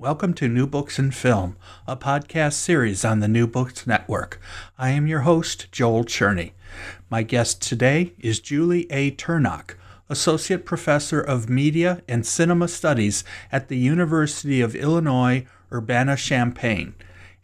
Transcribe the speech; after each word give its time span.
Welcome 0.00 0.32
to 0.36 0.48
New 0.48 0.66
Books 0.66 0.98
and 0.98 1.14
Film, 1.14 1.58
a 1.86 1.94
podcast 1.94 2.54
series 2.54 3.04
on 3.04 3.20
the 3.20 3.28
New 3.28 3.46
Books 3.46 3.86
Network. 3.86 4.40
I 4.78 4.88
am 4.92 5.06
your 5.06 5.20
host, 5.20 5.70
Joel 5.72 6.04
Tscherne. 6.04 6.52
My 7.10 7.22
guest 7.22 7.60
today 7.60 8.14
is 8.18 8.40
Julie 8.40 8.90
A. 8.90 9.10
Turnock, 9.10 9.74
Associate 10.08 10.64
Professor 10.64 11.20
of 11.20 11.50
Media 11.50 12.02
and 12.08 12.24
Cinema 12.24 12.68
Studies 12.68 13.24
at 13.52 13.68
the 13.68 13.76
University 13.76 14.62
of 14.62 14.74
Illinois 14.74 15.44
Urbana 15.70 16.16
Champaign, 16.16 16.94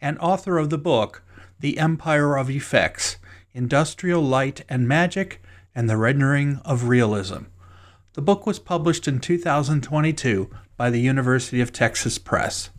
and 0.01 0.17
author 0.17 0.57
of 0.57 0.71
the 0.71 0.79
book, 0.79 1.21
The 1.59 1.77
Empire 1.77 2.37
of 2.37 2.49
Effects 2.49 3.17
Industrial 3.53 4.23
Light 4.23 4.65
and 4.67 4.87
Magic 4.87 5.43
and 5.75 5.87
the 5.87 5.95
Rendering 5.95 6.59
of 6.65 6.85
Realism. 6.85 7.43
The 8.13 8.23
book 8.23 8.47
was 8.47 8.57
published 8.57 9.07
in 9.07 9.19
2022 9.19 10.49
by 10.77 10.89
the 10.89 11.01
University 11.01 11.59
of 11.59 11.73
Texas 11.73 12.17
Press. 12.17 12.69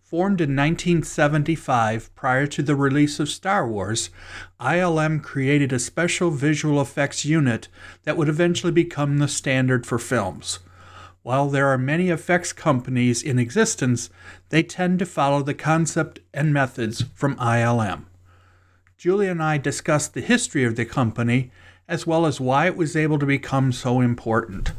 Formed 0.00 0.40
in 0.40 0.56
1975 0.56 2.12
prior 2.16 2.46
to 2.48 2.62
the 2.62 2.74
release 2.74 3.20
of 3.20 3.28
Star 3.28 3.68
Wars, 3.68 4.10
ILM 4.58 5.22
created 5.22 5.72
a 5.72 5.78
special 5.78 6.32
visual 6.32 6.80
effects 6.80 7.24
unit 7.24 7.68
that 8.02 8.16
would 8.16 8.28
eventually 8.28 8.72
become 8.72 9.18
the 9.18 9.28
standard 9.28 9.86
for 9.86 10.00
films. 10.00 10.58
While 11.22 11.48
there 11.48 11.68
are 11.68 11.78
many 11.78 12.08
effects 12.08 12.52
companies 12.52 13.22
in 13.22 13.38
existence, 13.38 14.10
they 14.48 14.62
tend 14.62 14.98
to 14.98 15.06
follow 15.06 15.42
the 15.42 15.54
concept 15.54 16.18
and 16.34 16.52
methods 16.52 17.04
from 17.14 17.36
ILM. 17.36 18.06
Julie 18.96 19.28
and 19.28 19.42
I 19.42 19.58
discussed 19.58 20.14
the 20.14 20.22
history 20.22 20.64
of 20.64 20.76
the 20.76 20.84
company 20.84 21.52
as 21.86 22.06
well 22.06 22.24
as 22.24 22.40
why 22.40 22.66
it 22.66 22.76
was 22.76 22.96
able 22.96 23.18
to 23.18 23.26
become 23.26 23.72
so 23.72 24.00
important. 24.00 24.72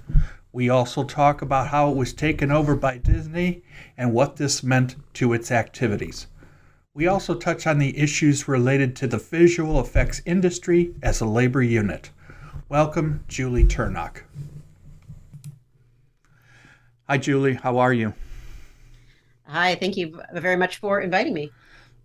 We 0.53 0.69
also 0.69 1.03
talk 1.05 1.41
about 1.41 1.67
how 1.67 1.89
it 1.89 1.95
was 1.95 2.13
taken 2.13 2.51
over 2.51 2.75
by 2.75 2.97
Disney 2.97 3.63
and 3.97 4.13
what 4.13 4.35
this 4.35 4.61
meant 4.61 4.97
to 5.13 5.31
its 5.31 5.49
activities. 5.49 6.27
We 6.93 7.07
also 7.07 7.35
touch 7.35 7.65
on 7.65 7.79
the 7.79 7.97
issues 7.97 8.49
related 8.49 8.95
to 8.97 9.07
the 9.07 9.17
visual 9.17 9.79
effects 9.79 10.21
industry 10.25 10.93
as 11.01 11.21
a 11.21 11.25
labor 11.25 11.61
unit. 11.61 12.11
Welcome, 12.67 13.23
Julie 13.29 13.63
Turnock. 13.63 14.23
Hi, 17.07 17.17
Julie. 17.17 17.53
How 17.53 17.77
are 17.77 17.93
you? 17.93 18.13
Hi, 19.43 19.75
thank 19.75 19.95
you 19.95 20.21
very 20.33 20.57
much 20.57 20.77
for 20.77 20.99
inviting 20.99 21.33
me. 21.33 21.51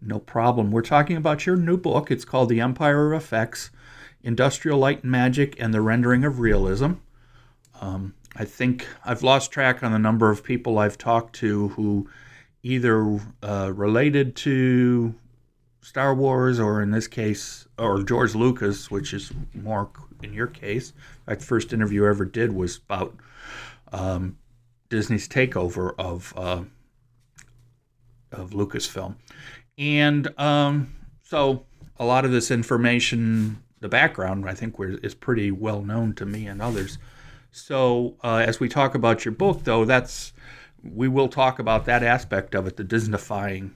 No 0.00 0.20
problem. 0.20 0.70
We're 0.70 0.83
talking 0.83 1.17
about 1.17 1.47
your 1.47 1.56
new 1.56 1.77
book. 1.77 2.11
It's 2.12 2.24
called 2.24 2.48
The 2.48 2.61
Empire 2.61 3.12
of 3.12 3.22
Effects 3.22 3.70
Industrial 4.22 4.78
Light 4.78 5.02
and 5.02 5.11
Magic 5.11 5.56
and 5.58 5.74
the 5.74 5.80
Rendering 5.80 6.24
of 6.24 6.39
Realism. 6.39 6.92
Um, 7.80 8.14
I 8.39 8.45
think 8.45 8.87
I've 9.05 9.23
lost 9.23 9.51
track 9.51 9.83
on 9.83 9.92
the 9.92 9.98
number 9.98 10.31
of 10.31 10.45
people 10.45 10.79
I've 10.79 10.98
talked 10.98 11.34
to 11.37 11.69
who 11.69 12.09
either 12.62 13.19
uh, 13.42 13.73
related 13.75 14.37
to 14.37 15.15
Star 15.81 16.15
Wars 16.15 16.61
or 16.61 16.83
in 16.83 16.91
this 16.91 17.07
case, 17.07 17.67
or 17.79 18.03
George 18.03 18.34
Lucas, 18.34 18.91
which 18.91 19.14
is 19.14 19.33
more 19.55 19.89
in 20.23 20.35
your 20.35 20.48
case. 20.48 20.92
My 21.27 21.36
first 21.36 21.73
interview 21.73 22.05
I 22.05 22.11
ever 22.11 22.24
did 22.24 22.52
was 22.52 22.77
about 22.77 23.17
um, 23.92 24.36
Disney's 24.91 25.29
takeover 25.29 25.95
of 25.98 26.35
uh, 26.36 26.64
of 28.33 28.51
Lucasfilm, 28.51 29.14
and 29.79 30.29
um, 30.39 30.92
so 31.23 31.64
a 31.98 32.05
lot 32.05 32.24
of 32.24 32.33
this 32.33 32.51
information, 32.51 33.63
the 33.80 33.89
background, 33.89 34.47
I 34.47 34.55
think, 34.55 34.74
is 34.79 35.14
pretty 35.14 35.51
well 35.51 35.83
known 35.83 36.14
to 36.14 36.27
me 36.27 36.47
and 36.47 36.61
others. 36.61 36.98
So 37.56 38.17
uh, 38.22 38.44
as 38.46 38.61
we 38.61 38.68
talk 38.68 38.94
about 38.94 39.24
your 39.24 39.33
book, 39.33 39.64
though, 39.64 39.86
that's 39.86 40.34
we 40.83 41.08
will 41.08 41.28
talk 41.28 41.58
about 41.58 41.86
that 41.86 42.02
aspect 42.02 42.55
of 42.55 42.67
it, 42.67 42.77
the 42.77 42.84
Disneyfying. 42.84 43.72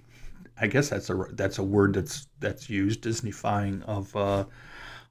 I 0.61 0.67
guess 0.67 0.91
that's 0.91 1.09
a 1.09 1.25
that's 1.33 1.59
a 1.59 1.63
word 1.63 1.95
that's 1.95 2.27
that's 2.41 2.69
used, 2.69 3.03
Disneyfying 3.03 3.83
of 3.85 4.15
uh, 4.15 4.45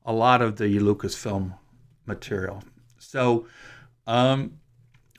a 0.05 0.13
lot 0.13 0.43
of 0.43 0.57
the 0.57 0.79
Lucasfilm 0.79 1.57
material. 2.05 2.63
So. 2.99 3.47
Um, 4.07 4.59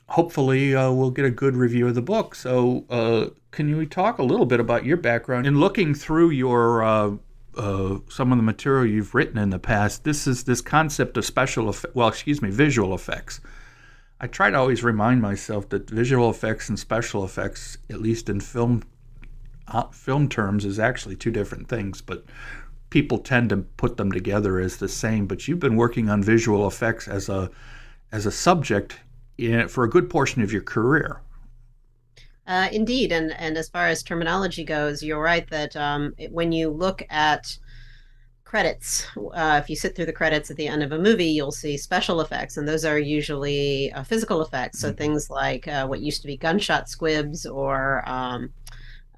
hopefully, 0.09 0.75
uh, 0.75 0.91
we'll 0.91 1.11
get 1.11 1.23
a 1.23 1.31
good 1.31 1.55
review 1.55 1.87
of 1.87 1.95
the 1.95 2.01
book. 2.01 2.35
So, 2.35 2.83
uh, 2.89 3.27
can 3.51 3.69
you 3.69 3.85
talk 3.85 4.17
a 4.17 4.23
little 4.23 4.45
bit 4.45 4.59
about 4.59 4.83
your 4.83 4.97
background 4.97 5.47
in 5.47 5.61
looking 5.61 5.93
through 5.93 6.31
your 6.31 6.83
uh, 6.83 7.11
uh, 7.57 7.97
some 8.09 8.31
of 8.31 8.37
the 8.37 8.43
material 8.43 8.85
you've 8.85 9.13
written 9.13 9.37
in 9.37 9.49
the 9.49 9.59
past, 9.59 10.03
this 10.03 10.27
is 10.27 10.43
this 10.43 10.61
concept 10.61 11.17
of 11.17 11.25
special, 11.25 11.69
effects. 11.69 11.93
well, 11.95 12.07
excuse 12.07 12.41
me, 12.41 12.49
visual 12.49 12.93
effects. 12.93 13.41
I 14.19 14.27
try 14.27 14.51
to 14.51 14.57
always 14.57 14.83
remind 14.83 15.21
myself 15.21 15.69
that 15.69 15.89
visual 15.89 16.29
effects 16.29 16.69
and 16.69 16.77
special 16.77 17.25
effects, 17.25 17.77
at 17.89 18.01
least 18.01 18.29
in 18.29 18.39
film 18.39 18.83
uh, 19.67 19.87
film 19.87 20.29
terms, 20.29 20.65
is 20.65 20.79
actually 20.79 21.15
two 21.15 21.31
different 21.31 21.67
things, 21.67 22.01
but 22.01 22.25
people 22.89 23.17
tend 23.17 23.49
to 23.49 23.57
put 23.57 23.97
them 23.97 24.11
together 24.11 24.59
as 24.59 24.77
the 24.77 24.87
same. 24.87 25.25
But 25.25 25.47
you've 25.47 25.59
been 25.59 25.75
working 25.75 26.09
on 26.09 26.21
visual 26.21 26.67
effects 26.67 27.07
as 27.07 27.29
a 27.29 27.49
as 28.11 28.25
a 28.25 28.31
subject 28.31 28.99
in, 29.37 29.67
for 29.67 29.83
a 29.83 29.89
good 29.89 30.09
portion 30.09 30.41
of 30.41 30.51
your 30.51 30.61
career. 30.61 31.21
Uh, 32.51 32.67
indeed, 32.73 33.13
and 33.13 33.31
and 33.39 33.57
as 33.57 33.69
far 33.69 33.87
as 33.87 34.03
terminology 34.03 34.65
goes, 34.65 35.01
you're 35.01 35.23
right 35.23 35.49
that 35.49 35.73
um, 35.77 36.13
it, 36.17 36.29
when 36.33 36.51
you 36.51 36.69
look 36.69 37.01
at 37.09 37.57
credits, 38.43 39.07
uh, 39.33 39.57
if 39.63 39.69
you 39.69 39.75
sit 39.77 39.95
through 39.95 40.05
the 40.05 40.11
credits 40.11 40.51
at 40.51 40.57
the 40.57 40.67
end 40.67 40.83
of 40.83 40.91
a 40.91 40.99
movie, 40.99 41.31
you'll 41.31 41.53
see 41.53 41.77
special 41.77 42.19
effects, 42.19 42.57
and 42.57 42.67
those 42.67 42.83
are 42.83 42.99
usually 42.99 43.89
uh, 43.93 44.03
physical 44.03 44.41
effects. 44.41 44.81
So 44.81 44.89
mm-hmm. 44.89 44.97
things 44.97 45.29
like 45.29 45.65
uh, 45.69 45.87
what 45.87 46.01
used 46.01 46.19
to 46.23 46.27
be 46.27 46.35
gunshot 46.35 46.89
squibs 46.89 47.45
or 47.45 48.03
um, 48.05 48.49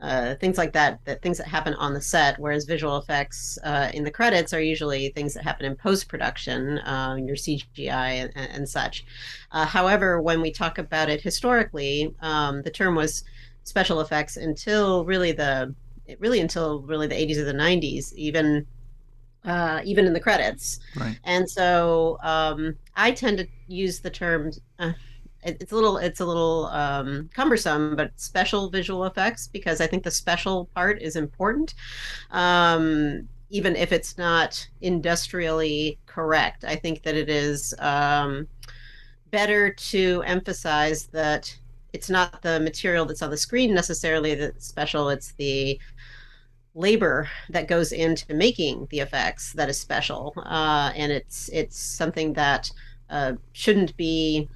uh, 0.04 0.36
things 0.36 0.58
like 0.58 0.74
that, 0.74 1.00
that 1.06 1.22
things 1.22 1.38
that 1.38 1.48
happen 1.48 1.74
on 1.76 1.94
the 1.94 2.02
set, 2.02 2.38
whereas 2.38 2.66
visual 2.66 2.98
effects 2.98 3.58
uh, 3.64 3.90
in 3.94 4.04
the 4.04 4.12
credits 4.12 4.54
are 4.54 4.62
usually 4.62 5.10
things 5.10 5.34
that 5.34 5.44
happen 5.44 5.66
in 5.66 5.76
post 5.78 6.10
production, 6.10 6.78
uh, 6.80 7.16
your 7.16 7.38
CGI 7.38 8.30
and, 8.36 8.36
and 8.36 8.68
such. 8.68 9.06
Uh, 9.54 9.66
however, 9.66 10.22
when 10.22 10.42
we 10.42 10.52
talk 10.52 10.78
about 10.78 11.10
it 11.10 11.22
historically, 11.22 12.14
um, 12.22 12.62
the 12.64 12.70
term 12.70 12.96
was 12.96 13.24
special 13.64 14.02
effects 14.02 14.36
until 14.36 15.06
really 15.06 15.32
the 15.32 15.74
really 16.20 16.42
until 16.42 16.82
really 16.82 17.08
the 17.08 17.16
80s 17.16 17.38
or 17.38 17.46
the 17.46 17.54
90s, 17.54 18.14
even 18.16 18.68
uh, 19.46 19.82
even 19.86 20.06
in 20.06 20.12
the 20.12 20.20
credits. 20.20 20.80
Right. 20.98 21.18
And 21.24 21.50
so 21.50 22.18
um, 22.24 22.76
I 22.98 23.12
tend 23.12 23.38
to 23.38 23.48
use 23.68 24.02
the 24.02 24.10
term 24.10 24.52
uh, 24.80 24.92
it's 25.46 25.72
a 25.72 25.76
little 25.76 25.98
it's 25.98 26.20
a 26.20 26.26
little 26.26 26.68
um, 26.68 27.30
cumbersome, 27.34 27.96
but 27.96 28.12
special 28.16 28.70
visual 28.70 29.06
effects 29.06 29.48
because 29.48 29.82
I 29.82 29.88
think 29.88 30.04
the 30.04 30.12
special 30.12 30.70
part 30.76 31.02
is 31.02 31.16
important, 31.16 31.74
um, 32.32 33.28
even 33.50 33.76
if 33.76 33.92
it's 33.92 34.18
not 34.18 34.68
industrially 34.82 36.00
correct. 36.06 36.64
I 36.64 36.76
think 36.76 37.04
that 37.04 37.16
it 37.16 37.30
is 37.30 37.74
um, 37.80 38.48
better 39.32 39.74
to 39.74 40.24
emphasize 40.26 41.08
that 41.08 41.56
it's 41.94 42.10
not 42.10 42.42
the 42.42 42.60
material 42.60 43.06
that's 43.06 43.22
on 43.22 43.30
the 43.30 43.38
screen 43.38 43.74
necessarily 43.74 44.36
that's 44.36 44.66
special. 44.66 45.10
It's 45.10 45.34
the 45.34 45.80
labor 46.76 47.30
that 47.50 47.68
goes 47.68 47.92
into 47.92 48.34
making 48.34 48.88
the 48.90 49.00
effects 49.00 49.54
that 49.54 49.70
is 49.70 49.80
special, 49.80 50.34
uh, 50.38 50.92
and 50.96 51.12
it's 51.12 51.50
it's 51.50 51.78
something 51.80 52.34
that 52.34 52.72
uh, 53.10 53.34
shouldn't 53.52 53.96
be 53.96 54.50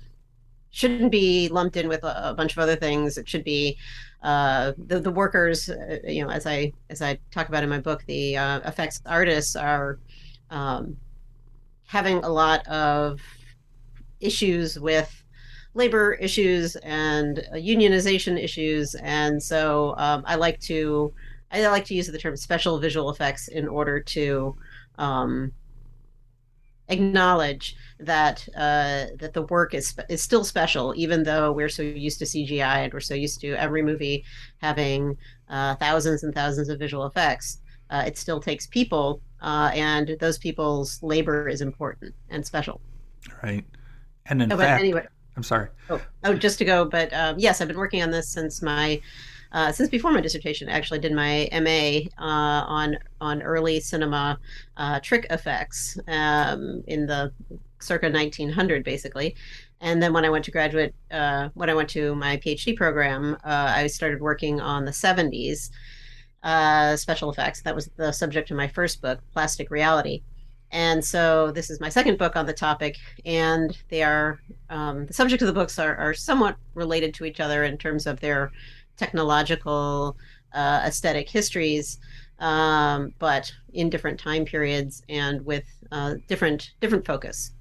shouldn't 0.77 1.11
be 1.11 1.49
lumped 1.49 1.75
in 1.75 1.87
with 1.87 2.03
a, 2.03 2.29
a 2.29 2.33
bunch 2.35 2.51
of 2.51 2.59
other 2.59 2.75
things. 2.75 3.17
It 3.17 3.27
should 3.27 3.43
be 3.43 3.77
uh, 4.21 4.73
the 4.77 4.99
the 4.99 5.09
workers. 5.09 5.69
Uh, 5.69 5.97
you 6.03 6.23
know, 6.23 6.29
as 6.29 6.45
I 6.45 6.71
as 6.91 7.01
I 7.01 7.17
talk 7.31 7.49
about 7.49 7.63
in 7.63 7.69
my 7.69 7.79
book, 7.79 8.03
the 8.05 8.37
uh, 8.37 8.59
effects 8.59 9.01
artists 9.07 9.55
are 9.55 9.97
um, 10.51 10.95
having 11.87 12.17
a 12.23 12.29
lot 12.29 12.65
of 12.67 13.19
issues 14.19 14.79
with 14.79 15.23
labor 15.73 16.13
issues 16.13 16.75
and 16.77 17.39
uh, 17.39 17.55
unionization 17.55 18.41
issues, 18.41 18.93
and 19.01 19.41
so 19.41 19.95
um, 19.97 20.23
I 20.27 20.35
like 20.35 20.59
to 20.61 21.11
I 21.51 21.65
like 21.69 21.85
to 21.85 21.95
use 21.95 22.05
the 22.05 22.19
term 22.19 22.37
special 22.37 22.77
visual 22.77 23.09
effects 23.09 23.47
in 23.47 23.67
order 23.67 23.99
to 23.99 24.55
um, 24.99 25.51
acknowledge 26.89 27.75
that 27.99 28.47
uh, 28.55 29.07
that 29.19 29.31
the 29.33 29.43
work 29.43 29.73
is 29.73 29.93
is 30.09 30.21
still 30.21 30.43
special, 30.43 30.93
even 30.97 31.23
though 31.23 31.51
we're 31.51 31.69
so 31.69 31.81
used 31.83 32.19
to 32.19 32.25
CGI 32.25 32.83
and 32.83 32.93
we're 32.93 32.99
so 32.99 33.13
used 33.15 33.41
to 33.41 33.53
every 33.55 33.81
movie 33.81 34.23
having 34.61 35.17
uh, 35.49 35.75
thousands 35.75 36.23
and 36.23 36.33
thousands 36.33 36.69
of 36.69 36.79
visual 36.79 37.05
effects. 37.05 37.59
Uh, 37.89 38.03
it 38.05 38.17
still 38.17 38.39
takes 38.41 38.67
people, 38.67 39.21
uh, 39.41 39.71
and 39.73 40.17
those 40.19 40.37
people's 40.37 41.01
labor 41.01 41.47
is 41.47 41.61
important 41.61 42.13
and 42.29 42.45
special. 42.45 42.81
Right. 43.43 43.65
And 44.25 44.41
in 44.41 44.51
Oh, 44.51 44.57
fact, 44.57 44.77
but 44.77 44.79
anyway, 44.79 45.07
I'm 45.35 45.43
sorry. 45.43 45.69
oh, 45.89 46.01
oh, 46.23 46.35
just 46.35 46.57
to 46.59 46.65
go, 46.65 46.85
but 46.85 47.13
um, 47.13 47.39
yes, 47.39 47.61
I've 47.61 47.67
been 47.67 47.77
working 47.77 48.01
on 48.03 48.11
this 48.11 48.29
since 48.31 48.61
my 48.61 49.01
uh, 49.51 49.71
since 49.71 49.89
before 49.89 50.11
my 50.11 50.21
dissertation. 50.21 50.69
I 50.69 50.73
actually, 50.73 50.99
did 50.99 51.13
my 51.13 51.49
MA 51.51 52.09
uh, 52.23 52.65
on 52.65 52.97
on 53.21 53.41
early 53.41 53.79
cinema 53.79 54.39
uh, 54.77 54.99
trick 54.99 55.27
effects 55.29 55.97
um, 56.07 56.83
in 56.87 57.05
the 57.05 57.31
circa 57.79 58.09
1900, 58.09 58.83
basically. 58.83 59.35
And 59.79 60.01
then 60.01 60.13
when 60.13 60.25
I 60.25 60.29
went 60.29 60.45
to 60.45 60.51
graduate, 60.51 60.95
uh, 61.11 61.49
when 61.53 61.69
I 61.69 61.73
went 61.73 61.89
to 61.89 62.15
my 62.15 62.37
PhD 62.37 62.75
program, 62.75 63.37
uh, 63.43 63.73
I 63.75 63.87
started 63.87 64.21
working 64.21 64.59
on 64.59 64.85
the 64.85 64.91
70s 64.91 65.69
uh, 66.43 66.95
special 66.95 67.29
effects. 67.29 67.61
That 67.61 67.75
was 67.75 67.89
the 67.95 68.11
subject 68.11 68.49
of 68.49 68.57
my 68.57 68.67
first 68.67 69.01
book, 69.01 69.19
Plastic 69.33 69.69
Reality. 69.69 70.23
And 70.71 71.03
so 71.03 71.51
this 71.51 71.69
is 71.69 71.79
my 71.79 71.89
second 71.89 72.17
book 72.17 72.35
on 72.35 72.45
the 72.45 72.53
topic, 72.53 72.97
and 73.25 73.77
they 73.89 74.03
are 74.03 74.39
um, 74.69 75.05
the 75.05 75.13
subject 75.13 75.41
of 75.41 75.47
the 75.47 75.53
books 75.53 75.79
are, 75.79 75.95
are 75.95 76.13
somewhat 76.13 76.57
related 76.73 77.13
to 77.15 77.25
each 77.25 77.39
other 77.39 77.63
in 77.63 77.77
terms 77.77 78.05
of 78.05 78.19
their 78.19 78.51
technological 78.97 80.17
uh, 80.53 80.81
aesthetic 80.85 81.29
histories, 81.29 81.99
um, 82.39 83.13
but 83.19 83.51
in 83.73 83.89
different 83.89 84.19
time 84.19 84.45
periods 84.45 85.03
and 85.09 85.45
with 85.45 85.65
uh, 85.91 86.15
different 86.27 86.71
different 86.81 87.05
focus. 87.05 87.51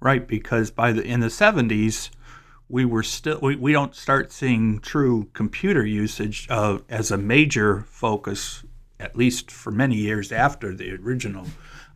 Right, 0.00 0.26
because 0.26 0.70
by 0.70 0.92
the 0.92 1.02
in 1.02 1.20
the 1.20 1.28
70s, 1.28 2.10
we 2.68 2.84
were 2.84 3.02
still 3.02 3.38
we, 3.40 3.56
we 3.56 3.72
don't 3.72 3.94
start 3.94 4.32
seeing 4.32 4.80
true 4.80 5.28
computer 5.32 5.84
usage 5.84 6.46
uh, 6.50 6.78
as 6.88 7.10
a 7.10 7.16
major 7.16 7.86
focus, 7.88 8.64
at 8.98 9.16
least 9.16 9.50
for 9.50 9.70
many 9.70 9.96
years 9.96 10.32
after 10.32 10.74
the 10.74 10.92
original. 10.94 11.46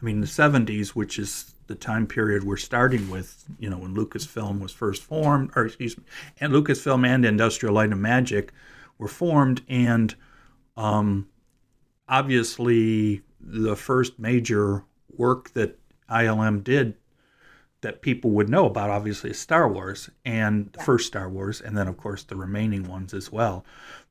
I 0.00 0.04
mean, 0.04 0.20
the 0.20 0.26
70s, 0.26 0.90
which 0.90 1.18
is 1.18 1.54
the 1.68 1.74
time 1.74 2.06
period 2.06 2.44
we're 2.44 2.56
starting 2.56 3.08
with, 3.10 3.44
you 3.58 3.70
know, 3.70 3.78
when 3.78 3.94
Lucasfilm 3.94 4.60
was 4.60 4.72
first 4.72 5.02
formed, 5.02 5.50
or 5.54 5.66
excuse 5.66 5.96
me, 5.96 6.04
and 6.40 6.52
Lucasfilm 6.52 7.06
and 7.06 7.24
Industrial 7.24 7.74
Light 7.74 7.90
and 7.90 8.02
Magic 8.02 8.52
were 8.98 9.08
formed, 9.08 9.62
and 9.68 10.14
um, 10.76 11.28
obviously 12.08 13.22
the 13.40 13.76
first 13.76 14.18
major 14.18 14.84
work 15.16 15.52
that 15.52 15.78
ILM 16.10 16.64
did 16.64 16.96
that 17.80 18.02
people 18.02 18.30
would 18.32 18.48
know 18.48 18.66
about 18.66 18.90
obviously 18.90 19.30
is 19.30 19.38
Star 19.38 19.68
Wars 19.68 20.10
and 20.24 20.72
the 20.72 20.82
first 20.82 21.06
Star 21.06 21.28
Wars 21.28 21.60
and 21.60 21.76
then 21.76 21.86
of 21.86 21.96
course 21.96 22.24
the 22.24 22.34
remaining 22.34 22.84
ones 22.84 23.14
as 23.14 23.30
well. 23.30 23.64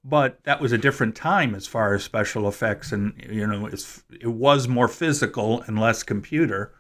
But 0.06 0.42
that 0.46 0.62
was 0.62 0.72
a 0.72 0.78
different 0.78 1.16
time 1.16 1.54
as 1.54 1.68
far 1.68 1.94
as 1.94 2.04
special 2.04 2.48
effects 2.48 2.92
and 2.92 3.14
you 3.30 3.46
know 3.46 3.66
it's, 3.66 4.04
it 4.10 4.28
was 4.28 4.68
more 4.68 4.88
physical 4.88 5.62
and 5.64 5.80
less 5.80 6.04
computer. 6.04 6.74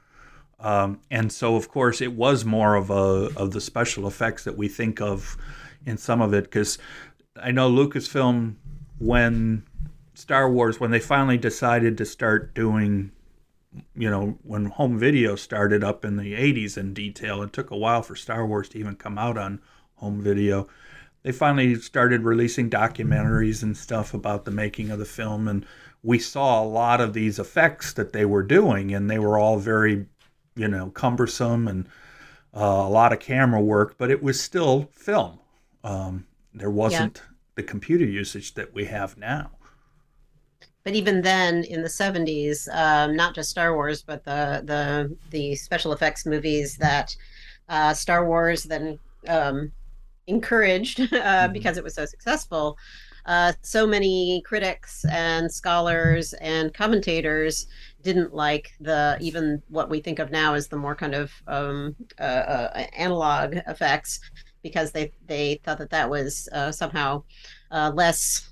Um, 0.59 1.01
and 1.11 1.31
so 1.31 1.55
of 1.55 1.69
course 1.69 2.01
it 2.01 2.13
was 2.13 2.43
more 2.43 2.75
of 2.75 2.89
a 2.89 3.29
of 3.35 3.51
the 3.51 3.61
special 3.61 4.07
effects 4.07 4.43
that 4.43 4.57
we 4.57 4.67
think 4.67 4.99
of 4.99 5.37
in 5.85 5.97
some 5.97 6.19
of 6.19 6.33
it 6.33 6.45
because 6.45 6.79
I 7.35 7.51
know 7.51 7.69
Lucasfilm 7.69 8.55
when 8.97 9.63
Star 10.15 10.51
Wars 10.51 10.79
when 10.79 10.89
they 10.89 10.99
finally 10.99 11.37
decided 11.37 11.95
to 11.99 12.05
start 12.05 12.55
doing 12.55 13.11
you 13.95 14.09
know, 14.09 14.37
when 14.43 14.65
home 14.65 14.97
video 14.97 15.35
started 15.35 15.83
up 15.83 16.05
in 16.05 16.17
the 16.17 16.33
80s 16.33 16.77
in 16.77 16.93
detail, 16.93 17.41
it 17.41 17.53
took 17.53 17.71
a 17.71 17.77
while 17.77 18.01
for 18.01 18.15
Star 18.15 18.45
Wars 18.45 18.69
to 18.69 18.79
even 18.79 18.95
come 18.95 19.17
out 19.17 19.37
on 19.37 19.61
home 19.95 20.21
video. 20.21 20.67
They 21.23 21.31
finally 21.31 21.75
started 21.75 22.23
releasing 22.23 22.69
documentaries 22.69 23.63
and 23.63 23.75
stuff 23.75 24.13
about 24.13 24.45
the 24.45 24.51
making 24.51 24.91
of 24.91 24.99
the 24.99 25.05
film, 25.05 25.47
and 25.47 25.65
we 26.03 26.19
saw 26.19 26.61
a 26.61 26.65
lot 26.65 27.01
of 27.01 27.13
these 27.13 27.39
effects 27.39 27.93
that 27.93 28.13
they 28.13 28.25
were 28.25 28.43
doing, 28.43 28.93
and 28.93 29.09
they 29.09 29.19
were 29.19 29.37
all 29.37 29.57
very, 29.57 30.05
you 30.57 30.67
know, 30.67 30.89
cumbersome 30.89 31.67
and 31.67 31.87
uh, 32.55 32.59
a 32.59 32.89
lot 32.89 33.13
of 33.13 33.19
camera 33.19 33.61
work, 33.61 33.95
but 33.97 34.09
it 34.09 34.21
was 34.21 34.41
still 34.41 34.89
film. 34.93 35.39
Um, 35.83 36.25
there 36.53 36.71
wasn't 36.71 37.21
yeah. 37.23 37.33
the 37.55 37.63
computer 37.63 38.05
usage 38.05 38.55
that 38.55 38.73
we 38.73 38.85
have 38.85 39.17
now 39.17 39.51
but 40.87 40.95
even 40.95 41.21
then 41.21 41.65
in 41.65 41.81
the 41.81 41.89
70s 41.89 42.73
um, 42.73 43.13
not 43.13 43.35
just 43.35 43.49
star 43.49 43.73
wars 43.75 44.01
but 44.01 44.23
the 44.23 44.61
the 44.63 45.17
the 45.31 45.53
special 45.55 45.91
effects 45.91 46.25
movies 46.25 46.77
that 46.77 47.13
uh, 47.67 47.93
star 47.93 48.25
wars 48.25 48.63
then 48.63 48.97
um, 49.27 49.69
encouraged 50.27 51.01
uh, 51.01 51.05
mm-hmm. 51.05 51.51
because 51.51 51.77
it 51.77 51.83
was 51.83 51.93
so 51.93 52.05
successful 52.05 52.77
uh, 53.25 53.51
so 53.61 53.85
many 53.85 54.41
critics 54.45 55.03
and 55.11 55.51
scholars 55.51 56.31
and 56.35 56.73
commentators 56.73 57.67
didn't 58.07 58.33
like 58.33 58.71
the 58.79 59.17
even 59.19 59.61
what 59.67 59.89
we 59.89 59.99
think 59.99 60.19
of 60.19 60.31
now 60.31 60.53
as 60.53 60.69
the 60.69 60.77
more 60.77 60.95
kind 60.95 61.13
of 61.13 61.29
um, 61.47 61.93
uh, 62.19 62.23
uh, 62.23 62.85
analog 62.97 63.57
effects 63.67 64.19
because 64.63 64.91
they 64.93 65.11
they 65.25 65.59
thought 65.63 65.77
that 65.77 65.89
that 65.89 66.09
was 66.09 66.47
uh, 66.53 66.71
somehow 66.71 67.21
less 67.93 68.49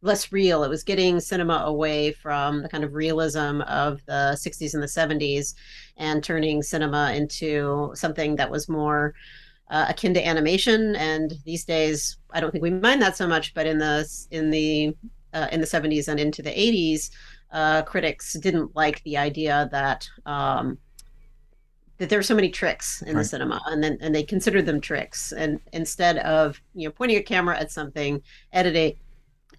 less 0.00 0.32
real. 0.32 0.64
It 0.64 0.68
was 0.68 0.84
getting 0.84 1.18
cinema 1.18 1.62
away 1.66 2.12
from 2.12 2.62
the 2.62 2.68
kind 2.68 2.84
of 2.84 2.92
realism 2.94 3.62
of 3.62 4.04
the 4.06 4.36
60s 4.36 4.74
and 4.74 4.82
the 4.82 4.86
70s 4.86 5.54
and 5.96 6.22
turning 6.22 6.62
cinema 6.62 7.12
into 7.14 7.90
something 7.94 8.36
that 8.36 8.50
was 8.50 8.68
more 8.68 9.14
uh, 9.70 9.86
akin 9.88 10.12
to 10.14 10.26
animation. 10.26 10.94
And 10.96 11.32
these 11.44 11.64
days, 11.64 12.18
I 12.30 12.40
don't 12.40 12.50
think 12.50 12.62
we 12.62 12.70
mind 12.70 13.00
that 13.00 13.16
so 13.16 13.26
much. 13.26 13.54
But 13.54 13.66
in 13.66 13.78
the 13.78 14.06
in 14.30 14.50
the 14.50 14.94
uh, 15.32 15.48
in 15.50 15.60
the 15.60 15.66
70s 15.66 16.08
and 16.08 16.20
into 16.20 16.42
the 16.42 16.50
80s, 16.50 17.10
uh, 17.54 17.82
critics 17.82 18.34
didn't 18.34 18.74
like 18.76 19.02
the 19.04 19.16
idea 19.16 19.68
that 19.72 20.06
um, 20.26 20.76
that 21.96 22.10
there 22.10 22.18
are 22.18 22.24
so 22.24 22.34
many 22.34 22.50
tricks 22.50 23.00
in 23.02 23.14
right. 23.14 23.22
the 23.22 23.24
cinema 23.24 23.60
and 23.66 23.82
then 23.82 23.96
and 24.00 24.14
they 24.14 24.24
considered 24.24 24.66
them 24.66 24.80
tricks 24.80 25.32
and 25.32 25.60
instead 25.72 26.18
of 26.18 26.60
you 26.74 26.86
know 26.86 26.92
pointing 26.92 27.16
a 27.16 27.22
camera 27.22 27.56
at 27.58 27.70
something 27.70 28.20
editing 28.52 28.96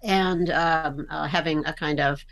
and 0.02 0.50
um, 0.50 1.06
uh, 1.10 1.26
having 1.26 1.64
a 1.64 1.72
kind 1.72 1.98
of 1.98 2.24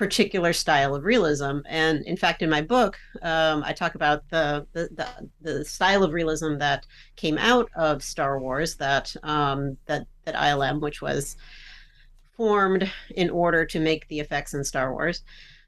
particular 0.00 0.54
style 0.54 0.94
of 0.94 1.04
realism. 1.04 1.58
And 1.66 2.02
in 2.06 2.16
fact, 2.16 2.40
in 2.40 2.48
my 2.48 2.62
book, 2.62 2.96
um, 3.20 3.62
I 3.66 3.74
talk 3.74 3.96
about 3.96 4.26
the, 4.30 4.66
the, 4.72 4.88
the 4.94 5.28
the 5.42 5.64
style 5.64 6.02
of 6.02 6.14
realism 6.14 6.56
that 6.56 6.86
came 7.16 7.36
out 7.36 7.70
of 7.76 8.02
Star 8.02 8.40
Wars 8.40 8.76
that 8.76 9.14
um, 9.22 9.76
that 9.84 10.06
that 10.24 10.34
ILM, 10.36 10.80
which 10.80 11.02
was 11.02 11.36
formed 12.40 12.90
in 13.16 13.28
order 13.28 13.66
to 13.66 13.78
make 13.78 14.08
the 14.08 14.18
effects 14.18 14.54
in 14.54 14.64
Star 14.64 14.94
Wars, 14.94 15.24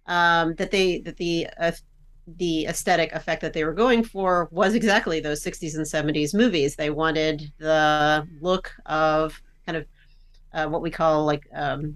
um, 0.07 0.55
that 0.55 0.71
they 0.71 1.01
that 1.01 1.19
the 1.19 1.47
uh, 1.61 1.73
the 2.39 2.65
aesthetic 2.65 3.13
effect 3.13 3.43
that 3.43 3.53
they 3.53 3.63
were 3.63 3.75
going 3.75 4.03
for 4.03 4.49
was 4.51 4.73
exactly 4.75 5.21
those 5.21 5.45
60s 5.45 5.75
and 5.77 5.85
70s 5.85 6.33
movies. 6.33 6.75
They 6.75 6.89
wanted 6.89 7.53
the 7.59 8.27
look 8.41 8.73
of 8.87 9.39
kind 9.67 9.77
of 9.77 9.87
uh, 10.55 10.67
what 10.67 10.81
we 10.81 10.91
call 10.91 11.27
like 11.27 11.47
um, 11.55 11.95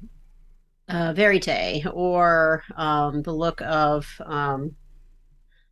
uh, 0.91 1.15
verite 1.15 1.87
or 1.95 2.63
um, 2.77 3.23
the 3.23 3.33
look 3.33 3.63
of 3.63 4.07
um, 4.27 4.77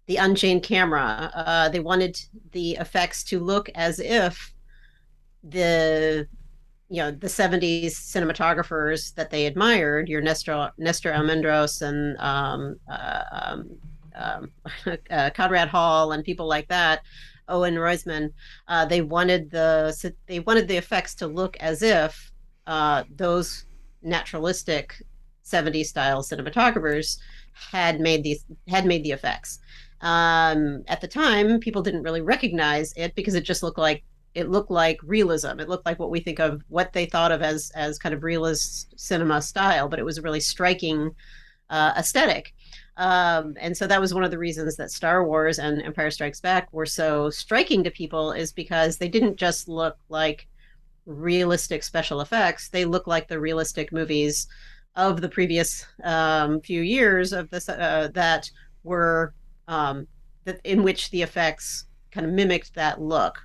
the 0.06 0.16
unchained 0.16 0.62
camera. 0.62 1.30
Uh, 1.34 1.68
they 1.68 1.80
wanted 1.80 2.18
the 2.52 2.70
effects 2.76 3.22
to 3.24 3.38
look 3.38 3.68
as 3.74 4.00
if 4.00 4.54
the 5.42 6.26
you 6.88 6.98
know 6.98 7.10
the 7.10 7.26
70s 7.26 7.92
cinematographers 7.92 9.14
that 9.14 9.30
they 9.30 9.46
admired 9.46 10.08
your 10.08 10.20
nestor 10.20 10.70
nestor 10.78 11.12
almendros 11.12 11.82
and 11.82 12.16
um, 12.18 12.76
uh, 12.88 13.22
um, 13.32 13.70
um, 14.14 14.50
uh, 15.10 15.30
conrad 15.34 15.68
hall 15.68 16.12
and 16.12 16.24
people 16.24 16.46
like 16.46 16.68
that 16.68 17.02
owen 17.48 17.74
roizman 17.74 18.30
uh, 18.68 18.84
they 18.84 19.00
wanted 19.00 19.50
the 19.50 20.14
they 20.26 20.40
wanted 20.40 20.68
the 20.68 20.76
effects 20.76 21.14
to 21.14 21.26
look 21.26 21.56
as 21.58 21.82
if 21.82 22.32
uh, 22.66 23.04
those 23.16 23.66
naturalistic 24.02 25.02
70s 25.44 25.86
style 25.86 26.22
cinematographers 26.22 27.18
had 27.52 28.00
made 28.00 28.22
these 28.22 28.44
had 28.68 28.86
made 28.86 29.04
the 29.04 29.12
effects. 29.12 29.58
Um, 30.00 30.82
at 30.88 31.00
the 31.00 31.08
time, 31.08 31.60
people 31.60 31.82
didn't 31.82 32.02
really 32.02 32.20
recognize 32.20 32.92
it 32.96 33.14
because 33.14 33.34
it 33.34 33.44
just 33.44 33.62
looked 33.62 33.78
like 33.78 34.04
it 34.34 34.50
looked 34.50 34.70
like 34.70 34.98
realism. 35.02 35.60
It 35.60 35.68
looked 35.68 35.86
like 35.86 35.98
what 35.98 36.10
we 36.10 36.20
think 36.20 36.38
of 36.40 36.62
what 36.68 36.92
they 36.92 37.06
thought 37.06 37.32
of 37.32 37.42
as 37.42 37.70
as 37.74 37.98
kind 37.98 38.14
of 38.14 38.22
realist 38.22 38.98
cinema 38.98 39.40
style, 39.42 39.88
but 39.88 39.98
it 39.98 40.04
was 40.04 40.18
a 40.18 40.22
really 40.22 40.40
striking 40.40 41.14
uh, 41.70 41.92
aesthetic. 41.96 42.54
Um, 42.96 43.56
and 43.58 43.76
so 43.76 43.86
that 43.86 44.00
was 44.00 44.14
one 44.14 44.24
of 44.24 44.30
the 44.30 44.38
reasons 44.38 44.76
that 44.76 44.90
Star 44.90 45.26
Wars 45.26 45.58
and 45.58 45.82
Empire 45.82 46.10
Strikes 46.10 46.40
Back 46.40 46.72
were 46.72 46.86
so 46.86 47.28
striking 47.30 47.82
to 47.84 47.90
people 47.90 48.32
is 48.32 48.52
because 48.52 48.98
they 48.98 49.08
didn't 49.08 49.36
just 49.36 49.68
look 49.68 49.96
like 50.08 50.46
realistic 51.06 51.82
special 51.82 52.20
effects, 52.20 52.68
they 52.68 52.84
look 52.84 53.06
like 53.06 53.28
the 53.28 53.40
realistic 53.40 53.92
movies 53.92 54.46
of 54.96 55.20
the 55.20 55.28
previous 55.28 55.86
um, 56.04 56.60
few 56.60 56.82
years 56.82 57.32
of 57.32 57.50
this 57.50 57.68
uh, 57.68 58.08
that 58.14 58.50
were 58.84 59.34
um, 59.66 60.06
that 60.44 60.60
in 60.64 60.82
which 60.82 61.10
the 61.10 61.22
effects 61.22 61.86
kind 62.12 62.26
of 62.26 62.32
mimicked 62.32 62.74
that 62.74 63.00
look. 63.00 63.38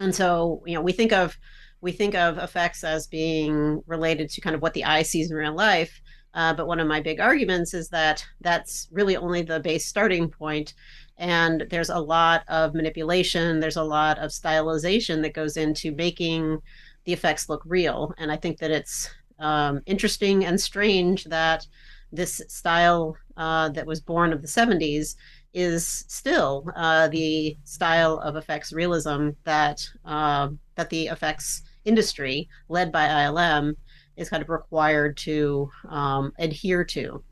And 0.00 0.14
so, 0.14 0.62
you 0.66 0.74
know, 0.74 0.80
we 0.80 0.92
think 0.92 1.12
of 1.12 1.38
we 1.82 1.92
think 1.92 2.14
of 2.14 2.36
effects 2.38 2.84
as 2.84 3.06
being 3.06 3.82
related 3.86 4.28
to 4.30 4.40
kind 4.40 4.54
of 4.54 4.60
what 4.60 4.74
the 4.74 4.84
eye 4.84 5.02
sees 5.02 5.30
in 5.30 5.36
real 5.36 5.54
life. 5.54 6.00
Uh, 6.34 6.52
but 6.54 6.66
one 6.66 6.78
of 6.78 6.86
my 6.86 7.00
big 7.00 7.20
arguments 7.20 7.74
is 7.74 7.88
that 7.88 8.24
that's 8.40 8.88
really 8.92 9.16
only 9.16 9.42
the 9.42 9.60
base 9.60 9.86
starting 9.86 10.28
point, 10.28 10.74
and 11.18 11.66
there's 11.70 11.90
a 11.90 11.98
lot 11.98 12.44
of 12.48 12.74
manipulation. 12.74 13.60
There's 13.60 13.76
a 13.76 13.82
lot 13.82 14.18
of 14.18 14.30
stylization 14.30 15.22
that 15.22 15.34
goes 15.34 15.56
into 15.56 15.90
making 15.92 16.60
the 17.04 17.12
effects 17.12 17.48
look 17.48 17.62
real. 17.66 18.14
And 18.18 18.30
I 18.30 18.36
think 18.36 18.58
that 18.58 18.70
it's 18.70 19.10
um, 19.38 19.80
interesting 19.86 20.44
and 20.44 20.60
strange 20.60 21.24
that 21.24 21.66
this 22.12 22.40
style 22.48 23.16
uh, 23.36 23.70
that 23.70 23.86
was 23.86 24.00
born 24.00 24.32
of 24.32 24.42
the 24.42 24.48
70s 24.48 25.16
is 25.52 26.04
still 26.08 26.64
uh, 26.76 27.08
the 27.08 27.56
style 27.64 28.18
of 28.18 28.36
effects 28.36 28.72
realism 28.72 29.30
that 29.44 29.88
uh, 30.04 30.48
that 30.76 30.90
the 30.90 31.06
effects 31.08 31.62
industry, 31.84 32.48
led 32.68 32.92
by 32.92 33.06
ILM, 33.06 33.74
is 34.16 34.28
kind 34.28 34.42
of 34.42 34.48
required 34.48 35.16
to 35.16 35.70
um, 35.88 36.32
adhere 36.38 36.84
to. 36.84 37.22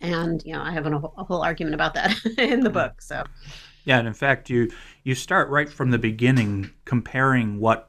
And 0.00 0.42
you 0.44 0.52
know, 0.52 0.62
I 0.62 0.70
have 0.70 0.86
a, 0.86 0.96
a 0.96 1.24
whole 1.24 1.42
argument 1.42 1.74
about 1.74 1.94
that 1.94 2.14
in 2.38 2.60
the 2.60 2.70
book. 2.70 3.00
So, 3.00 3.24
yeah, 3.84 3.98
and 3.98 4.06
in 4.06 4.14
fact, 4.14 4.50
you 4.50 4.70
you 5.04 5.14
start 5.14 5.48
right 5.48 5.68
from 5.68 5.90
the 5.90 5.98
beginning 5.98 6.70
comparing 6.84 7.58
what 7.58 7.88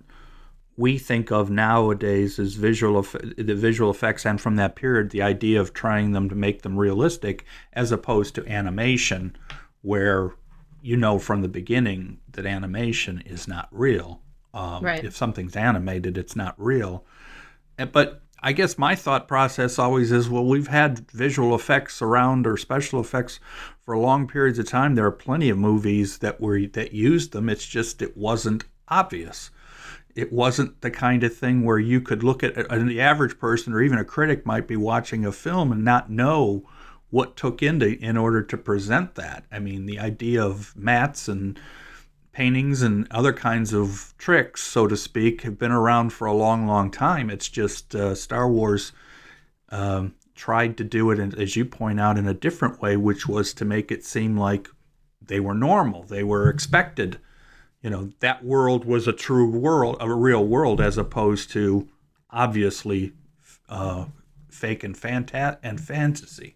we 0.80 0.98
think 0.98 1.30
of 1.30 1.50
nowadays 1.50 2.40
as 2.40 2.54
visual 2.54 3.02
the 3.02 3.54
visual 3.54 3.92
effects 3.92 4.26
and 4.26 4.40
from 4.40 4.56
that 4.56 4.78
period 4.78 5.10
the 5.10 5.22
idea 5.22 5.60
of 5.60 5.74
trying 5.74 6.14
them 6.14 6.30
to 6.30 6.36
make 6.36 6.62
them 6.62 6.80
realistic 6.80 7.44
as 7.74 7.92
opposed 7.92 8.34
to 8.34 8.48
animation 8.48 9.36
where 9.82 10.32
you 10.82 10.96
know 10.96 11.20
from 11.20 11.42
the 11.42 11.50
beginning 11.50 12.18
that 12.32 12.46
animation 12.46 13.22
is 13.26 13.46
not 13.46 13.68
real. 13.72 14.22
Um, 14.54 14.84
right. 14.84 15.04
if 15.04 15.16
something's 15.16 15.56
animated 15.56 16.18
it's 16.18 16.36
not 16.36 16.56
real. 16.58 17.06
Eh, 17.78 17.86
but 17.86 18.22
i 18.42 18.54
guess 18.54 18.78
my 18.78 18.96
thought 18.96 19.28
process 19.28 19.78
always 19.78 20.14
is 20.14 20.30
well 20.30 20.46
we've 20.46 20.68
had 20.68 21.12
visual 21.12 21.54
effects 21.54 22.02
around 22.02 22.48
or 22.48 22.56
special 22.56 23.02
effects 23.02 23.42
for 23.82 23.98
long 23.98 24.28
periods 24.28 24.58
of 24.58 24.68
time. 24.70 24.96
There 24.96 25.06
are 25.06 25.12
plenty 25.12 25.50
of 25.50 25.58
movies 25.58 26.20
that 26.20 26.40
were 26.40 26.66
that 26.68 26.94
used 26.94 27.34
them. 27.34 27.50
It's 27.50 27.68
just 27.68 28.02
it 28.02 28.16
wasn't 28.16 28.64
obvious 28.88 29.52
it 30.16 30.32
wasn't 30.34 30.82
the 30.82 30.92
kind 30.92 31.24
of 31.24 31.36
thing 31.36 31.64
where 31.64 31.80
you 31.80 32.02
could 32.02 32.24
look 32.24 32.44
at 32.44 32.56
the 32.56 33.02
average 33.02 33.40
person 33.40 33.74
or 33.74 33.82
even 33.82 33.98
a 33.98 34.06
critic 34.06 34.46
might 34.46 34.68
be 34.68 34.76
watching 34.76 35.26
a 35.26 35.32
film 35.32 35.72
and 35.72 35.84
not 35.84 36.10
know 36.10 36.64
what 37.10 37.36
took 37.36 37.64
into 37.64 37.98
in 38.00 38.18
order 38.18 38.44
to 38.44 38.58
present 38.58 39.16
that. 39.16 39.46
I 39.52 39.60
mean, 39.60 39.86
the 39.86 40.00
idea 40.00 40.44
of 40.44 40.74
mattes 40.78 41.28
and 41.28 41.60
paintings 42.32 42.82
and 42.82 43.08
other 43.12 43.34
kinds 43.34 43.74
of 43.74 44.14
tricks, 44.18 44.62
so 44.62 44.88
to 44.88 44.96
speak, 44.96 45.42
have 45.42 45.58
been 45.58 45.72
around 45.72 46.12
for 46.12 46.28
a 46.28 46.34
long, 46.34 46.68
long 46.68 46.92
time. 46.92 47.30
It's 47.30 47.50
just 47.50 47.96
uh, 47.96 48.14
Star 48.16 48.50
Wars 48.50 48.92
um, 49.70 50.14
tried 50.36 50.78
to 50.78 50.84
do 50.84 51.10
it, 51.12 51.38
as 51.38 51.56
you 51.56 51.66
point 51.66 52.00
out, 52.00 52.18
in 52.18 52.28
a 52.28 52.34
different 52.34 52.82
way, 52.82 52.96
which 52.96 53.28
was 53.28 53.54
to 53.56 53.66
make 53.66 53.92
it 53.92 54.06
seem 54.06 54.38
like 54.38 54.70
they 55.22 55.40
were 55.40 55.54
normal, 55.54 56.04
they 56.04 56.24
were 56.24 56.50
expected 56.50 57.20
you 57.82 57.90
know 57.90 58.12
that 58.20 58.44
world 58.44 58.86
was 58.86 59.08
a 59.08 59.14
true 59.14 59.50
world, 59.50 59.98
a 60.00 60.14
real 60.14 60.46
world, 60.46 60.82
as 60.82 60.98
opposed 60.98 61.52
to 61.52 61.88
obviously 62.30 63.14
uh, 63.70 64.06
fake 64.50 64.84
and 64.84 64.96
fanta- 64.96 65.58
and 65.64 65.80
fantasy. 65.80 66.56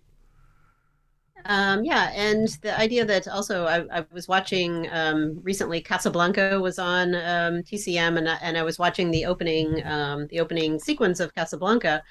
Um, 1.46 1.84
yeah, 1.84 2.12
and 2.15 2.48
the 2.62 2.77
idea 2.80 3.03
that 3.06 3.27
also 3.27 3.65
I, 3.65 4.00
I 4.00 4.06
was 4.12 4.27
watching 4.27 4.88
um, 4.92 5.39
recently 5.44 5.82
Casablanca 5.82 6.60
was 6.60 6.80
on 6.80 7.15
um, 7.15 7.63
TCM, 7.63 8.18
and 8.18 8.27
and 8.27 8.58
I 8.58 8.63
was 8.63 8.80
watching 8.80 9.12
the 9.12 9.25
opening 9.25 9.86
um, 9.86 10.27
the 10.27 10.39
opening 10.39 10.80
sequence 10.80 11.20
of 11.20 11.36
Casablanca, 11.36 12.01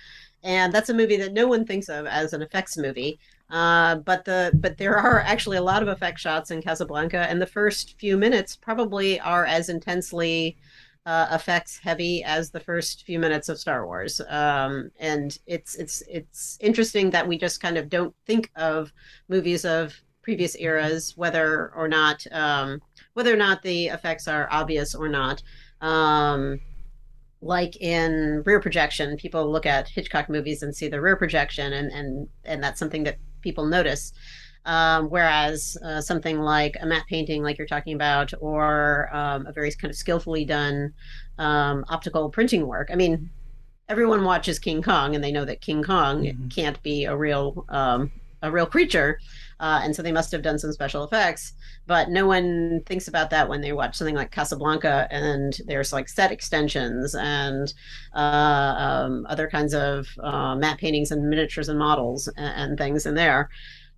and 0.42 0.72
that's 0.72 0.90
a 0.90 0.94
movie 0.94 1.16
that 1.16 1.32
no 1.32 1.46
one 1.46 1.64
thinks 1.64 1.88
of 1.88 2.06
as 2.06 2.32
an 2.34 2.42
effects 2.42 2.76
movie. 2.76 3.18
Uh, 3.50 3.96
but 3.96 4.24
the 4.24 4.50
but 4.54 4.78
there 4.78 4.96
are 4.96 5.20
actually 5.20 5.58
a 5.58 5.62
lot 5.62 5.82
of 5.82 5.88
effect 5.88 6.18
shots 6.18 6.50
in 6.50 6.62
Casablanca, 6.62 7.26
and 7.28 7.40
the 7.40 7.46
first 7.46 7.98
few 7.98 8.16
minutes 8.16 8.56
probably 8.56 9.20
are 9.20 9.44
as 9.44 9.68
intensely 9.68 10.56
uh, 11.04 11.28
effects 11.32 11.78
heavy 11.78 12.22
as 12.22 12.50
the 12.50 12.60
first 12.60 13.04
few 13.04 13.18
minutes 13.18 13.48
of 13.48 13.58
Star 13.58 13.86
Wars. 13.86 14.20
Um, 14.28 14.90
and 14.98 15.38
it's 15.46 15.74
it's 15.74 16.02
it's 16.08 16.58
interesting 16.60 17.10
that 17.10 17.26
we 17.26 17.38
just 17.38 17.60
kind 17.60 17.76
of 17.76 17.88
don't 17.88 18.14
think 18.26 18.50
of 18.56 18.92
movies 19.28 19.64
of 19.64 19.94
previous 20.22 20.56
eras, 20.56 21.16
whether 21.16 21.72
or 21.74 21.88
not 21.88 22.24
um, 22.30 22.80
whether 23.14 23.32
or 23.32 23.36
not 23.36 23.62
the 23.62 23.88
effects 23.88 24.28
are 24.28 24.48
obvious 24.50 24.94
or 24.94 25.08
not. 25.08 25.42
Um, 25.80 26.60
like 27.40 27.76
in 27.80 28.42
rear 28.46 28.60
projection, 28.60 29.16
people 29.16 29.50
look 29.50 29.66
at 29.66 29.88
Hitchcock 29.88 30.28
movies 30.28 30.62
and 30.62 30.74
see 30.74 30.86
the 30.86 31.00
rear 31.00 31.16
projection, 31.16 31.72
and 31.72 31.90
and 31.90 32.28
and 32.44 32.62
that's 32.62 32.78
something 32.78 33.02
that 33.04 33.18
people 33.42 33.66
notice. 33.66 34.12
Um, 34.64 35.10
whereas 35.10 35.76
uh, 35.84 36.00
something 36.00 36.38
like 36.38 36.76
a 36.80 36.86
matte 36.86 37.06
painting, 37.08 37.42
like 37.42 37.58
you're 37.58 37.66
talking 37.66 37.94
about, 37.94 38.32
or 38.40 39.10
um, 39.12 39.46
a 39.46 39.52
very 39.52 39.72
kind 39.72 39.90
of 39.90 39.96
skillfully 39.96 40.44
done 40.44 40.94
um, 41.38 41.84
optical 41.88 42.30
printing 42.30 42.66
work. 42.68 42.88
I 42.92 42.94
mean, 42.94 43.28
everyone 43.88 44.24
watches 44.24 44.58
King 44.60 44.80
Kong, 44.80 45.14
and 45.14 45.24
they 45.24 45.32
know 45.32 45.44
that 45.44 45.60
King 45.60 45.82
Kong 45.82 46.22
mm-hmm. 46.22 46.48
can't 46.48 46.80
be 46.82 47.04
a 47.06 47.16
real 47.16 47.64
um, 47.68 48.12
a 48.42 48.50
real 48.50 48.66
creature. 48.66 49.18
Uh, 49.62 49.80
and 49.84 49.94
so 49.94 50.02
they 50.02 50.10
must 50.10 50.32
have 50.32 50.42
done 50.42 50.58
some 50.58 50.72
special 50.72 51.04
effects. 51.04 51.52
But 51.86 52.10
no 52.10 52.26
one 52.26 52.82
thinks 52.84 53.06
about 53.06 53.30
that 53.30 53.48
when 53.48 53.60
they 53.60 53.72
watch 53.72 53.96
something 53.96 54.16
like 54.16 54.32
Casablanca, 54.32 55.06
and 55.10 55.56
there's 55.66 55.92
like 55.92 56.08
set 56.08 56.32
extensions 56.32 57.14
and 57.14 57.72
uh, 58.12 58.74
um, 58.76 59.24
other 59.28 59.48
kinds 59.48 59.72
of 59.72 60.08
uh, 60.20 60.56
matte 60.56 60.78
paintings 60.78 61.12
and 61.12 61.30
miniatures 61.30 61.68
and 61.68 61.78
models 61.78 62.26
and, 62.36 62.70
and 62.70 62.78
things 62.78 63.06
in 63.06 63.14
there. 63.14 63.50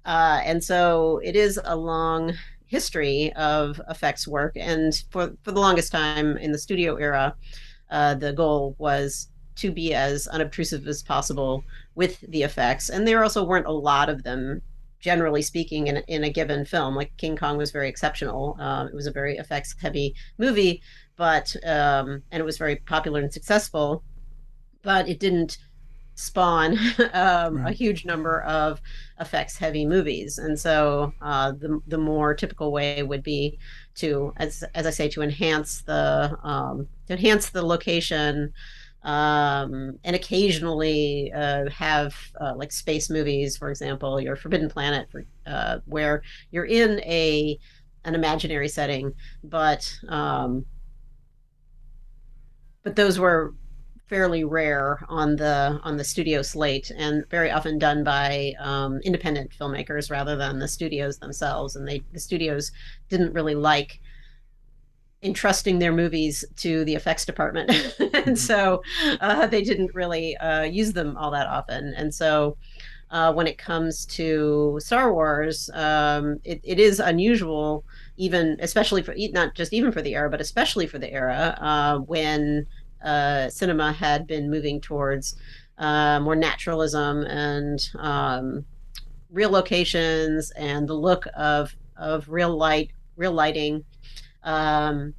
Uh, 0.04 0.42
and 0.44 0.62
so 0.62 1.18
it 1.24 1.34
is 1.34 1.58
a 1.64 1.74
long 1.74 2.34
history 2.66 3.32
of 3.32 3.80
effects 3.88 4.28
work. 4.28 4.52
And 4.56 4.92
for, 5.10 5.32
for 5.44 5.52
the 5.52 5.60
longest 5.60 5.90
time 5.90 6.36
in 6.36 6.52
the 6.52 6.58
studio 6.58 6.96
era, 6.96 7.34
uh, 7.90 8.14
the 8.14 8.34
goal 8.34 8.76
was 8.76 9.28
to 9.56 9.70
be 9.70 9.94
as 9.94 10.26
unobtrusive 10.26 10.86
as 10.86 11.02
possible 11.02 11.64
with 11.94 12.20
the 12.28 12.42
effects. 12.42 12.90
And 12.90 13.08
there 13.08 13.22
also 13.22 13.44
weren't 13.44 13.66
a 13.66 13.72
lot 13.72 14.10
of 14.10 14.24
them 14.24 14.60
generally 15.04 15.42
speaking, 15.42 15.88
in, 15.88 15.98
in 16.08 16.24
a 16.24 16.30
given 16.30 16.64
film. 16.64 16.96
Like 16.96 17.14
King 17.18 17.36
Kong 17.36 17.58
was 17.58 17.70
very 17.70 17.90
exceptional. 17.90 18.56
Um, 18.58 18.88
it 18.88 18.94
was 18.94 19.06
a 19.06 19.12
very 19.12 19.36
effects 19.36 19.74
heavy 19.78 20.14
movie, 20.38 20.80
but 21.16 21.54
um, 21.66 22.22
and 22.32 22.40
it 22.40 22.44
was 22.44 22.56
very 22.56 22.76
popular 22.76 23.20
and 23.20 23.30
successful, 23.30 24.02
but 24.82 25.06
it 25.06 25.20
didn't 25.20 25.58
spawn 26.14 26.78
um, 27.12 27.58
right. 27.58 27.70
a 27.70 27.72
huge 27.72 28.06
number 28.06 28.40
of 28.44 28.80
effects 29.20 29.58
heavy 29.58 29.84
movies. 29.84 30.38
And 30.38 30.58
so 30.58 31.12
uh, 31.20 31.52
the 31.52 31.80
the 31.86 31.98
more 31.98 32.32
typical 32.32 32.72
way 32.72 33.02
would 33.02 33.22
be 33.22 33.58
to, 33.96 34.32
as 34.38 34.64
as 34.74 34.86
I 34.86 34.90
say, 34.90 35.10
to 35.10 35.20
enhance 35.20 35.82
the 35.82 36.38
um, 36.42 36.88
to 37.08 37.12
enhance 37.12 37.50
the 37.50 37.62
location 37.62 38.54
um, 39.04 39.98
and 40.02 40.16
occasionally 40.16 41.30
uh, 41.34 41.68
have 41.70 42.14
uh, 42.40 42.54
like 42.56 42.72
space 42.72 43.10
movies, 43.10 43.56
for 43.56 43.70
example, 43.70 44.20
your 44.20 44.34
Forbidden 44.34 44.68
Planet, 44.70 45.08
uh, 45.46 45.78
where 45.84 46.22
you're 46.50 46.64
in 46.64 47.00
a 47.00 47.58
an 48.06 48.14
imaginary 48.14 48.68
setting, 48.68 49.12
but 49.42 49.94
um, 50.08 50.64
but 52.82 52.96
those 52.96 53.18
were 53.18 53.54
fairly 54.08 54.44
rare 54.44 54.98
on 55.08 55.36
the 55.36 55.80
on 55.82 55.96
the 55.96 56.04
studio 56.04 56.42
slate 56.42 56.90
and 56.96 57.28
very 57.30 57.50
often 57.50 57.78
done 57.78 58.04
by 58.04 58.52
um, 58.58 59.00
independent 59.02 59.50
filmmakers 59.58 60.10
rather 60.10 60.36
than 60.36 60.58
the 60.58 60.68
studios 60.68 61.18
themselves. 61.18 61.76
And 61.76 61.86
they 61.86 62.02
the 62.12 62.20
studios 62.20 62.72
didn't 63.08 63.32
really 63.32 63.54
like 63.54 64.00
entrusting 65.24 65.78
their 65.78 65.92
movies 65.92 66.44
to 66.56 66.84
the 66.84 66.94
effects 66.94 67.24
department. 67.24 67.70
And 68.14 68.36
mm-hmm. 68.36 68.36
so 68.36 68.82
uh, 69.20 69.46
they 69.46 69.62
didn't 69.62 69.94
really 69.94 70.36
uh, 70.36 70.62
use 70.62 70.92
them 70.92 71.16
all 71.16 71.30
that 71.32 71.46
often. 71.46 71.92
And 71.94 72.14
so 72.14 72.56
uh, 73.10 73.32
when 73.32 73.46
it 73.46 73.58
comes 73.58 74.06
to 74.06 74.78
Star 74.80 75.12
Wars, 75.12 75.68
um, 75.74 76.38
it, 76.44 76.60
it 76.62 76.78
is 76.78 77.00
unusual, 77.00 77.84
even 78.16 78.56
especially 78.60 79.02
for 79.02 79.14
not 79.32 79.54
just 79.54 79.72
even 79.72 79.92
for 79.92 80.00
the 80.00 80.14
era, 80.14 80.30
but 80.30 80.40
especially 80.40 80.86
for 80.86 80.98
the 80.98 81.12
era 81.12 81.56
uh, 81.60 81.98
when 81.98 82.66
uh, 83.04 83.48
cinema 83.50 83.92
had 83.92 84.26
been 84.26 84.50
moving 84.50 84.80
towards 84.80 85.36
uh, 85.78 86.20
more 86.20 86.36
naturalism 86.36 87.24
and 87.24 87.90
um, 87.98 88.64
real 89.30 89.50
locations 89.50 90.50
and 90.52 90.88
the 90.88 90.94
look 90.94 91.26
of 91.36 91.74
of 91.96 92.28
real 92.28 92.56
light, 92.56 92.90
real 93.16 93.32
lighting 93.32 93.84
um, 94.44 95.14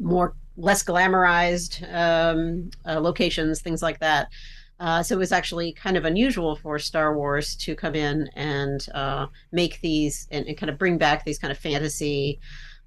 more 0.00 0.34
less 0.56 0.82
glamorized 0.82 1.82
um, 1.94 2.70
uh, 2.86 3.00
locations, 3.00 3.60
things 3.60 3.82
like 3.82 4.00
that. 4.00 4.28
Uh, 4.80 5.02
so 5.02 5.16
it 5.16 5.18
was 5.18 5.32
actually 5.32 5.72
kind 5.72 5.96
of 5.96 6.04
unusual 6.04 6.54
for 6.54 6.78
Star 6.78 7.16
Wars 7.16 7.56
to 7.56 7.74
come 7.74 7.94
in 7.96 8.28
and 8.34 8.86
uh, 8.94 9.26
make 9.50 9.80
these 9.80 10.28
and, 10.30 10.46
and, 10.46 10.56
kind 10.56 10.70
of 10.70 10.78
bring 10.78 10.98
back 10.98 11.24
these 11.24 11.38
kind 11.38 11.50
of 11.50 11.58
fantasy 11.58 12.38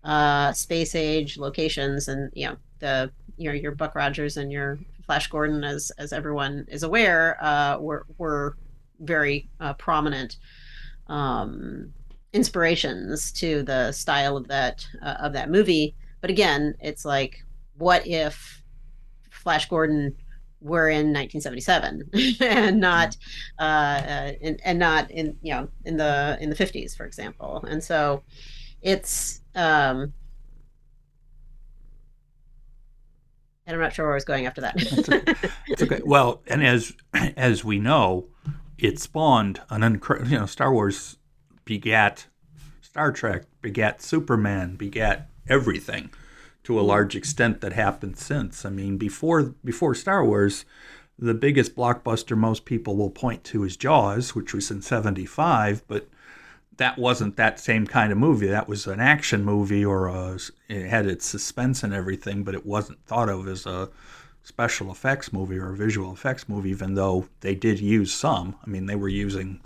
uh, 0.05 0.53
space 0.53 0.95
age 0.95 1.37
locations, 1.37 2.07
and 2.07 2.31
you 2.33 2.47
know 2.47 2.55
the 2.79 3.11
you 3.37 3.49
know 3.49 3.55
your 3.55 3.73
Buck 3.73 3.93
Rogers 3.93 4.37
and 4.37 4.51
your 4.51 4.79
Flash 5.05 5.27
Gordon, 5.27 5.65
as 5.65 5.91
as 5.97 6.13
everyone 6.13 6.65
is 6.69 6.83
aware, 6.83 7.37
uh, 7.43 7.77
were 7.77 8.05
were 8.17 8.55
very 9.01 9.49
uh, 9.59 9.73
prominent 9.73 10.37
um, 11.07 11.93
inspirations 12.33 13.31
to 13.33 13.63
the 13.63 13.91
style 13.91 14.37
of 14.37 14.47
that 14.47 14.87
uh, 15.01 15.17
of 15.19 15.33
that 15.33 15.49
movie. 15.49 15.95
But 16.21 16.29
again, 16.29 16.75
it's 16.79 17.05
like, 17.05 17.43
what 17.77 18.05
if 18.05 18.63
Flash 19.29 19.67
Gordon 19.67 20.15
were 20.61 20.89
in 20.89 21.11
1977 21.11 22.09
and 22.41 22.79
not 22.79 23.17
uh, 23.59 23.63
uh, 23.63 24.31
in, 24.39 24.59
and 24.63 24.77
not 24.77 25.09
in 25.09 25.35
you 25.41 25.53
know 25.53 25.67
in 25.85 25.97
the 25.97 26.37
in 26.39 26.49
the 26.49 26.55
50s, 26.55 26.95
for 26.95 27.05
example? 27.05 27.63
And 27.67 27.83
so 27.83 28.23
it's 28.81 29.41
um, 29.55 30.13
and 33.65 33.75
I'm 33.75 33.81
not 33.81 33.93
sure 33.93 34.05
where 34.05 34.13
I 34.13 34.15
was 34.15 34.25
going 34.25 34.45
after 34.45 34.61
that. 34.61 34.75
okay. 35.09 35.85
okay. 35.85 36.01
Well, 36.05 36.41
and 36.47 36.65
as 36.65 36.93
as 37.13 37.63
we 37.63 37.79
know, 37.79 38.27
it 38.77 38.99
spawned 38.99 39.61
an 39.69 39.83
incredible. 39.83 40.29
You 40.29 40.39
know, 40.39 40.45
Star 40.45 40.73
Wars 40.73 41.17
begat 41.65 42.27
Star 42.81 43.11
Trek, 43.11 43.43
begat 43.61 44.01
Superman, 44.01 44.75
begat 44.75 45.29
everything 45.47 46.09
to 46.63 46.79
a 46.79 46.81
large 46.81 47.15
extent 47.15 47.61
that 47.61 47.73
happened 47.73 48.17
since. 48.17 48.65
I 48.65 48.69
mean, 48.69 48.97
before 48.97 49.53
before 49.63 49.95
Star 49.95 50.25
Wars, 50.25 50.65
the 51.17 51.33
biggest 51.33 51.75
blockbuster 51.75 52.37
most 52.37 52.65
people 52.65 52.95
will 52.95 53.09
point 53.09 53.43
to 53.45 53.63
is 53.63 53.77
Jaws, 53.77 54.35
which 54.35 54.53
was 54.53 54.69
in 54.71 54.81
'75, 54.81 55.87
but 55.87 56.07
that 56.77 56.97
wasn't 56.97 57.37
that 57.37 57.59
same 57.59 57.85
kind 57.85 58.11
of 58.11 58.17
movie. 58.17 58.47
That 58.47 58.67
was 58.67 58.87
an 58.87 58.99
action 58.99 59.43
movie, 59.43 59.85
or 59.85 60.07
a, 60.07 60.39
it 60.67 60.87
had 60.87 61.05
its 61.05 61.25
suspense 61.25 61.83
and 61.83 61.93
everything, 61.93 62.43
but 62.43 62.55
it 62.55 62.65
wasn't 62.65 63.05
thought 63.05 63.29
of 63.29 63.47
as 63.47 63.65
a 63.65 63.89
special 64.43 64.91
effects 64.91 65.31
movie 65.31 65.57
or 65.57 65.73
a 65.73 65.77
visual 65.77 66.11
effects 66.11 66.49
movie, 66.49 66.71
even 66.71 66.95
though 66.95 67.27
they 67.41 67.53
did 67.53 67.79
use 67.79 68.13
some. 68.13 68.55
I 68.65 68.69
mean, 68.69 68.87
they 68.87 68.95
were 68.95 69.07
using, 69.07 69.61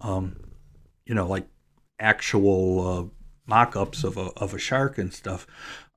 um, 0.00 0.36
you 1.06 1.14
know, 1.14 1.26
like 1.26 1.46
actual 1.98 2.88
uh, 2.88 3.04
mock-ups 3.46 4.04
of 4.04 4.16
a 4.16 4.30
of 4.36 4.54
a 4.54 4.58
shark 4.58 4.98
and 4.98 5.12
stuff. 5.12 5.46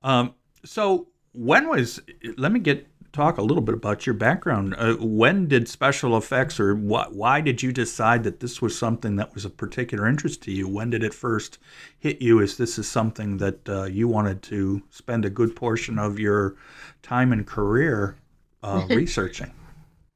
Um, 0.02 0.34
so 0.64 1.08
when 1.32 1.68
was? 1.68 2.00
Let 2.36 2.52
me 2.52 2.60
get 2.60 2.86
talk 3.12 3.38
a 3.38 3.42
little 3.42 3.62
bit 3.62 3.74
about 3.74 4.06
your 4.06 4.14
background. 4.14 4.74
Uh, 4.76 4.94
when 4.94 5.48
did 5.48 5.68
special 5.68 6.16
effects, 6.16 6.60
or 6.60 6.74
what? 6.74 7.14
Why 7.14 7.40
did 7.40 7.62
you 7.62 7.72
decide 7.72 8.24
that 8.24 8.40
this 8.40 8.60
was 8.60 8.78
something 8.78 9.16
that 9.16 9.34
was 9.34 9.44
of 9.44 9.56
particular 9.56 10.06
interest 10.06 10.42
to 10.42 10.52
you? 10.52 10.68
When 10.68 10.90
did 10.90 11.02
it 11.02 11.14
first 11.14 11.58
hit 11.98 12.20
you 12.20 12.40
as 12.40 12.56
this 12.56 12.78
is 12.78 12.88
something 12.88 13.38
that 13.38 13.68
uh, 13.68 13.84
you 13.84 14.08
wanted 14.08 14.42
to 14.44 14.82
spend 14.90 15.24
a 15.24 15.30
good 15.30 15.56
portion 15.56 15.98
of 15.98 16.18
your 16.18 16.56
time 17.02 17.32
and 17.32 17.46
career 17.46 18.16
uh, 18.62 18.86
researching? 18.90 19.52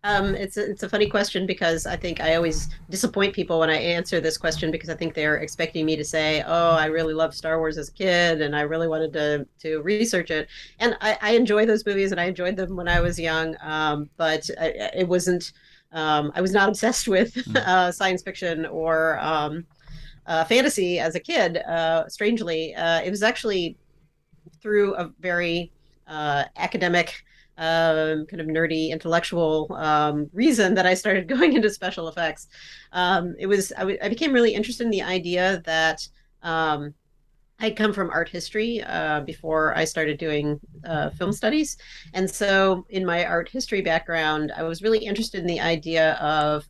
Um, 0.04 0.35
it's 0.35 0.56
a, 0.56 0.68
it's 0.68 0.82
a 0.82 0.88
funny 0.88 1.09
question 1.09 1.47
because 1.47 1.87
I 1.87 1.94
think 1.94 2.21
I 2.21 2.35
always 2.35 2.68
disappoint 2.90 3.35
people 3.35 3.61
when 3.61 3.71
I 3.71 3.76
answer 3.76 4.21
this 4.21 4.37
question 4.37 4.73
because 4.73 4.88
I 4.88 4.94
think 4.94 5.14
they're 5.14 5.37
expecting 5.37 5.87
me 5.87 5.94
to 5.94 6.04
say, 6.04 6.42
"Oh, 6.44 6.73
I 6.73 6.87
really 6.87 7.14
loved 7.14 7.35
Star 7.35 7.59
Wars 7.59 7.78
as 7.78 7.88
a 7.88 7.92
kid 7.92 8.40
and 8.40 8.56
I 8.56 8.62
really 8.62 8.88
wanted 8.88 9.12
to 9.12 9.47
to 9.61 9.80
research 9.82 10.32
it." 10.32 10.49
And 10.80 10.97
I, 11.00 11.18
I 11.23 11.30
enjoy 11.32 11.66
those 11.66 11.87
movies 11.87 12.11
and 12.11 12.21
I 12.21 12.25
enjoyed 12.25 12.56
them 12.56 12.75
when 12.75 12.88
I 12.88 13.00
was 13.00 13.18
young, 13.18 13.56
um, 13.61 14.11
but 14.16 14.50
I, 14.61 14.90
it 14.94 15.09
wasn't. 15.09 15.52
Um, 15.92 16.32
I 16.35 16.40
was 16.40 16.52
not 16.52 16.68
obsessed 16.71 17.06
with 17.06 17.35
hmm. 17.35 17.56
uh, 17.59 17.92
science 17.92 18.23
fiction 18.23 18.66
or 18.66 19.21
um, 19.21 19.64
uh, 20.26 20.44
fantasy 20.44 20.99
as 20.99 21.14
a 21.14 21.21
kid. 21.21 21.59
Uh, 21.59 22.09
strangely, 22.09 22.75
uh, 22.75 23.02
it 23.02 23.11
was 23.11 23.23
actually 23.23 23.76
through 24.61 24.97
a 24.97 25.12
very 25.21 25.71
uh, 26.09 26.44
academic 26.56 27.23
um, 27.62 28.26
kind 28.26 28.40
of 28.40 28.49
nerdy 28.49 28.90
intellectual 28.90 29.73
um, 29.75 30.28
reason 30.33 30.75
that 30.75 30.85
I 30.85 30.95
started 30.95 31.28
going 31.35 31.52
into 31.52 31.71
special 31.71 32.08
effects. 32.08 32.49
Um, 32.93 33.34
it 33.39 33.47
was 33.47 33.73
I, 33.76 33.80
w- 33.80 33.99
I 34.02 34.08
became 34.08 34.32
really 34.32 34.54
interested 34.54 34.84
in 34.84 34.91
the 34.91 35.02
idea 35.02 35.63
that 35.65 36.06
um, 36.43 36.93
I'd 37.60 37.76
come 37.76 37.93
from 37.93 38.10
art 38.10 38.28
history 38.28 38.82
uh, 38.82 39.21
before 39.21 39.76
I 39.76 39.84
started 39.84 40.19
doing 40.19 40.58
uh, 40.84 41.10
film 41.10 41.32
studies, 41.32 41.76
and 42.15 42.28
so 42.28 42.84
in 42.91 43.06
my 43.06 43.25
art 43.25 43.49
history 43.49 43.80
background, 43.80 44.52
I 44.56 44.65
was 44.65 44.82
really 44.82 45.04
interested 45.04 45.41
in 45.41 45.47
the 45.47 45.60
idea 45.60 46.15
of 46.15 46.69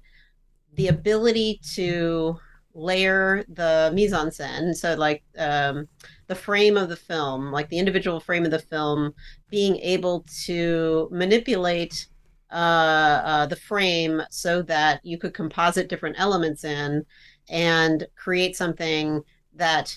the 0.75 0.89
ability 0.89 1.61
to 1.75 2.37
layer 2.75 3.45
the 3.49 3.91
mise 3.95 4.13
en 4.13 4.29
scène. 4.29 4.75
So, 4.75 4.95
like 4.95 5.23
um, 5.39 5.89
the 6.33 6.41
frame 6.41 6.79
of 6.79 6.89
the 6.89 6.97
film, 6.97 7.53
like 7.53 7.69
the 7.69 7.79
individual 7.79 8.19
frame 8.19 8.47
of 8.47 8.51
the 8.51 8.59
film, 8.59 9.13
being 9.51 9.77
able 9.81 10.25
to 10.45 11.07
manipulate 11.13 12.07
uh, 12.51 13.21
uh, 13.25 13.47
the 13.47 13.57
frame 13.57 14.23
so 14.31 14.63
that 14.63 15.05
you 15.05 15.19
could 15.19 15.35
composite 15.35 15.91
different 15.91 16.17
elements 16.19 16.65
in 16.65 17.05
and 17.51 18.07
create 18.17 18.57
something 18.57 19.21
that 19.55 19.95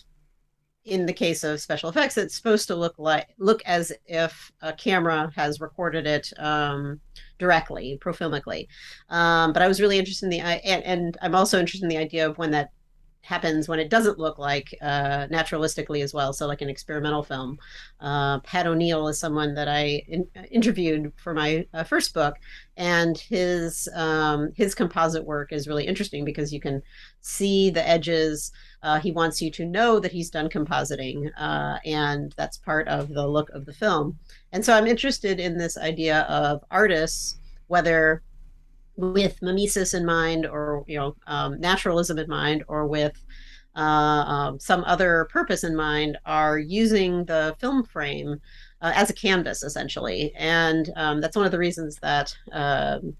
in 0.83 1.05
the 1.05 1.13
case 1.13 1.45
of 1.45 1.61
special 1.61 1.89
effects 1.89 2.17
it's 2.17 2.35
supposed 2.35 2.67
to 2.67 2.75
look 2.75 2.95
like 2.99 3.27
look 3.39 3.61
as 3.65 3.93
if 4.05 4.51
a 4.61 4.73
camera 4.73 5.31
has 5.35 5.61
recorded 5.61 6.05
it 6.05 6.31
um, 6.37 6.99
directly 7.39 7.97
profilmically. 8.01 8.67
Um, 9.09 9.53
but 9.53 9.61
i 9.61 9.67
was 9.67 9.81
really 9.81 9.97
interested 9.97 10.25
in 10.25 10.31
the 10.31 10.41
and, 10.41 10.83
and 10.83 11.17
i'm 11.21 11.33
also 11.33 11.59
interested 11.59 11.85
in 11.85 11.89
the 11.89 12.05
idea 12.07 12.29
of 12.29 12.37
when 12.37 12.51
that 12.51 12.71
happens 13.25 13.67
when 13.67 13.79
it 13.79 13.89
doesn't 13.89 14.19
look 14.19 14.37
like 14.37 14.75
uh, 14.81 15.27
naturalistically 15.27 16.03
as 16.03 16.13
well. 16.13 16.31
So, 16.31 16.47
like 16.47 16.61
an 16.61 16.69
experimental 16.69 17.23
film. 17.23 17.57
Uh, 17.99 18.39
Pat 18.41 18.67
O'Neill 18.67 19.07
is 19.07 19.19
someone 19.19 19.55
that 19.55 19.67
I 19.67 20.03
in- 20.07 20.29
interviewed 20.51 21.11
for 21.15 21.33
my 21.33 21.65
uh, 21.73 21.83
first 21.83 22.13
book, 22.13 22.35
and 22.77 23.17
his 23.17 23.89
um, 23.93 24.51
his 24.55 24.75
composite 24.75 25.25
work 25.25 25.51
is 25.51 25.67
really 25.67 25.87
interesting 25.87 26.23
because 26.23 26.53
you 26.53 26.61
can 26.61 26.81
see 27.21 27.69
the 27.69 27.87
edges. 27.87 28.51
Uh, 28.83 28.99
he 28.99 29.11
wants 29.11 29.41
you 29.41 29.49
to 29.51 29.65
know 29.65 29.99
that 29.99 30.11
he's 30.11 30.29
done 30.29 30.47
compositing, 30.47 31.31
uh, 31.37 31.79
and 31.83 32.33
that's 32.37 32.57
part 32.57 32.87
of 32.87 33.09
the 33.09 33.27
look 33.27 33.49
of 33.49 33.65
the 33.65 33.73
film. 33.73 34.19
And 34.51 34.63
so, 34.63 34.73
I'm 34.73 34.87
interested 34.87 35.39
in 35.39 35.57
this 35.57 35.77
idea 35.77 36.21
of 36.21 36.63
artists, 36.69 37.39
whether 37.67 38.21
with 38.97 39.41
mimesis 39.41 39.93
in 39.93 40.05
mind 40.05 40.45
or 40.45 40.83
you 40.87 40.97
know 40.97 41.15
um, 41.27 41.59
naturalism 41.59 42.17
in 42.17 42.29
mind 42.29 42.63
or 42.67 42.87
with 42.87 43.21
uh, 43.75 43.79
um, 43.79 44.59
some 44.59 44.83
other 44.85 45.27
purpose 45.31 45.63
in 45.63 45.75
mind 45.75 46.17
are 46.25 46.57
using 46.57 47.25
the 47.25 47.55
film 47.59 47.83
frame 47.83 48.39
uh, 48.81 48.93
as 48.95 49.09
a 49.09 49.13
canvas 49.13 49.63
essentially. 49.63 50.31
And 50.35 50.91
um, 50.95 51.19
that's 51.19 51.35
one 51.35 51.45
of 51.45 51.51
the 51.51 51.59
reasons 51.59 51.97
that 51.97 52.35
um, 52.51 53.15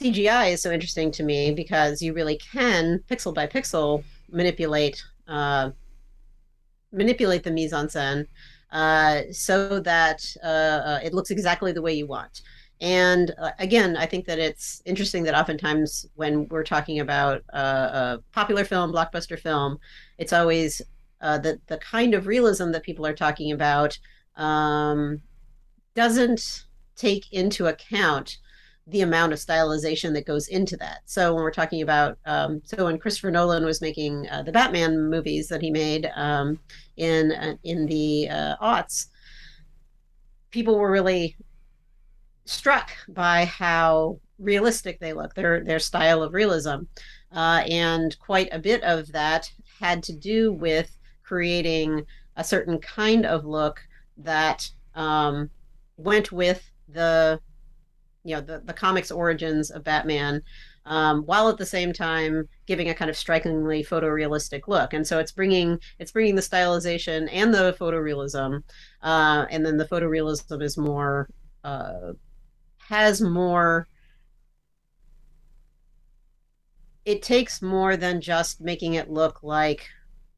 cgi 0.00 0.52
is 0.52 0.62
so 0.62 0.70
interesting 0.70 1.10
to 1.10 1.24
me 1.24 1.52
because 1.52 2.00
you 2.00 2.12
really 2.12 2.36
can 2.36 3.02
pixel 3.10 3.34
by 3.34 3.46
pixel 3.46 4.04
manipulate 4.30 5.02
uh, 5.26 5.70
manipulate 6.92 7.42
the 7.42 7.50
mise 7.50 7.72
en 7.72 7.88
scène 7.88 8.26
uh, 8.70 9.22
so 9.32 9.80
that 9.80 10.24
uh, 10.44 10.46
uh, 10.46 11.00
it 11.02 11.14
looks 11.14 11.30
exactly 11.30 11.72
the 11.72 11.82
way 11.82 11.92
you 11.92 12.06
want 12.06 12.42
and 12.80 13.34
uh, 13.38 13.50
again, 13.58 13.96
I 13.96 14.06
think 14.06 14.26
that 14.26 14.38
it's 14.38 14.82
interesting 14.84 15.24
that 15.24 15.34
oftentimes 15.34 16.06
when 16.14 16.46
we're 16.48 16.64
talking 16.64 17.00
about 17.00 17.42
uh, 17.52 17.58
a 17.58 18.18
popular 18.32 18.64
film, 18.64 18.92
blockbuster 18.92 19.38
film, 19.38 19.78
it's 20.18 20.32
always 20.32 20.80
uh, 21.20 21.38
the 21.38 21.60
the 21.66 21.78
kind 21.78 22.14
of 22.14 22.26
realism 22.26 22.70
that 22.70 22.84
people 22.84 23.04
are 23.06 23.14
talking 23.14 23.52
about 23.52 23.98
um, 24.36 25.20
doesn't 25.94 26.66
take 26.94 27.32
into 27.32 27.66
account 27.66 28.38
the 28.86 29.00
amount 29.02 29.32
of 29.32 29.38
stylization 29.38 30.14
that 30.14 30.24
goes 30.24 30.48
into 30.48 30.76
that. 30.76 31.00
So 31.04 31.34
when 31.34 31.42
we're 31.42 31.50
talking 31.50 31.82
about, 31.82 32.16
um, 32.24 32.62
so 32.64 32.84
when 32.84 32.98
Christopher 32.98 33.30
Nolan 33.30 33.64
was 33.64 33.82
making 33.82 34.28
uh, 34.30 34.42
the 34.42 34.52
Batman 34.52 35.10
movies 35.10 35.48
that 35.48 35.60
he 35.60 35.70
made 35.70 36.10
um, 36.14 36.58
in 36.96 37.32
uh, 37.32 37.56
in 37.64 37.86
the 37.86 38.28
uh, 38.30 38.56
aughts, 38.62 39.06
people 40.50 40.78
were 40.78 40.90
really 40.90 41.36
struck 42.48 42.90
by 43.08 43.44
how 43.44 44.18
realistic 44.38 44.98
they 45.00 45.12
look, 45.12 45.34
their 45.34 45.62
their 45.62 45.78
style 45.78 46.22
of 46.22 46.32
realism, 46.32 46.84
uh, 47.32 47.62
and 47.68 48.18
quite 48.18 48.48
a 48.52 48.58
bit 48.58 48.82
of 48.82 49.12
that 49.12 49.50
had 49.80 50.02
to 50.04 50.12
do 50.12 50.52
with 50.52 50.96
creating 51.22 52.04
a 52.36 52.44
certain 52.44 52.78
kind 52.78 53.26
of 53.26 53.44
look 53.44 53.80
that 54.16 54.70
um, 54.94 55.50
went 55.96 56.32
with 56.32 56.70
the 56.88 57.40
you 58.24 58.34
know 58.34 58.40
the, 58.40 58.60
the 58.64 58.72
comics 58.72 59.10
origins 59.10 59.70
of 59.70 59.84
Batman, 59.84 60.42
um, 60.86 61.22
while 61.24 61.48
at 61.48 61.58
the 61.58 61.66
same 61.66 61.92
time 61.92 62.48
giving 62.66 62.88
a 62.88 62.94
kind 62.94 63.10
of 63.10 63.16
strikingly 63.16 63.84
photorealistic 63.84 64.68
look. 64.68 64.94
And 64.94 65.06
so 65.06 65.18
it's 65.18 65.32
bringing 65.32 65.78
it's 65.98 66.12
bringing 66.12 66.34
the 66.34 66.42
stylization 66.42 67.28
and 67.30 67.52
the 67.52 67.76
photorealism, 67.78 68.62
uh, 69.02 69.46
and 69.50 69.66
then 69.66 69.76
the 69.76 69.84
photorealism 69.84 70.62
is 70.62 70.78
more 70.78 71.28
uh, 71.62 72.12
has 72.88 73.20
more 73.20 73.86
it 77.04 77.22
takes 77.22 77.62
more 77.62 77.96
than 77.96 78.20
just 78.20 78.60
making 78.60 78.94
it 78.94 79.10
look 79.10 79.42
like 79.42 79.88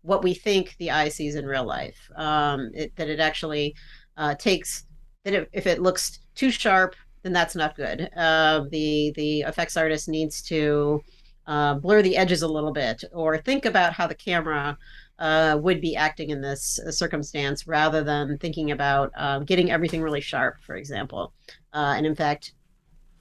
what 0.02 0.22
we 0.22 0.32
think 0.32 0.76
the 0.78 0.90
eye 0.92 1.08
sees 1.08 1.34
in 1.34 1.44
real 1.44 1.64
life. 1.64 2.10
Um, 2.14 2.70
it, 2.74 2.94
that 2.94 3.08
it 3.08 3.18
actually 3.18 3.74
uh, 4.16 4.34
takes 4.36 4.84
that 5.24 5.34
it, 5.34 5.50
if 5.52 5.66
it 5.66 5.82
looks 5.82 6.20
too 6.36 6.50
sharp, 6.50 6.94
then 7.22 7.32
that's 7.32 7.56
not 7.56 7.76
good. 7.76 8.08
Uh, 8.16 8.64
the 8.70 9.12
the 9.16 9.40
effects 9.40 9.76
artist 9.76 10.08
needs 10.08 10.40
to 10.42 11.02
uh, 11.46 11.74
blur 11.74 12.02
the 12.02 12.16
edges 12.16 12.42
a 12.42 12.48
little 12.48 12.72
bit, 12.72 13.02
or 13.12 13.36
think 13.36 13.64
about 13.64 13.92
how 13.92 14.06
the 14.06 14.14
camera 14.14 14.78
uh, 15.20 15.59
would 15.61 15.80
be 15.80 15.94
acting 15.94 16.30
in 16.30 16.40
this 16.40 16.80
circumstance, 16.90 17.66
rather 17.66 18.02
than 18.02 18.38
thinking 18.38 18.72
about 18.72 19.12
uh, 19.16 19.38
getting 19.40 19.70
everything 19.70 20.02
really 20.02 20.20
sharp, 20.20 20.56
for 20.62 20.76
example. 20.76 21.33
Uh, 21.72 21.94
and 21.96 22.06
in 22.06 22.14
fact, 22.14 22.54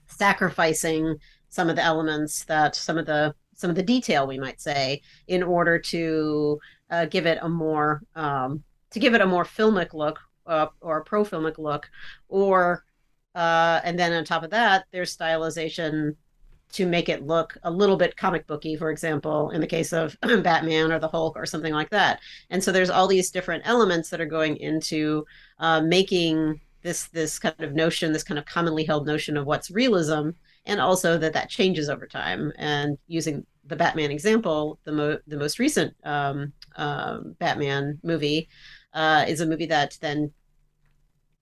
sacrificing 0.07 1.17
some 1.49 1.69
of 1.69 1.75
the 1.75 1.83
elements 1.83 2.45
that 2.45 2.75
some 2.75 2.97
of 2.97 3.05
the 3.05 3.33
some 3.55 3.69
of 3.69 3.75
the 3.75 3.83
detail 3.83 4.25
we 4.25 4.39
might 4.39 4.61
say 4.61 5.01
in 5.27 5.43
order 5.43 5.77
to 5.77 6.57
uh, 6.89 7.05
give 7.05 7.25
it 7.25 7.37
a 7.41 7.49
more 7.49 8.01
um, 8.15 8.63
to 8.91 8.99
give 8.99 9.13
it 9.13 9.21
a 9.21 9.25
more 9.25 9.43
filmic 9.43 9.93
look 9.93 10.19
uh, 10.47 10.67
or 10.81 10.99
a 10.99 11.03
pro 11.03 11.23
filmic 11.23 11.57
look 11.57 11.89
or 12.29 12.85
uh, 13.35 13.81
and 13.83 13.99
then 13.99 14.13
on 14.13 14.23
top 14.23 14.43
of 14.43 14.51
that 14.51 14.85
there's 14.91 15.15
stylization 15.15 16.15
to 16.71 16.85
make 16.85 17.09
it 17.09 17.25
look 17.25 17.57
a 17.63 17.71
little 17.71 17.97
bit 17.97 18.15
comic 18.17 18.45
booky 18.47 18.75
for 18.75 18.91
example 18.91 19.49
in 19.51 19.61
the 19.61 19.67
case 19.67 19.91
of 19.91 20.17
batman 20.43 20.91
or 20.91 20.99
the 20.99 21.07
hulk 21.07 21.35
or 21.35 21.45
something 21.45 21.73
like 21.73 21.89
that 21.89 22.19
and 22.49 22.63
so 22.63 22.71
there's 22.71 22.89
all 22.89 23.07
these 23.07 23.31
different 23.31 23.63
elements 23.65 24.09
that 24.09 24.21
are 24.21 24.25
going 24.25 24.57
into 24.57 25.25
uh, 25.59 25.81
making 25.81 26.59
this 26.81 27.07
this 27.07 27.39
kind 27.39 27.59
of 27.59 27.73
notion 27.73 28.13
this 28.13 28.23
kind 28.23 28.37
of 28.39 28.45
commonly 28.45 28.83
held 28.83 29.05
notion 29.07 29.35
of 29.35 29.45
what's 29.45 29.71
realism 29.71 30.29
and 30.69 30.79
also 30.79 31.17
that 31.17 31.33
that 31.33 31.49
changes 31.49 31.89
over 31.89 32.05
time. 32.05 32.53
And 32.57 32.97
using 33.07 33.45
the 33.65 33.75
Batman 33.75 34.11
example, 34.11 34.79
the 34.83 34.91
mo- 34.91 35.19
the 35.27 35.37
most 35.37 35.59
recent 35.59 35.95
um, 36.03 36.53
um, 36.75 37.35
Batman 37.39 37.99
movie 38.03 38.47
uh, 38.93 39.25
is 39.27 39.41
a 39.41 39.45
movie 39.45 39.65
that 39.65 39.97
then 40.01 40.31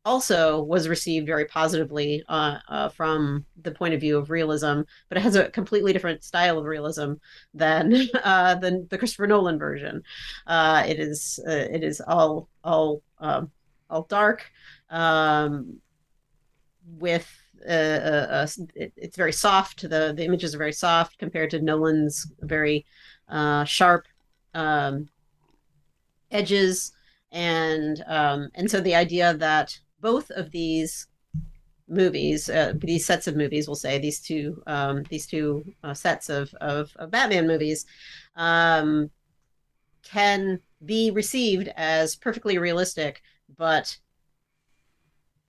also 0.07 0.61
was 0.61 0.87
received 0.87 1.27
very 1.27 1.43
positively 1.43 2.23
uh, 2.29 2.59
uh, 2.69 2.87
from 2.87 3.45
the 3.61 3.71
point 3.71 3.93
of 3.93 3.99
view 3.99 4.17
of 4.17 4.29
realism, 4.29 4.81
but 5.09 5.17
it 5.17 5.21
has 5.21 5.35
a 5.35 5.49
completely 5.49 5.91
different 5.91 6.23
style 6.23 6.57
of 6.57 6.63
realism 6.63 7.13
than 7.53 8.07
uh, 8.23 8.55
than 8.55 8.87
the 8.89 8.97
Christopher 8.97 9.27
Nolan 9.27 9.59
version. 9.59 10.01
Uh, 10.47 10.83
it 10.87 10.97
is 10.97 11.39
uh, 11.45 11.51
it 11.51 11.83
is 11.83 12.01
all 12.07 12.47
all 12.63 13.01
um, 13.19 13.51
all 13.89 14.03
dark 14.03 14.49
um, 14.89 15.77
with 16.97 17.29
uh, 17.67 18.47
it, 18.75 18.93
it's 18.95 19.17
very 19.17 19.33
soft. 19.33 19.81
The 19.81 20.13
the 20.15 20.23
images 20.23 20.55
are 20.55 20.57
very 20.57 20.73
soft 20.73 21.17
compared 21.17 21.49
to 21.49 21.61
Nolan's 21.61 22.31
very 22.39 22.85
sharp 23.65 24.05
um, 24.53 25.09
edges, 26.31 26.93
and 27.33 28.01
um, 28.07 28.49
and 28.55 28.71
so 28.71 28.79
the 28.79 28.95
idea 28.95 29.33
that 29.33 29.77
both 29.99 30.29
of 30.31 30.51
these 30.51 31.07
movies, 31.87 32.49
uh, 32.49 32.73
these 32.75 33.05
sets 33.05 33.27
of 33.27 33.35
movies, 33.35 33.67
we'll 33.67 33.75
say 33.75 33.97
these 33.99 34.19
two 34.19 34.61
um, 34.67 35.03
these 35.09 35.25
two 35.25 35.63
uh, 35.83 35.93
sets 35.93 36.29
of, 36.29 36.53
of, 36.55 36.91
of 36.97 37.11
Batman 37.11 37.47
movies, 37.47 37.85
um, 38.35 39.09
can 40.03 40.59
be 40.85 41.11
received 41.11 41.69
as 41.75 42.15
perfectly 42.15 42.57
realistic, 42.57 43.21
but 43.57 43.97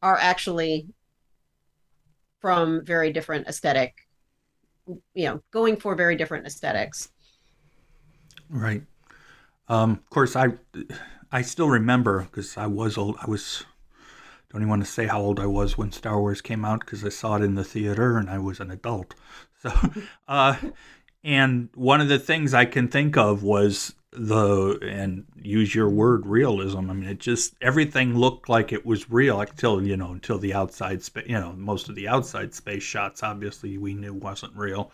are 0.03 0.19
actually 0.19 0.87
from 2.41 2.85
very 2.85 3.13
different 3.13 3.49
aesthetic 3.49 4.09
you 5.15 5.27
know 5.27 5.43
going 5.51 5.77
for 5.77 5.95
very 5.95 6.17
different 6.17 6.47
aesthetics. 6.47 7.11
Right. 8.49 8.83
Um, 9.69 9.93
of 9.93 10.09
course 10.09 10.35
i 10.35 10.49
i 11.31 11.43
still 11.43 11.69
remember 11.69 12.23
because 12.23 12.57
i 12.57 12.67
was 12.67 12.97
old 12.97 13.17
i 13.21 13.29
was 13.29 13.67
don't 14.51 14.63
even 14.63 14.69
want 14.69 14.85
to 14.85 14.91
say 14.91 15.07
how 15.07 15.21
old 15.21 15.41
i 15.41 15.47
was 15.47 15.77
when 15.77 15.93
star 15.93 16.21
wars 16.21 16.41
came 16.41 16.65
out 16.65 16.81
because 16.81 17.05
i 17.05 17.09
saw 17.09 17.37
it 17.37 17.43
in 17.43 17.55
the 17.55 17.65
theater 17.65 18.17
and 18.17 18.31
i 18.31 18.39
was 18.39 18.61
an 18.61 18.71
adult 18.71 19.15
so 19.63 19.73
uh, 20.29 20.57
and 21.25 21.69
one 21.75 22.01
of 22.01 22.09
the 22.09 22.19
things 22.19 22.55
i 22.55 22.65
can 22.65 22.89
think 22.89 23.17
of 23.17 23.43
was 23.43 23.95
the 24.13 24.79
and 24.83 25.25
use 25.37 25.75
your 25.75 25.89
word 25.89 26.27
realism. 26.27 26.91
I 26.91 26.95
mean, 26.95 27.09
it 27.09 27.19
just 27.19 27.55
everything 27.61 28.17
looked 28.17 28.49
like 28.49 28.73
it 28.73 28.87
was 28.87 29.11
real 29.11 29.41
until 29.41 29.83
you 29.87 29.97
know 29.97 30.13
until 30.13 30.39
the 30.39 30.55
outside 30.55 31.03
space. 31.03 31.27
You 31.29 31.39
know, 31.39 31.53
most 31.53 31.89
of 31.89 31.95
the 31.95 32.09
outside 32.09 32.55
space 32.55 32.83
shots 32.83 33.23
obviously 33.23 33.77
we 33.79 33.95
knew 33.95 34.15
wasn't 34.15 34.57
real, 34.57 34.93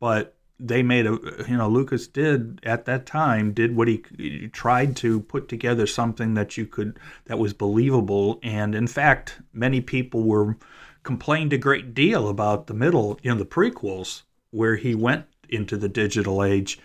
but 0.00 0.36
they 0.64 0.82
made 0.82 1.06
a 1.06 1.18
you 1.48 1.56
know 1.56 1.68
Lucas 1.68 2.06
did 2.06 2.60
at 2.62 2.84
that 2.84 3.04
time 3.04 3.52
did 3.52 3.74
what 3.74 3.88
he, 3.88 4.02
he 4.16 4.48
tried 4.48 4.96
to 4.96 5.20
put 5.20 5.48
together 5.48 5.86
something 5.86 6.34
that 6.34 6.56
you 6.56 6.66
could 6.66 6.98
that 7.26 7.38
was 7.38 7.52
believable 7.52 8.38
and 8.42 8.74
in 8.74 8.86
fact 8.86 9.40
many 9.52 9.80
people 9.80 10.22
were 10.22 10.56
complained 11.02 11.52
a 11.52 11.58
great 11.58 11.94
deal 11.94 12.28
about 12.28 12.68
the 12.68 12.74
middle 12.74 13.18
you 13.22 13.30
know 13.30 13.38
the 13.38 13.44
prequels 13.44 14.22
where 14.50 14.76
he 14.76 14.94
went 14.94 15.26
into 15.48 15.76
the 15.76 15.88
digital 15.88 16.44
age 16.44 16.78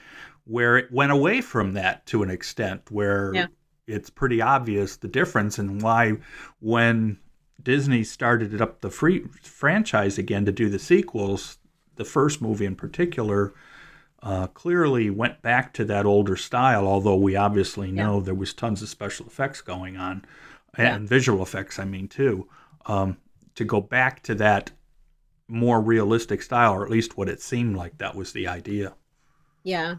where 0.46 0.78
it 0.78 0.92
went 0.92 1.12
away 1.12 1.40
from 1.40 1.74
that 1.74 2.06
to 2.08 2.24
an 2.24 2.30
extent 2.30 2.82
where 2.90 3.32
yeah. 3.36 3.48
it's 3.86 4.10
pretty 4.10 4.42
obvious 4.42 4.98
the 4.98 5.08
difference 5.08 5.60
and 5.60 5.82
why 5.82 6.14
when 6.60 7.18
Disney 7.62 8.04
started 8.04 8.62
up 8.62 8.82
the 8.82 8.90
free 8.90 9.26
franchise 9.42 10.18
again 10.18 10.46
to 10.46 10.52
do 10.52 10.70
the 10.70 10.80
sequels, 10.80 11.58
the 11.96 12.06
first 12.06 12.42
movie 12.42 12.66
in 12.66 12.76
particular 12.76 13.54
uh, 14.28 14.46
clearly 14.48 15.10
went 15.10 15.42
back 15.42 15.74
to 15.74 15.86
that 15.86 16.06
older 16.06 16.36
style, 16.36 16.86
although 16.86 17.16
we 17.16 17.38
obviously 17.38 17.94
know 17.94 18.18
yeah. 18.18 18.26
there 18.26 18.36
was 18.36 18.54
tons 18.54 18.82
of 18.82 18.90
special 18.90 19.26
effects 19.26 19.62
going 19.62 19.96
on 19.96 20.26
and 20.74 21.04
yeah. 21.04 21.08
visual 21.08 21.42
effects, 21.42 21.80
I 21.80 21.86
mean, 21.86 22.10
too. 22.10 22.46
Um, 22.88 23.16
to 23.56 23.64
go 23.64 23.80
back 23.80 24.22
to 24.24 24.36
that 24.36 24.72
more 25.48 25.80
realistic 25.80 26.42
style, 26.42 26.74
or 26.74 26.84
at 26.84 26.92
least 26.92 27.18
what 27.18 27.30
it 27.30 27.42
seemed 27.42 27.78
like 27.78 27.98
that 28.00 28.16
was 28.16 28.34
the 28.34 28.50
idea. 28.50 28.96
Yeah, 29.64 29.96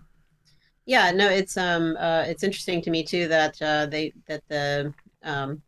yeah, 0.85 1.11
no, 1.11 1.31
it's 1.31 1.57
um 1.57 1.97
uh, 1.99 2.25
it's 2.27 2.43
interesting 2.43 2.83
to 2.83 2.91
me 2.91 3.05
too 3.05 3.29
that 3.29 3.63
uh, 3.63 3.87
they 3.87 4.13
that 4.27 4.43
the 4.49 4.93
um, 5.23 5.63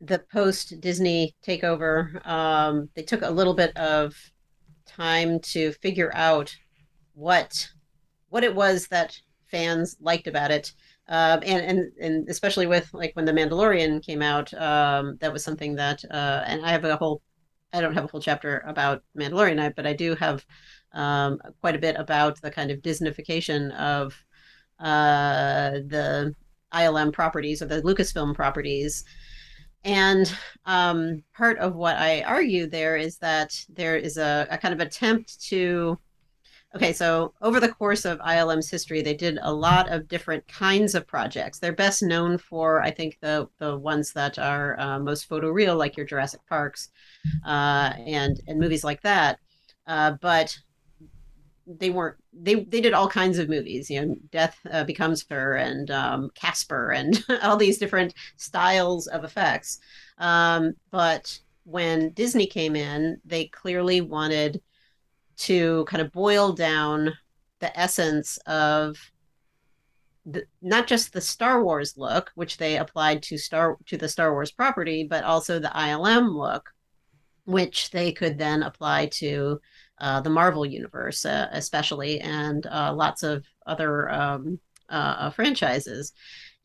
the 0.00 0.18
post 0.18 0.80
Disney 0.80 1.36
takeover 1.46 2.26
um, 2.26 2.88
they 2.94 3.02
took 3.04 3.22
a 3.22 3.30
little 3.30 3.54
bit 3.54 3.76
of 3.76 4.12
time 4.86 5.38
to 5.40 5.70
figure 5.74 6.10
out 6.16 6.54
what 7.14 7.68
what 8.28 8.44
it 8.44 8.54
was 8.54 8.88
that 8.88 9.18
fans 9.46 9.96
liked 10.00 10.26
about 10.26 10.50
it. 10.50 10.72
Um, 11.08 11.40
and, 11.44 11.64
and 11.64 11.92
and 12.00 12.28
especially 12.28 12.66
with 12.66 12.92
like 12.92 13.12
when 13.14 13.24
the 13.24 13.32
Mandalorian 13.32 14.04
came 14.04 14.22
out, 14.22 14.52
um, 14.54 15.16
that 15.20 15.32
was 15.32 15.44
something 15.44 15.74
that 15.76 16.02
uh, 16.10 16.42
and 16.46 16.64
I 16.64 16.70
have 16.70 16.84
a 16.84 16.96
whole 16.96 17.22
I 17.72 17.80
don't 17.80 17.94
have 17.94 18.04
a 18.04 18.08
whole 18.08 18.20
chapter 18.20 18.62
about 18.66 19.02
Mandalorian, 19.18 19.74
but 19.76 19.86
I 19.86 19.92
do 19.92 20.14
have 20.14 20.44
um, 20.92 21.40
quite 21.60 21.74
a 21.74 21.80
bit 21.80 21.96
about 21.98 22.40
the 22.40 22.50
kind 22.50 22.70
of 22.70 22.78
Disneyfication 22.80 23.74
of 23.76 24.14
uh, 24.78 25.70
the 25.86 26.34
ILM 26.72 27.12
properties 27.12 27.62
or 27.62 27.66
the 27.66 27.82
Lucasfilm 27.82 28.34
properties. 28.34 29.04
And 29.84 30.32
um, 30.64 31.22
part 31.36 31.58
of 31.58 31.74
what 31.74 31.96
I 31.96 32.22
argue 32.22 32.66
there 32.66 32.96
is 32.96 33.18
that 33.18 33.52
there 33.68 33.96
is 33.96 34.16
a, 34.16 34.46
a 34.50 34.56
kind 34.56 34.72
of 34.72 34.80
attempt 34.80 35.42
to 35.48 35.98
Okay, 36.74 36.92
so 36.92 37.32
over 37.40 37.60
the 37.60 37.68
course 37.72 38.04
of 38.04 38.20
ILM's 38.20 38.68
history, 38.68 39.00
they 39.00 39.14
did 39.14 39.38
a 39.42 39.52
lot 39.52 39.88
of 39.92 40.08
different 40.08 40.46
kinds 40.48 40.96
of 40.96 41.06
projects. 41.06 41.60
They're 41.60 41.72
best 41.72 42.02
known 42.02 42.36
for, 42.36 42.82
I 42.82 42.90
think, 42.90 43.18
the 43.20 43.48
the 43.58 43.78
ones 43.78 44.12
that 44.14 44.38
are 44.40 44.78
uh, 44.80 44.98
most 44.98 45.28
photoreal, 45.28 45.76
like 45.78 45.96
your 45.96 46.04
Jurassic 46.06 46.40
Parks, 46.48 46.88
uh, 47.46 47.92
and 48.06 48.40
and 48.48 48.58
movies 48.58 48.82
like 48.82 49.02
that. 49.02 49.38
Uh, 49.86 50.12
but 50.20 50.58
they 51.66 51.88
weren't 51.88 52.16
they 52.32 52.56
they 52.64 52.80
did 52.80 52.92
all 52.92 53.08
kinds 53.08 53.38
of 53.38 53.48
movies 53.48 53.88
you 53.88 54.00
know 54.04 54.14
death 54.30 54.58
uh, 54.70 54.84
becomes 54.84 55.24
her 55.30 55.54
and 55.54 55.90
um, 55.90 56.30
casper 56.34 56.90
and 56.90 57.24
all 57.42 57.56
these 57.56 57.78
different 57.78 58.12
styles 58.36 59.06
of 59.06 59.24
effects 59.24 59.78
um, 60.18 60.74
but 60.90 61.38
when 61.64 62.10
disney 62.10 62.46
came 62.46 62.76
in 62.76 63.18
they 63.24 63.46
clearly 63.46 64.02
wanted 64.02 64.60
to 65.38 65.84
kind 65.86 66.00
of 66.00 66.12
boil 66.12 66.52
down 66.52 67.12
the 67.60 67.78
essence 67.78 68.38
of 68.46 68.96
the, 70.26 70.44
not 70.62 70.86
just 70.86 71.12
the 71.12 71.20
Star 71.20 71.62
Wars 71.62 71.94
look, 71.96 72.30
which 72.34 72.56
they 72.56 72.78
applied 72.78 73.22
to 73.24 73.38
Star 73.38 73.76
to 73.86 73.96
the 73.96 74.08
Star 74.08 74.32
Wars 74.32 74.50
property, 74.50 75.06
but 75.08 75.24
also 75.24 75.58
the 75.58 75.68
ILM 75.68 76.34
look, 76.34 76.70
which 77.44 77.90
they 77.90 78.12
could 78.12 78.38
then 78.38 78.62
apply 78.62 79.06
to 79.06 79.60
uh, 79.98 80.20
the 80.20 80.30
Marvel 80.30 80.64
universe, 80.66 81.24
uh, 81.24 81.48
especially, 81.52 82.20
and 82.20 82.66
uh, 82.66 82.92
lots 82.94 83.22
of 83.22 83.44
other 83.66 84.10
um, 84.10 84.58
uh, 84.90 85.16
uh, 85.18 85.30
franchises. 85.30 86.12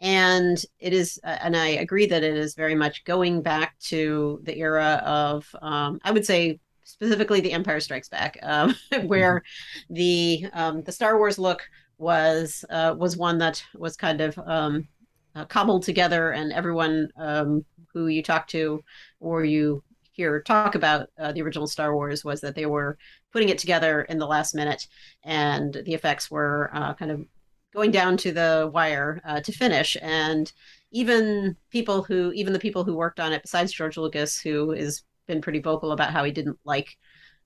and 0.02 0.64
it 0.80 0.94
is 0.94 1.20
uh, 1.24 1.38
and 1.42 1.58
i 1.58 1.68
agree 1.68 2.06
that 2.06 2.24
it 2.24 2.36
is 2.36 2.56
very 2.56 2.76
much 2.76 3.04
going 3.04 3.42
back 3.42 3.78
to 3.80 4.40
the 4.44 4.58
era 4.58 5.02
of 5.06 5.46
um, 5.62 6.00
i 6.04 6.12
would 6.12 6.26
say 6.26 6.60
specifically 6.90 7.40
the 7.40 7.52
empire 7.52 7.80
strikes 7.80 8.10
back 8.10 8.38
um, 8.44 8.76
where 9.04 9.40
mm-hmm. 9.40 9.94
the 9.94 10.46
um, 10.54 10.82
the 10.84 10.92
star 10.92 11.18
wars 11.18 11.38
look 11.40 11.62
was 11.98 12.66
uh, 12.70 12.96
was 12.98 13.18
one 13.18 13.38
that 13.38 13.64
was 13.76 13.96
kind 13.96 14.22
of 14.22 14.38
um, 14.40 14.88
uh, 15.36 15.46
cobbled 15.46 15.84
together 15.84 16.32
and 16.32 16.52
everyone 16.52 17.10
um, 17.18 17.64
who 17.94 18.08
you 18.08 18.24
talk 18.24 18.48
to 18.48 18.84
or 19.20 19.44
you 19.44 19.84
hear 20.12 20.42
talk 20.42 20.76
about 20.76 21.10
uh, 21.18 21.32
the 21.32 21.42
original 21.42 21.68
star 21.68 21.94
wars 21.94 22.26
was 22.26 22.42
that 22.42 22.56
they 22.56 22.66
were 22.66 22.98
putting 23.32 23.50
it 23.50 23.58
together 23.58 24.02
in 24.04 24.18
the 24.18 24.28
last 24.28 24.56
minute 24.56 24.88
and 25.24 25.82
the 25.86 25.94
effects 25.94 26.32
were 26.32 26.70
uh, 26.74 26.94
kind 26.94 27.12
of 27.12 27.26
going 27.74 27.92
down 27.92 28.18
to 28.18 28.32
the 28.32 28.70
wire 28.74 29.22
uh, 29.26 29.42
to 29.42 29.52
finish. 29.52 29.96
And 30.02 30.52
even 30.92 31.56
people 31.70 32.04
who, 32.04 32.32
even 32.34 32.54
the 32.54 32.60
people 32.60 32.84
who 32.84 32.96
worked 32.96 33.20
on 33.20 33.34
it, 33.34 33.42
besides 33.42 33.72
George 33.72 33.98
Lucas, 33.98 34.40
who 34.40 34.72
has 34.72 35.04
been 35.30 35.42
pretty 35.42 35.60
vocal 35.60 35.94
about 35.94 36.12
how 36.12 36.26
he 36.26 36.32
didn't 36.32 36.60
like 36.66 36.98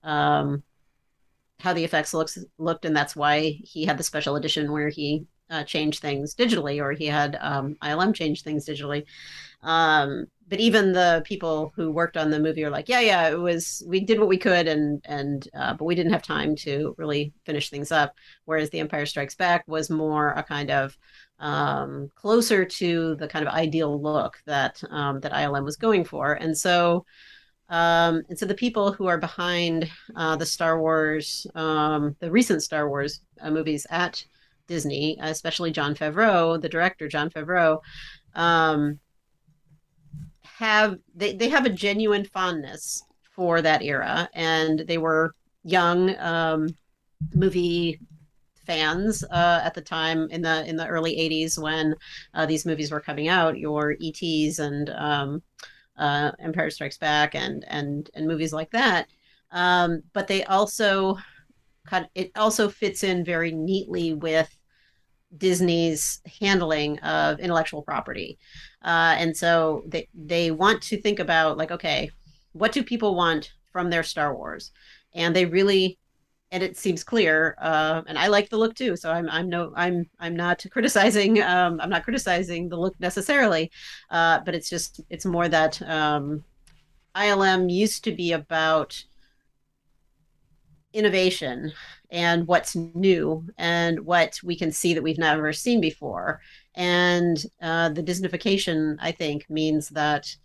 um, 0.02 0.64
how 1.60 1.72
the 1.72 1.84
effects 1.84 2.12
looks 2.12 2.38
looked, 2.58 2.84
and 2.84 2.96
that's 2.96 3.14
why 3.14 3.58
he 3.62 3.84
had 3.84 3.98
the 3.98 4.02
special 4.02 4.36
edition 4.36 4.72
where 4.72 4.88
he 4.88 5.26
uh, 5.50 5.64
changed 5.64 6.00
things 6.00 6.34
digitally, 6.34 6.82
or 6.82 6.92
he 6.92 7.06
had 7.06 7.38
um, 7.40 7.76
ILM 7.82 8.14
change 8.14 8.42
things 8.42 8.66
digitally. 8.66 9.04
Um, 9.62 10.26
but 10.48 10.60
even 10.60 10.92
the 10.92 11.22
people 11.24 11.72
who 11.74 11.90
worked 11.90 12.16
on 12.16 12.30
the 12.30 12.38
movie 12.38 12.64
are 12.64 12.70
like, 12.70 12.88
yeah, 12.88 13.00
yeah, 13.00 13.28
it 13.28 13.38
was 13.38 13.82
we 13.86 14.00
did 14.00 14.18
what 14.18 14.28
we 14.28 14.36
could, 14.36 14.66
and 14.68 15.00
and 15.06 15.48
uh, 15.54 15.74
but 15.74 15.84
we 15.84 15.94
didn't 15.94 16.12
have 16.12 16.22
time 16.22 16.54
to 16.56 16.94
really 16.98 17.32
finish 17.46 17.70
things 17.70 17.90
up. 17.92 18.14
Whereas 18.44 18.70
The 18.70 18.80
Empire 18.80 19.06
Strikes 19.06 19.34
Back 19.34 19.64
was 19.66 19.88
more 19.90 20.30
a 20.32 20.42
kind 20.42 20.70
of 20.70 20.98
um, 21.38 22.10
closer 22.14 22.64
to 22.64 23.14
the 23.16 23.28
kind 23.28 23.46
of 23.46 23.54
ideal 23.54 24.00
look 24.00 24.42
that 24.46 24.82
um, 24.90 25.20
that 25.20 25.32
ILM 25.32 25.64
was 25.64 25.76
going 25.76 26.04
for, 26.04 26.34
and 26.34 26.56
so. 26.56 27.04
Um, 27.74 28.22
and 28.28 28.38
so 28.38 28.46
the 28.46 28.54
people 28.54 28.92
who 28.92 29.08
are 29.08 29.18
behind 29.18 29.90
uh, 30.14 30.36
the 30.36 30.46
Star 30.46 30.80
Wars, 30.80 31.44
um, 31.56 32.14
the 32.20 32.30
recent 32.30 32.62
Star 32.62 32.88
Wars 32.88 33.20
uh, 33.40 33.50
movies 33.50 33.84
at 33.90 34.24
Disney, 34.68 35.18
especially 35.20 35.72
Jon 35.72 35.96
Favreau, 35.96 36.60
the 36.62 36.68
director 36.68 37.08
Jon 37.08 37.30
Favreau, 37.30 37.80
um, 38.36 39.00
have 40.42 40.98
they, 41.16 41.34
they 41.34 41.48
have 41.48 41.66
a 41.66 41.70
genuine 41.70 42.24
fondness 42.24 43.02
for 43.34 43.60
that 43.60 43.82
era. 43.82 44.28
And 44.34 44.84
they 44.86 44.98
were 44.98 45.34
young 45.64 46.16
um, 46.20 46.68
movie 47.34 47.98
fans 48.64 49.24
uh, 49.24 49.62
at 49.64 49.74
the 49.74 49.82
time 49.82 50.28
in 50.30 50.42
the 50.42 50.64
in 50.64 50.76
the 50.76 50.86
early 50.86 51.16
80s 51.16 51.60
when 51.60 51.96
uh, 52.34 52.46
these 52.46 52.64
movies 52.64 52.92
were 52.92 53.00
coming 53.00 53.26
out 53.26 53.58
your 53.58 53.96
ets 54.00 54.60
and 54.60 54.90
um, 54.90 55.42
uh, 55.96 56.32
empire 56.40 56.70
strikes 56.70 56.98
back 56.98 57.34
and 57.34 57.64
and 57.68 58.10
and 58.14 58.26
movies 58.26 58.52
like 58.52 58.70
that 58.70 59.06
um, 59.52 60.02
but 60.12 60.26
they 60.26 60.44
also 60.44 61.16
cut 61.86 62.08
it 62.14 62.32
also 62.36 62.68
fits 62.68 63.04
in 63.04 63.24
very 63.24 63.52
neatly 63.52 64.14
with 64.14 64.50
Disney's 65.36 66.20
handling 66.40 66.98
of 67.00 67.40
intellectual 67.40 67.82
property. 67.82 68.38
Uh, 68.82 69.16
and 69.18 69.36
so 69.36 69.82
they, 69.86 70.08
they 70.14 70.50
want 70.50 70.82
to 70.82 71.00
think 71.00 71.18
about, 71.18 71.56
like, 71.56 71.70
okay, 71.70 72.10
what 72.52 72.72
do 72.72 72.82
people 72.82 73.14
want 73.14 73.52
from 73.72 73.90
their 73.90 74.02
Star 74.02 74.34
Wars? 74.34 74.70
And 75.14 75.34
they 75.34 75.44
really, 75.44 75.98
and 76.54 76.62
it 76.62 76.76
seems 76.76 77.02
clear, 77.02 77.56
uh, 77.60 78.02
and 78.06 78.16
I 78.16 78.28
like 78.28 78.48
the 78.48 78.56
look 78.56 78.76
too. 78.76 78.94
So 78.94 79.10
I'm, 79.10 79.28
I'm 79.28 79.48
no, 79.48 79.72
I'm, 79.74 80.08
I'm 80.20 80.36
not 80.36 80.64
criticizing, 80.70 81.42
um, 81.42 81.80
I'm 81.80 81.90
not 81.90 82.04
criticizing 82.04 82.68
the 82.68 82.76
look 82.76 82.94
necessarily, 83.00 83.72
uh, 84.10 84.38
but 84.44 84.54
it's 84.54 84.70
just, 84.70 85.00
it's 85.10 85.26
more 85.26 85.48
that 85.48 85.82
um, 85.82 86.44
ILM 87.16 87.72
used 87.72 88.04
to 88.04 88.12
be 88.12 88.30
about 88.30 89.04
innovation 90.92 91.72
and 92.12 92.46
what's 92.46 92.76
new 92.76 93.44
and 93.58 93.98
what 94.06 94.38
we 94.44 94.56
can 94.56 94.70
see 94.70 94.94
that 94.94 95.02
we've 95.02 95.18
never 95.18 95.52
seen 95.52 95.80
before. 95.80 96.40
And 96.76 97.44
uh, 97.60 97.88
the 97.88 98.02
Disneyfication, 98.02 98.96
I 99.00 99.10
think, 99.10 99.50
means 99.50 99.88
that 99.88 100.36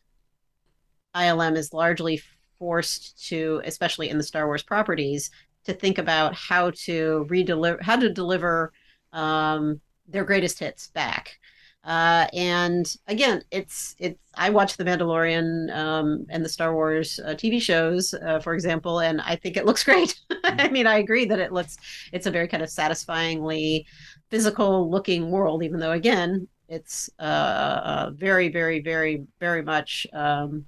ILM 1.16 1.56
is 1.56 1.72
largely 1.72 2.20
forced 2.58 3.28
to, 3.28 3.62
especially 3.64 4.10
in 4.10 4.18
the 4.18 4.24
Star 4.24 4.48
Wars 4.48 4.64
properties, 4.64 5.30
to 5.70 5.76
think 5.76 5.98
about 5.98 6.36
how 6.36 6.72
to 6.72 7.26
redeliver, 7.30 7.82
how 7.82 7.96
to 7.96 8.12
deliver 8.12 8.74
um, 9.14 9.80
their 10.08 10.24
greatest 10.24 10.60
hits 10.60 10.88
back. 10.88 11.40
Uh, 11.84 12.28
and 12.34 12.98
again, 13.08 13.42
it's 13.52 13.96
it's. 14.00 14.20
I 14.36 14.50
watch 14.50 14.76
The 14.76 14.84
Mandalorian 14.84 15.74
um, 15.76 16.26
and 16.30 16.44
the 16.44 16.50
Star 16.50 16.74
Wars 16.74 17.20
uh, 17.26 17.30
TV 17.30 17.62
shows, 17.62 18.14
uh, 18.14 18.40
for 18.40 18.54
example, 18.54 19.00
and 19.00 19.22
I 19.22 19.36
think 19.36 19.56
it 19.56 19.66
looks 19.66 19.84
great. 19.90 20.20
I 20.44 20.68
mean, 20.70 20.88
I 20.88 20.98
agree 20.98 21.26
that 21.26 21.40
it 21.40 21.54
looks. 21.54 21.78
It's 22.12 22.26
a 22.28 22.32
very 22.32 22.48
kind 22.48 22.64
of 22.64 22.70
satisfyingly 22.70 23.86
physical 24.30 24.90
looking 24.90 25.32
world, 25.32 25.64
even 25.64 25.80
though 25.80 25.94
again, 25.94 26.48
it's 26.68 27.10
uh, 27.20 27.22
uh, 27.22 28.12
very, 28.14 28.50
very, 28.50 28.82
very, 28.82 29.26
very 29.40 29.62
much 29.62 30.06
um, 30.14 30.66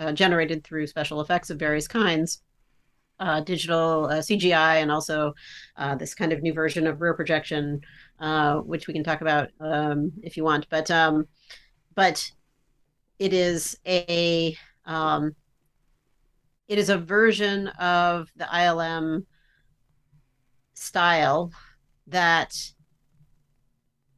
uh, 0.00 0.12
generated 0.12 0.64
through 0.64 0.86
special 0.86 1.20
effects 1.20 1.50
of 1.50 1.58
various 1.58 1.86
kinds. 1.86 2.42
Uh, 3.20 3.40
digital 3.40 4.06
uh, 4.06 4.20
CGI 4.20 4.76
and 4.76 4.92
also 4.92 5.34
uh, 5.76 5.96
this 5.96 6.14
kind 6.14 6.32
of 6.32 6.40
new 6.40 6.52
version 6.52 6.86
of 6.86 7.00
rear 7.00 7.14
projection 7.14 7.80
uh, 8.20 8.56
which 8.58 8.86
we 8.86 8.94
can 8.94 9.04
talk 9.04 9.20
about 9.20 9.48
um, 9.60 10.12
if 10.22 10.36
you 10.36 10.44
want. 10.44 10.66
But 10.70 10.90
um, 10.90 11.26
but 11.94 12.30
it 13.18 13.32
is 13.32 13.76
a 13.86 14.56
um, 14.86 15.34
it 16.68 16.78
is 16.78 16.90
a 16.90 16.98
version 16.98 17.68
of 17.78 18.28
the 18.36 18.44
ILM 18.44 19.24
style 20.74 21.50
that 22.06 22.54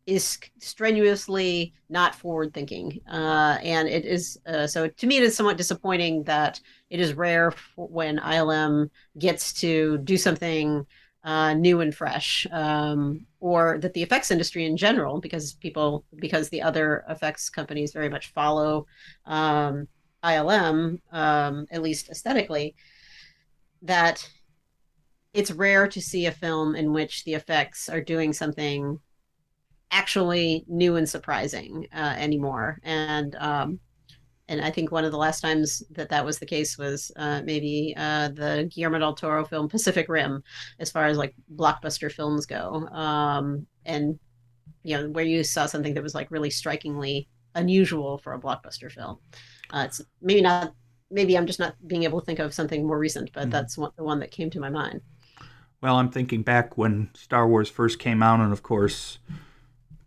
is 0.06 0.38
strenuously 0.58 1.72
not 1.88 2.14
forward 2.14 2.52
thinking 2.52 2.98
uh, 3.10 3.58
and 3.62 3.88
it 3.88 4.04
is 4.04 4.38
uh, 4.46 4.66
so 4.66 4.88
to 4.88 5.06
me 5.06 5.16
it 5.18 5.22
is 5.22 5.36
somewhat 5.36 5.56
disappointing 5.56 6.24
that 6.24 6.60
it 6.90 7.00
is 7.00 7.14
rare 7.14 7.55
when 7.76 8.18
ilm 8.18 8.90
gets 9.18 9.53
to 9.55 9.98
do 9.98 10.16
something 10.16 10.85
uh, 11.22 11.55
new 11.55 11.81
and 11.81 11.94
fresh, 11.94 12.46
um, 12.50 13.26
or 13.40 13.79
that 13.79 13.92
the 13.92 14.03
effects 14.03 14.31
industry 14.31 14.64
in 14.64 14.76
general, 14.76 15.20
because 15.20 15.53
people, 15.55 16.05
because 16.16 16.48
the 16.48 16.62
other 16.62 17.05
effects 17.09 17.50
companies 17.50 17.92
very 17.92 18.09
much 18.09 18.33
follow 18.33 18.87
um, 19.26 19.87
ILM, 20.24 20.98
um, 21.12 21.66
at 21.70 21.83
least 21.83 22.09
aesthetically, 22.09 22.74
that 23.83 24.26
it's 25.35 25.50
rare 25.50 25.87
to 25.88 26.00
see 26.00 26.26
a 26.26 26.33
film 26.33 26.74
in 26.74 26.92
which 26.92 27.24
the 27.24 27.35
effects 27.35 27.88
are 27.88 28.00
doing 28.00 28.33
something 28.33 28.98
actually 29.90 30.64
new 30.68 30.96
and 30.96 31.09
surprising 31.09 31.87
uh, 31.94 32.14
anymore. 32.16 32.79
And 32.83 33.35
um, 33.37 33.81
and 34.50 34.60
I 34.60 34.70
think 34.70 34.90
one 34.90 35.04
of 35.04 35.12
the 35.12 35.16
last 35.16 35.40
times 35.40 35.80
that 35.92 36.08
that 36.08 36.24
was 36.24 36.40
the 36.40 36.46
case 36.46 36.76
was 36.76 37.12
uh, 37.14 37.40
maybe 37.44 37.94
uh, 37.96 38.28
the 38.30 38.68
Guillermo 38.74 38.98
del 38.98 39.14
Toro 39.14 39.44
film 39.44 39.68
Pacific 39.68 40.08
Rim, 40.08 40.42
as 40.80 40.90
far 40.90 41.06
as 41.06 41.16
like 41.16 41.34
blockbuster 41.54 42.10
films 42.10 42.46
go, 42.46 42.88
um, 42.88 43.64
and 43.86 44.18
you 44.82 44.96
know 44.96 45.08
where 45.10 45.24
you 45.24 45.44
saw 45.44 45.66
something 45.66 45.94
that 45.94 46.02
was 46.02 46.16
like 46.16 46.32
really 46.32 46.50
strikingly 46.50 47.28
unusual 47.54 48.18
for 48.18 48.32
a 48.32 48.40
blockbuster 48.40 48.90
film. 48.90 49.18
Uh, 49.70 49.84
it's 49.86 50.02
maybe 50.20 50.42
not. 50.42 50.74
Maybe 51.12 51.38
I'm 51.38 51.46
just 51.46 51.60
not 51.60 51.74
being 51.86 52.02
able 52.02 52.20
to 52.20 52.26
think 52.26 52.40
of 52.40 52.52
something 52.52 52.84
more 52.86 52.98
recent, 52.98 53.32
but 53.32 53.42
mm-hmm. 53.42 53.50
that's 53.50 53.78
one, 53.78 53.92
the 53.96 54.04
one 54.04 54.18
that 54.18 54.32
came 54.32 54.50
to 54.50 54.60
my 54.60 54.70
mind. 54.70 55.00
Well, 55.80 55.96
I'm 55.96 56.10
thinking 56.10 56.42
back 56.42 56.76
when 56.76 57.10
Star 57.14 57.48
Wars 57.48 57.70
first 57.70 58.00
came 58.00 58.20
out, 58.20 58.40
and 58.40 58.52
of 58.52 58.64
course 58.64 59.18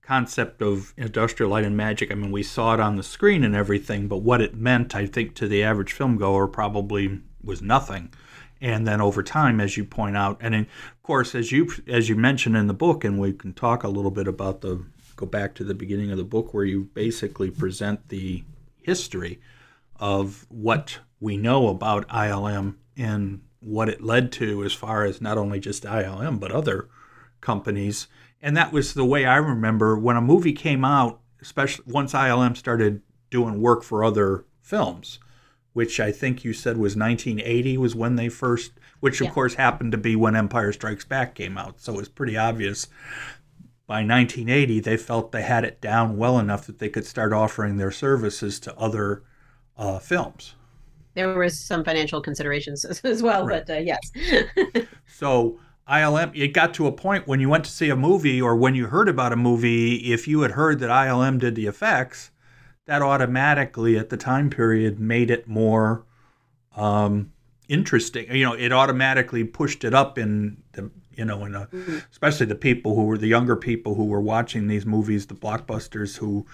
concept 0.03 0.61
of 0.61 0.93
industrial 0.97 1.49
light 1.49 1.63
and 1.63 1.77
magic. 1.77 2.11
I 2.11 2.15
mean, 2.15 2.31
we 2.31 2.43
saw 2.43 2.73
it 2.73 2.79
on 2.79 2.97
the 2.97 3.03
screen 3.03 3.43
and 3.43 3.55
everything, 3.55 4.07
but 4.07 4.17
what 4.17 4.41
it 4.41 4.55
meant, 4.55 4.95
I 4.95 5.05
think, 5.05 5.33
to 5.35 5.47
the 5.47 5.63
average 5.63 5.93
film 5.93 6.17
goer 6.17 6.47
probably 6.47 7.21
was 7.43 7.61
nothing. 7.61 8.13
And 8.61 8.87
then 8.87 9.01
over 9.01 9.23
time, 9.23 9.59
as 9.59 9.75
you 9.75 9.83
point 9.83 10.15
out, 10.15 10.37
and 10.39 10.55
of 10.55 10.67
course, 11.03 11.35
as 11.35 11.51
you 11.51 11.69
as 11.87 12.07
you 12.07 12.15
mentioned 12.15 12.55
in 12.55 12.67
the 12.67 12.73
book, 12.73 13.03
and 13.03 13.19
we 13.19 13.33
can 13.33 13.53
talk 13.53 13.83
a 13.83 13.89
little 13.89 14.11
bit 14.11 14.27
about 14.27 14.61
the 14.61 14.85
go 15.15 15.25
back 15.25 15.53
to 15.55 15.63
the 15.63 15.73
beginning 15.73 16.11
of 16.11 16.17
the 16.17 16.23
book 16.23 16.53
where 16.53 16.65
you 16.65 16.89
basically 16.93 17.51
present 17.51 18.07
the 18.09 18.43
history 18.81 19.39
of 19.99 20.45
what 20.49 20.99
we 21.19 21.37
know 21.37 21.67
about 21.67 22.07
ILM 22.07 22.75
and 22.97 23.41
what 23.59 23.89
it 23.89 24.01
led 24.01 24.31
to 24.33 24.63
as 24.63 24.73
far 24.73 25.05
as 25.05 25.21
not 25.21 25.37
only 25.37 25.59
just 25.59 25.83
ILM 25.83 26.39
but 26.39 26.51
other 26.51 26.89
companies 27.41 28.07
and 28.43 28.56
that 28.56 28.71
was 28.71 28.93
the 28.93 29.06
way 29.06 29.25
I 29.25 29.38
remember 29.38 29.97
when 29.97 30.17
a 30.17 30.21
movie 30.21 30.53
came 30.53 30.86
out, 30.86 31.21
especially 31.41 31.86
once 31.88 32.13
ILM 32.13 32.56
started 32.56 33.01
doing 33.32 33.62
work 33.62 33.84
for 33.84 34.03
other 34.03 34.45
films, 34.62 35.17
which 35.71 35.99
I 35.99 36.12
think 36.12 36.43
you 36.43 36.53
said 36.53 36.77
was 36.77 36.95
1980 36.95 37.77
was 37.77 37.95
when 37.95 38.17
they 38.17 38.29
first, 38.29 38.73
which 38.99 39.21
of 39.21 39.27
yeah. 39.27 39.34
course 39.34 39.56
happened 39.56 39.93
to 39.93 39.97
be 39.97 40.15
when 40.15 40.36
Empire 40.36 40.73
Strikes 40.73 41.06
Back 41.06 41.34
came 41.34 41.58
out. 41.58 41.79
So 41.79 41.93
it 41.93 41.97
was 41.97 42.10
pretty 42.10 42.38
obvious 42.38 42.88
by 43.88 43.95
1980, 43.95 44.79
they 44.79 44.97
felt 44.97 45.32
they 45.32 45.41
had 45.41 45.65
it 45.65 45.82
down 45.82 46.17
well 46.17 46.39
enough 46.39 46.67
that 46.67 46.79
they 46.79 46.89
could 46.89 47.06
start 47.06 47.34
offering 47.34 47.77
their 47.77 47.91
services 47.91 48.60
to 48.62 48.75
other 48.77 49.23
uh, 49.77 49.99
films. 49.99 50.56
There 51.15 51.38
was 51.38 51.60
some 51.60 51.84
financial 51.84 52.21
considerations 52.21 52.86
as, 52.86 53.01
as 53.06 53.21
well, 53.21 53.45
right. 53.45 53.65
but 53.65 53.77
uh, 53.77 53.79
yes. 53.79 53.99
so 55.08 55.60
ILM, 55.89 56.32
it 56.36 56.50
got 56.50 56.74
to 56.76 56.88
a 56.88 56.91
point 56.91 57.28
when 57.28 57.39
you 57.39 57.50
went 57.50 57.65
to 57.65 57.72
see 57.72 57.89
a 57.89 57.96
movie 57.96 58.41
or 58.41 58.56
when 58.56 58.74
you 58.76 58.88
heard 58.88 59.10
about 59.10 59.34
a 59.34 59.36
movie, 59.36 59.96
if 60.13 60.28
you 60.28 60.41
had 60.41 60.52
heard 60.52 60.80
that 60.80 60.89
ILM 60.89 61.39
did 61.39 61.56
the 61.56 61.67
effects, 61.67 62.32
that 62.86 63.02
automatically 63.02 63.98
at 63.98 64.10
the 64.10 64.17
time 64.17 64.50
period 64.50 65.00
made 65.00 65.30
it 65.30 65.48
more 65.48 66.06
um, 66.76 67.34
interesting. 67.67 68.34
You 68.34 68.46
know, 68.46 68.54
it 68.54 68.72
automatically 68.72 69.43
pushed 69.43 69.84
it 69.84 69.93
up 69.93 70.17
in 70.17 70.63
the 70.72 70.89
you 71.15 71.26
know, 71.26 71.46
in 71.46 71.56
a, 71.56 71.67
mm-hmm. 71.67 71.98
especially 72.12 72.46
the 72.46 72.56
people 72.56 72.96
who 72.96 73.06
were 73.06 73.17
the 73.17 73.28
younger 73.28 73.56
people 73.56 73.96
who 73.96 74.06
were 74.06 74.22
watching 74.22 74.67
these 74.67 74.86
movies, 74.86 75.28
the 75.28 75.36
blockbusters, 75.36 76.17
who, 76.17 76.46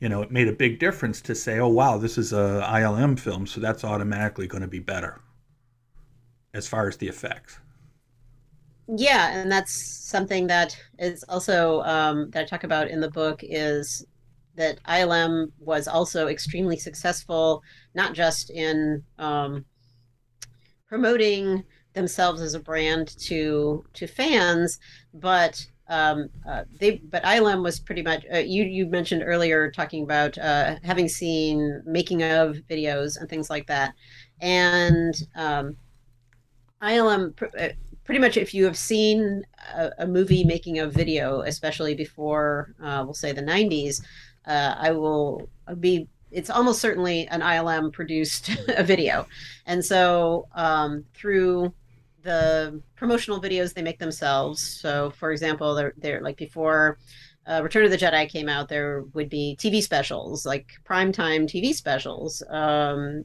you 0.00 0.08
know, 0.08 0.22
it 0.22 0.30
made 0.30 0.48
a 0.48 0.52
big 0.52 0.78
difference 0.78 1.20
to 1.22 1.34
say, 1.34 1.58
oh 1.58 1.68
wow, 1.68 1.98
this 1.98 2.18
is 2.18 2.32
a 2.32 2.66
ILM 2.66 3.18
film, 3.18 3.46
so 3.46 3.60
that's 3.60 3.84
automatically 3.84 4.46
going 4.46 4.62
to 4.62 4.68
be 4.68 4.78
better 4.78 5.20
as 6.54 6.66
far 6.66 6.88
as 6.88 6.96
the 6.96 7.08
effects. 7.08 7.58
Yeah, 8.88 9.30
and 9.32 9.50
that's 9.50 9.72
something 9.72 10.46
that 10.46 10.76
is 10.98 11.24
also 11.28 11.82
um, 11.82 12.30
that 12.30 12.42
I 12.42 12.46
talk 12.46 12.64
about 12.64 12.88
in 12.88 13.00
the 13.00 13.10
book 13.10 13.40
is 13.42 14.06
that 14.54 14.78
ILM 14.84 15.52
was 15.58 15.88
also 15.88 16.28
extremely 16.28 16.76
successful, 16.76 17.62
not 17.94 18.14
just 18.14 18.50
in 18.50 19.02
um, 19.18 19.64
promoting 20.88 21.64
themselves 21.94 22.40
as 22.40 22.54
a 22.54 22.60
brand 22.60 23.16
to 23.18 23.84
to 23.94 24.06
fans, 24.06 24.78
but 25.14 25.66
um, 25.88 26.28
uh, 26.48 26.64
they 26.78 26.96
but 26.98 27.24
ILM 27.24 27.62
was 27.62 27.80
pretty 27.80 28.02
much 28.02 28.24
uh, 28.32 28.38
you 28.38 28.64
you 28.64 28.86
mentioned 28.86 29.22
earlier 29.24 29.70
talking 29.70 30.04
about 30.04 30.36
uh, 30.38 30.76
having 30.82 31.08
seen 31.08 31.82
making 31.86 32.22
of 32.22 32.56
videos 32.70 33.18
and 33.18 33.28
things 33.28 33.50
like 33.50 33.66
that, 33.66 33.94
and 34.40 35.14
um, 35.34 35.76
ILM 36.80 37.32
pretty 38.06 38.20
much 38.20 38.36
if 38.36 38.54
you 38.54 38.64
have 38.64 38.78
seen 38.78 39.44
a, 39.74 39.90
a, 39.98 40.06
movie 40.06 40.44
making 40.44 40.78
a 40.78 40.86
video, 40.86 41.40
especially 41.40 41.94
before 41.94 42.74
uh, 42.82 43.02
we'll 43.04 43.14
say 43.14 43.32
the 43.32 43.42
'90s, 43.42 44.00
uh, 44.46 44.74
I 44.78 44.92
will 44.92 45.48
be 45.80 46.08
it's 46.30 46.50
almost 46.50 46.80
certainly 46.80 47.26
an 47.28 47.40
ILM 47.40 47.92
produced 47.92 48.56
a 48.68 48.82
video, 48.82 49.26
and 49.66 49.84
so 49.84 50.48
um, 50.54 51.04
through 51.14 51.74
the 52.22 52.80
promotional 52.96 53.40
videos 53.40 53.74
they 53.74 53.82
make 53.82 53.98
themselves. 53.98 54.62
So, 54.62 55.10
for 55.10 55.30
example, 55.30 55.74
they're, 55.74 55.94
they're 55.96 56.20
like 56.22 56.36
before 56.36 56.98
uh, 57.46 57.60
Return 57.62 57.84
of 57.84 57.90
the 57.90 57.98
Jedi 57.98 58.28
came 58.28 58.48
out, 58.48 58.68
there 58.68 59.02
would 59.14 59.28
be 59.28 59.56
TV 59.58 59.82
specials, 59.82 60.44
like 60.44 60.72
primetime 60.84 61.44
TV 61.44 61.72
specials. 61.72 62.42
Um, 62.48 63.24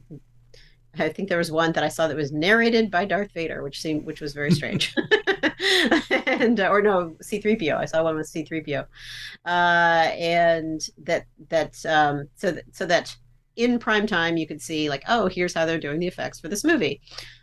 I 0.98 1.08
think 1.08 1.28
there 1.28 1.38
was 1.38 1.50
one 1.50 1.72
that 1.72 1.84
I 1.84 1.88
saw 1.88 2.06
that 2.06 2.16
was 2.16 2.32
narrated 2.32 2.90
by 2.90 3.04
Darth 3.04 3.32
Vader, 3.32 3.62
which 3.62 3.80
seemed 3.80 4.04
which 4.04 4.20
was 4.20 4.34
very 4.34 4.50
strange. 4.50 4.94
and 6.26 6.60
uh, 6.60 6.68
or 6.68 6.82
no, 6.82 7.16
C3PO. 7.22 7.76
I 7.76 7.84
saw 7.84 8.04
one 8.04 8.16
with 8.16 8.30
C3PO, 8.32 8.86
uh, 9.44 9.48
and 9.48 10.80
that 11.04 11.26
that 11.48 11.84
um, 11.86 12.28
so 12.34 12.52
that 12.52 12.64
so 12.72 12.86
that 12.86 13.14
in 13.56 13.78
prime 13.78 14.06
time 14.06 14.36
you 14.36 14.46
could 14.46 14.62
see 14.62 14.88
like 14.88 15.02
oh 15.08 15.28
here's 15.28 15.52
how 15.52 15.66
they're 15.66 15.78
doing 15.78 16.00
the 16.00 16.06
effects 16.06 16.40
for 16.40 16.48
this 16.48 16.64
movie, 16.64 17.00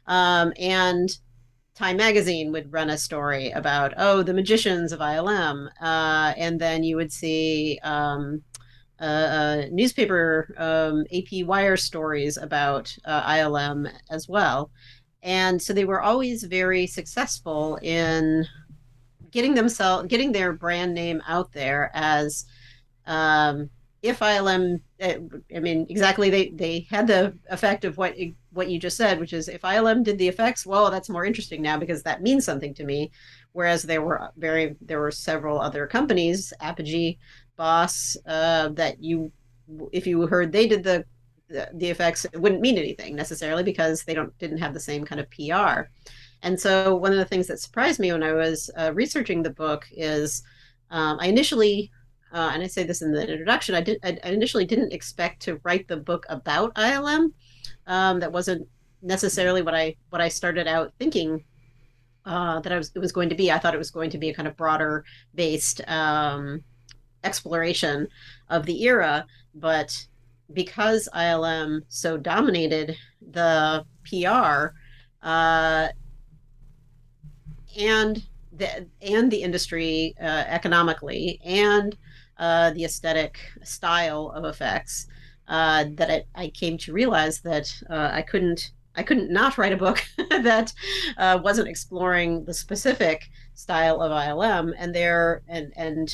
um, 0.08 0.54
and 0.60 1.18
Time 1.76 1.96
Magazine 1.96 2.52
would 2.52 2.74
run 2.74 2.90
a 2.90 2.98
story 2.98 3.52
about, 3.52 3.94
oh, 3.96 4.22
the 4.22 4.34
magicians 4.34 4.92
of 4.92 5.00
ILM. 5.00 5.70
Uh, 5.80 6.34
and 6.36 6.60
then 6.60 6.84
you 6.84 6.98
would 6.98 7.10
see 7.10 7.80
um, 7.84 8.44
newspaper 9.72 10.54
um, 10.58 11.06
AP 11.14 11.46
Wire 11.46 11.78
stories 11.78 12.38
about 12.38 12.96
uh, 13.06 13.22
ILM 13.24 13.92
as 14.10 14.28
well. 14.28 14.72
And 15.22 15.62
so 15.62 15.74
they 15.74 15.86
were 15.86 16.02
always 16.02 16.44
very 16.44 16.88
successful 16.88 17.78
in 17.82 18.46
getting 19.32 19.54
themselves, 19.54 20.08
getting 20.08 20.32
their 20.32 20.54
brand 20.54 20.94
name 20.94 21.22
out 21.28 21.52
there 21.52 21.92
as 21.94 22.46
um, 23.06 23.70
if 24.02 24.20
ILM, 24.20 24.80
eh, 25.00 25.18
I 25.56 25.60
mean, 25.60 25.86
exactly, 25.90 26.30
they, 26.30 26.50
they 26.50 26.88
had 26.90 27.08
the 27.08 27.38
effect 27.50 27.84
of 27.84 27.98
what 27.98 28.16
what 28.52 28.70
you 28.70 28.80
just 28.80 28.98
said, 28.98 29.20
which 29.20 29.34
is 29.34 29.48
if 29.50 29.62
ILM 29.62 30.04
did 30.04 30.18
the 30.18 30.28
effects, 30.28 30.66
well, 30.66 30.90
that's 30.90 31.10
more 31.10 31.26
interesting 31.26 31.62
now 31.62 31.78
because 31.78 32.02
that 32.04 32.22
means 32.22 32.46
something 32.46 32.74
to 32.76 32.84
me. 32.86 33.12
Whereas 33.52 33.84
there 33.84 34.02
were 34.02 34.32
very 34.38 34.76
there 34.82 35.00
were 35.00 35.12
several 35.12 35.60
other 35.60 35.86
companies, 35.86 36.54
Apogee, 36.62 37.18
Boss, 37.60 38.16
uh, 38.26 38.70
that 38.70 39.04
you 39.04 39.34
if 39.92 40.08
you 40.08 40.26
heard 40.26 40.52
they 40.52 40.66
did 40.66 40.82
the, 40.82 41.04
the 41.50 41.90
effects, 41.90 42.24
it 42.24 42.40
wouldn't 42.40 42.62
mean 42.62 42.78
anything 42.78 43.18
necessarily 43.18 43.64
because 43.64 44.04
they 44.04 44.14
don't 44.14 44.36
didn't 44.40 44.60
have 44.60 44.74
the 44.74 44.80
same 44.80 45.04
kind 45.04 45.20
of 45.20 45.30
PR. 45.32 45.90
And 46.42 46.58
so 46.58 46.96
one 46.96 47.12
of 47.12 47.18
the 47.18 47.26
things 47.26 47.48
that 47.48 47.60
surprised 47.60 48.00
me 48.00 48.14
when 48.14 48.24
I 48.24 48.32
was 48.32 48.72
uh, 48.78 48.94
researching 48.94 49.44
the 49.44 49.50
book 49.50 49.86
is 49.92 50.42
um, 50.90 51.18
I 51.20 51.28
initially 51.28 51.92
uh, 52.32 52.52
and 52.54 52.64
I 52.64 52.68
say 52.68 52.84
this 52.84 53.02
in 53.02 53.12
the 53.12 53.28
introduction, 53.28 53.76
I 53.76 53.82
did 53.82 54.00
I 54.04 54.30
initially 54.30 54.66
didn't 54.66 54.94
expect 54.94 55.42
to 55.44 55.60
write 55.64 55.88
the 55.90 55.98
book 55.98 56.26
about 56.30 56.76
ILM. 56.76 57.34
Um, 57.88 58.20
that 58.22 58.32
wasn't 58.32 58.68
necessarily 59.02 59.62
what 59.62 59.76
I 59.76 59.96
what 60.12 60.22
I 60.22 60.30
started 60.30 60.68
out 60.68 60.94
thinking 60.98 61.44
uh, 62.26 62.60
that 62.62 62.72
I 62.72 62.78
was 62.78 62.92
it 62.96 63.00
was 63.00 63.12
going 63.12 63.30
to 63.30 63.36
be. 63.36 63.52
I 63.52 63.58
thought 63.58 63.74
it 63.74 63.80
was 63.86 63.92
going 63.92 64.12
to 64.12 64.18
be 64.18 64.30
a 64.30 64.34
kind 64.34 64.48
of 64.48 64.56
broader 64.56 65.04
based 65.34 65.82
um, 65.90 66.64
exploration 67.24 68.08
of 68.50 68.66
the 68.66 68.84
era, 68.84 69.26
but 69.56 70.08
because 70.54 71.08
ILM 71.14 71.82
so 71.88 72.18
dominated 72.18 72.96
the 73.32 73.86
PR 74.04 74.74
uh, 75.22 75.90
and 77.78 78.24
the 78.52 78.88
and 79.02 79.32
the 79.32 79.44
industry 79.44 80.16
uh, 80.20 80.44
economically 80.48 81.40
and 81.44 81.98
uh, 82.38 82.72
the 82.72 82.86
aesthetic 82.86 83.40
style 83.64 84.32
of 84.36 84.46
effects 84.46 85.08
uh, 85.48 85.86
that 85.96 86.26
I, 86.36 86.50
came 86.50 86.78
to 86.80 86.94
realize 86.94 87.42
that 87.42 87.74
uh, 87.90 88.10
I 88.12 88.22
couldn't 88.22 88.72
I 88.96 89.04
couldn't 89.04 89.32
not 89.32 89.58
write 89.58 89.74
a 89.74 89.78
book 89.78 90.04
that 90.30 90.74
uh, 91.18 91.40
wasn't 91.44 91.68
exploring 91.68 92.46
the 92.46 92.54
specific 92.54 93.30
style 93.54 94.02
of 94.02 94.12
ILM 94.12 94.74
and 94.78 94.96
their 94.96 95.42
and 95.48 95.74
and 95.76 96.14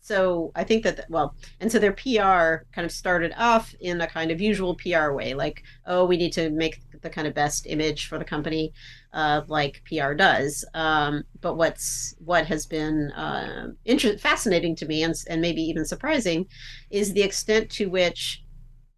so 0.00 0.50
I 0.54 0.64
think 0.64 0.84
that 0.84 1.06
well 1.08 1.34
and 1.60 1.70
so 1.70 1.78
their 1.78 1.92
PR 1.92 2.64
kind 2.72 2.84
of 2.84 2.92
started 2.92 3.32
off 3.36 3.74
in 3.80 4.00
a 4.00 4.06
kind 4.06 4.30
of 4.30 4.40
usual 4.40 4.74
PR 4.76 5.12
way 5.12 5.34
like 5.34 5.62
oh 5.86 6.04
we 6.04 6.16
need 6.16 6.32
to 6.34 6.50
make 6.50 6.80
the 7.02 7.10
kind 7.10 7.26
of 7.26 7.34
best 7.34 7.66
image 7.66 8.06
for 8.06 8.18
the 8.18 8.24
company 8.24 8.72
uh, 9.12 9.42
like 9.48 9.82
PR 9.86 10.12
does. 10.14 10.64
Um, 10.74 11.24
but 11.40 11.56
what's 11.56 12.14
what 12.18 12.46
has 12.46 12.66
been 12.66 13.10
uh, 13.12 13.68
inter- 13.84 14.18
fascinating 14.18 14.76
to 14.76 14.86
me 14.86 15.02
and, 15.02 15.14
and 15.28 15.40
maybe 15.40 15.62
even 15.62 15.84
surprising 15.84 16.46
is 16.90 17.12
the 17.12 17.22
extent 17.22 17.70
to 17.72 17.86
which 17.86 18.42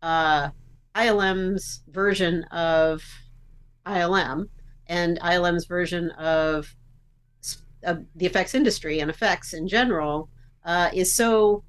uh, 0.03 0.51
ILM's 0.95 1.83
version 1.88 2.45
of 2.45 3.03
ILM 3.87 4.49
and 4.87 5.19
ILM's 5.21 5.67
version 5.67 6.11
of, 6.11 6.75
of 7.85 8.05
the 8.15 8.27
effects 8.27 8.55
industry 8.55 9.01
and 9.01 9.11
effects 9.11 9.55
in 9.55 9.67
general 9.67 10.29
uh, 10.64 10.90
is 10.92 11.12
so 11.12 11.64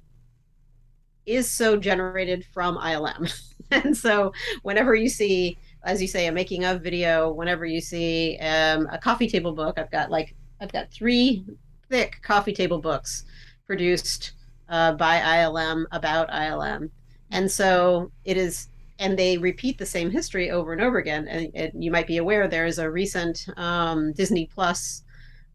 is 1.26 1.50
so 1.50 1.76
generated 1.76 2.44
from 2.52 2.76
ILM. 2.76 3.32
and 3.70 3.96
so 3.96 4.32
whenever 4.62 4.94
you 4.94 5.08
see 5.08 5.56
as 5.84 6.00
you 6.00 6.08
say, 6.08 6.26
a 6.26 6.32
making 6.32 6.64
of 6.64 6.82
video. 6.82 7.32
Whenever 7.32 7.66
you 7.66 7.80
see 7.80 8.38
um, 8.38 8.88
a 8.90 8.98
coffee 8.98 9.28
table 9.28 9.52
book, 9.52 9.78
I've 9.78 9.90
got 9.90 10.10
like 10.10 10.34
I've 10.60 10.72
got 10.72 10.90
three 10.90 11.44
thick 11.88 12.20
coffee 12.22 12.52
table 12.52 12.78
books 12.78 13.24
produced 13.66 14.32
uh, 14.68 14.92
by 14.92 15.18
ILM 15.18 15.84
about 15.92 16.30
ILM, 16.30 16.90
and 17.30 17.50
so 17.50 18.10
it 18.24 18.36
is. 18.36 18.68
And 19.00 19.18
they 19.18 19.36
repeat 19.36 19.76
the 19.76 19.84
same 19.86 20.08
history 20.08 20.52
over 20.52 20.72
and 20.72 20.80
over 20.80 20.98
again. 20.98 21.26
And, 21.26 21.82
you 21.82 21.90
might 21.90 22.06
be 22.06 22.18
aware 22.18 22.46
there 22.46 22.64
is 22.64 22.78
a 22.78 22.88
recent 22.88 23.44
um, 23.56 24.12
Disney 24.12 24.46
Plus 24.46 25.02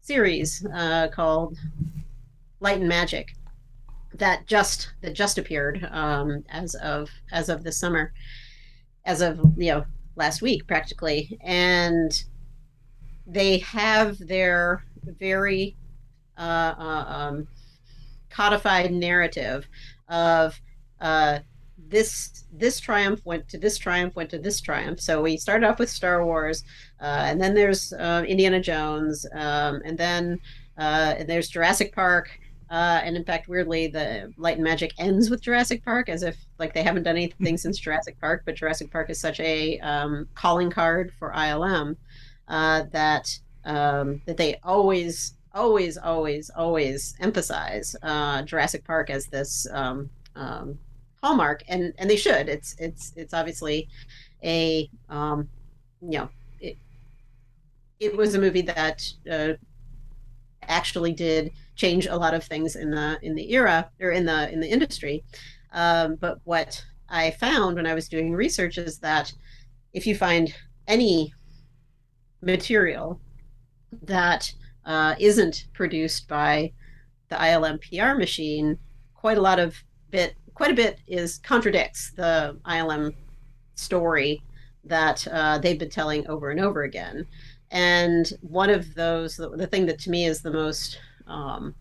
series 0.02 0.62
uh, 0.74 1.08
called 1.08 1.56
Light 2.60 2.80
and 2.80 2.88
Magic 2.88 3.34
that 4.14 4.46
just 4.46 4.92
that 5.02 5.14
just 5.14 5.38
appeared 5.38 5.88
um, 5.90 6.44
as 6.50 6.74
of 6.76 7.10
as 7.32 7.48
of 7.48 7.62
this 7.62 7.78
summer, 7.78 8.12
as 9.04 9.20
of 9.20 9.38
you 9.56 9.72
know 9.72 9.84
last 10.16 10.42
week 10.42 10.66
practically, 10.66 11.38
and 11.42 12.24
they 13.26 13.58
have 13.58 14.18
their 14.18 14.84
very 15.04 15.76
uh, 16.36 16.74
uh, 16.78 17.04
um, 17.06 17.48
codified 18.28 18.92
narrative 18.92 19.66
of 20.08 20.60
uh, 21.00 21.38
this 21.78 22.44
this 22.52 22.80
triumph 22.80 23.20
went 23.24 23.48
to 23.48 23.58
this 23.58 23.78
triumph 23.78 24.16
went 24.16 24.30
to 24.30 24.38
this 24.38 24.60
triumph. 24.60 25.00
So 25.00 25.22
we 25.22 25.36
started 25.36 25.66
off 25.66 25.78
with 25.78 25.88
Star 25.88 26.24
Wars, 26.24 26.64
uh, 27.00 27.24
and 27.26 27.40
then 27.40 27.54
there's 27.54 27.92
uh, 27.92 28.24
Indiana 28.26 28.60
Jones, 28.60 29.24
um, 29.32 29.80
and 29.84 29.96
then 29.96 30.38
uh, 30.76 31.14
and 31.18 31.28
there's 31.28 31.48
Jurassic 31.48 31.94
Park, 31.94 32.30
Uh, 32.70 33.00
and 33.02 33.16
in 33.16 33.24
fact, 33.24 33.48
weirdly, 33.48 33.88
the 33.88 34.32
Light 34.36 34.54
and 34.54 34.64
Magic 34.64 34.92
ends 34.98 35.28
with 35.28 35.42
Jurassic 35.42 35.84
Park, 35.84 36.08
as 36.08 36.22
if 36.22 36.36
like 36.58 36.72
they 36.72 36.84
haven't 36.84 37.02
done 37.02 37.16
anything 37.16 37.56
since 37.56 37.78
Jurassic 37.78 38.18
Park. 38.20 38.42
But 38.44 38.54
Jurassic 38.54 38.92
Park 38.92 39.10
is 39.10 39.20
such 39.20 39.40
a 39.40 39.78
um, 39.80 40.28
calling 40.34 40.70
card 40.70 41.12
for 41.18 41.32
ILM 41.32 41.96
uh, 42.46 42.84
that 42.92 43.36
um, 43.64 44.22
that 44.26 44.36
they 44.36 44.60
always, 44.62 45.34
always, 45.52 45.98
always, 45.98 46.50
always 46.50 47.14
emphasize 47.20 47.96
uh, 48.04 48.42
Jurassic 48.42 48.84
Park 48.84 49.10
as 49.10 49.26
this 49.26 49.66
um, 49.72 50.08
um, 50.36 50.78
hallmark, 51.22 51.64
and 51.68 51.92
and 51.98 52.08
they 52.08 52.16
should. 52.16 52.48
It's 52.48 52.76
it's 52.78 53.12
it's 53.16 53.34
obviously 53.34 53.88
a 54.44 54.88
um, 55.08 55.48
you 56.00 56.18
know 56.18 56.28
it, 56.60 56.76
it 57.98 58.16
was 58.16 58.36
a 58.36 58.40
movie 58.40 58.62
that 58.62 59.12
uh, 59.28 59.54
actually 60.62 61.12
did 61.12 61.50
change 61.76 62.06
a 62.06 62.16
lot 62.16 62.34
of 62.34 62.44
things 62.44 62.76
in 62.76 62.90
the 62.90 63.18
in 63.22 63.34
the 63.34 63.52
era 63.52 63.90
or 64.00 64.10
in 64.10 64.24
the 64.24 64.50
in 64.52 64.60
the 64.60 64.68
industry. 64.68 65.24
Um, 65.72 66.16
but 66.16 66.38
what 66.44 66.84
I 67.08 67.30
found 67.32 67.76
when 67.76 67.86
I 67.86 67.94
was 67.94 68.08
doing 68.08 68.32
research 68.32 68.78
is 68.78 68.98
that 68.98 69.32
if 69.92 70.06
you 70.06 70.14
find 70.14 70.54
any 70.86 71.32
material 72.42 73.20
that 74.02 74.52
uh, 74.84 75.14
not 75.18 75.66
produced 75.72 76.28
by 76.28 76.72
the 77.28 77.36
ILM 77.36 77.80
PR 77.80 78.16
machine, 78.16 78.78
quite 79.14 79.38
a 79.38 79.42
lot 79.42 79.58
of 79.58 79.76
bit, 80.10 80.34
quite 80.54 80.70
a 80.70 80.74
bit 80.74 81.00
is 81.06 81.38
contradicts 81.38 82.12
the 82.12 82.58
ILM 82.66 83.14
story 83.74 84.42
that 84.84 85.26
uh, 85.28 85.58
they've 85.58 85.78
been 85.78 85.90
telling 85.90 86.26
over 86.28 86.50
and 86.50 86.60
over 86.60 86.82
again. 86.82 87.26
And 87.70 88.32
one 88.40 88.70
of 88.70 88.94
those, 88.94 89.36
the, 89.36 89.50
the 89.50 89.66
thing 89.66 89.86
that 89.86 89.98
to 90.00 90.10
me 90.10 90.26
is 90.26 90.42
the 90.42 90.50
most 90.50 91.00
um, 91.26 91.74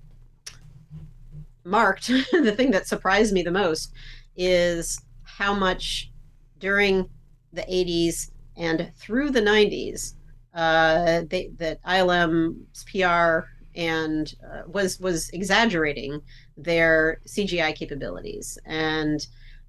marked, 1.63 2.07
the 2.31 2.53
thing 2.55 2.71
that 2.71 2.87
surprised 2.87 3.33
me 3.33 3.41
the 3.41 3.51
most 3.51 3.93
is 4.35 5.01
how 5.23 5.53
much 5.53 6.11
during 6.59 7.09
the 7.53 7.63
80s 7.63 8.31
and 8.55 8.91
through 8.95 9.31
the 9.31 9.41
90s 9.41 10.13
uh, 10.53 11.21
that 11.29 11.79
ILM's 11.85 12.83
PR 12.91 13.47
and 13.75 14.35
uh, 14.43 14.63
was 14.67 14.99
was 14.99 15.29
exaggerating 15.29 16.21
their 16.57 17.21
CGI 17.25 17.73
capabilities. 17.75 18.57
And 18.65 19.25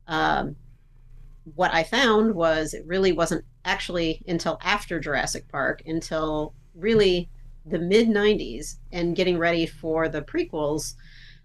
um, 0.08 0.56
what 1.54 1.72
I 1.72 1.84
found 1.84 2.34
was 2.34 2.74
it 2.74 2.84
really 2.86 3.12
wasn't 3.12 3.44
actually 3.64 4.22
until 4.26 4.58
after 4.62 5.00
Jurassic 5.00 5.48
Park, 5.48 5.82
until 5.86 6.54
really 6.74 7.28
the 7.66 7.78
mid 7.78 8.08
90s 8.08 8.76
and 8.92 9.16
getting 9.16 9.38
ready 9.38 9.66
for 9.66 10.08
the 10.08 10.22
prequels. 10.22 10.94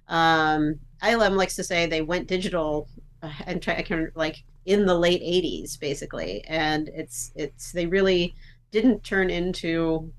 Um, 0.07 0.79
ILM 1.01 1.35
likes 1.35 1.55
to 1.55 1.63
say 1.63 1.85
they 1.85 2.01
went 2.01 2.27
digital 2.27 2.87
uh, 3.21 3.31
and 3.45 3.61
try, 3.61 3.75
I 3.77 3.81
can 3.81 4.11
like 4.15 4.43
in 4.65 4.85
the 4.85 4.97
late 4.97 5.21
80s 5.21 5.79
basically 5.79 6.43
and 6.47 6.89
it's 6.89 7.31
it's 7.35 7.71
they 7.71 7.85
really 7.85 8.33
didn't 8.71 9.03
turn 9.03 9.29
into 9.29 10.11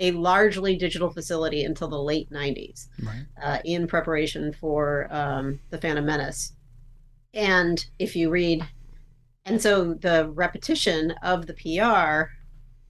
a 0.00 0.10
largely 0.12 0.76
digital 0.76 1.10
facility 1.10 1.64
until 1.64 1.88
the 1.88 2.00
late 2.00 2.30
90s 2.30 2.88
right. 3.02 3.24
uh, 3.42 3.58
in 3.64 3.86
preparation 3.86 4.52
for 4.52 5.08
um, 5.10 5.60
the 5.70 5.78
Phantom 5.78 6.04
Menace. 6.04 6.52
And 7.32 7.84
if 7.98 8.16
you 8.16 8.30
read, 8.30 8.66
and 9.44 9.60
so 9.60 9.94
the 9.94 10.30
repetition 10.30 11.12
of 11.22 11.46
the 11.46 11.54
PR 11.54 12.30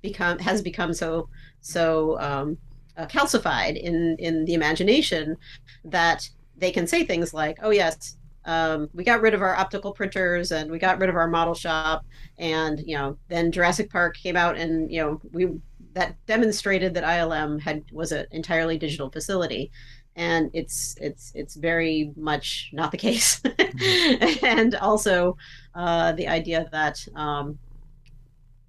become 0.02 0.38
has 0.38 0.62
become 0.62 0.92
so 0.92 1.28
so 1.60 2.18
um, 2.20 2.58
uh, 2.96 3.06
calcified 3.06 3.80
in 3.80 4.16
in 4.18 4.44
the 4.44 4.54
imagination 4.54 5.36
that 5.84 6.28
they 6.56 6.70
can 6.70 6.86
say 6.86 7.04
things 7.04 7.34
like, 7.34 7.58
"Oh 7.62 7.70
yes, 7.70 8.16
um, 8.44 8.88
we 8.92 9.04
got 9.04 9.20
rid 9.22 9.34
of 9.34 9.42
our 9.42 9.56
optical 9.56 9.92
printers 9.92 10.52
and 10.52 10.70
we 10.70 10.78
got 10.78 10.98
rid 10.98 11.08
of 11.08 11.16
our 11.16 11.28
model 11.28 11.54
shop 11.54 12.04
and 12.38 12.80
you 12.86 12.96
know 12.96 13.16
then 13.28 13.50
jurassic 13.50 13.90
park 13.90 14.16
came 14.16 14.36
out 14.36 14.56
and 14.56 14.90
you 14.92 15.00
know 15.00 15.20
we 15.32 15.48
that 15.94 16.16
demonstrated 16.26 16.92
that 16.94 17.04
ilm 17.04 17.60
had 17.60 17.82
was 17.92 18.12
an 18.12 18.26
entirely 18.32 18.76
digital 18.76 19.10
facility 19.10 19.70
and 20.16 20.50
it's 20.52 20.96
it's 21.00 21.32
it's 21.34 21.54
very 21.54 22.12
much 22.16 22.70
not 22.72 22.90
the 22.90 22.96
case 22.96 23.40
mm-hmm. 23.44 24.44
and 24.44 24.74
also 24.76 25.36
uh, 25.74 26.12
the 26.12 26.28
idea 26.28 26.68
that 26.72 27.04
um, 27.14 27.58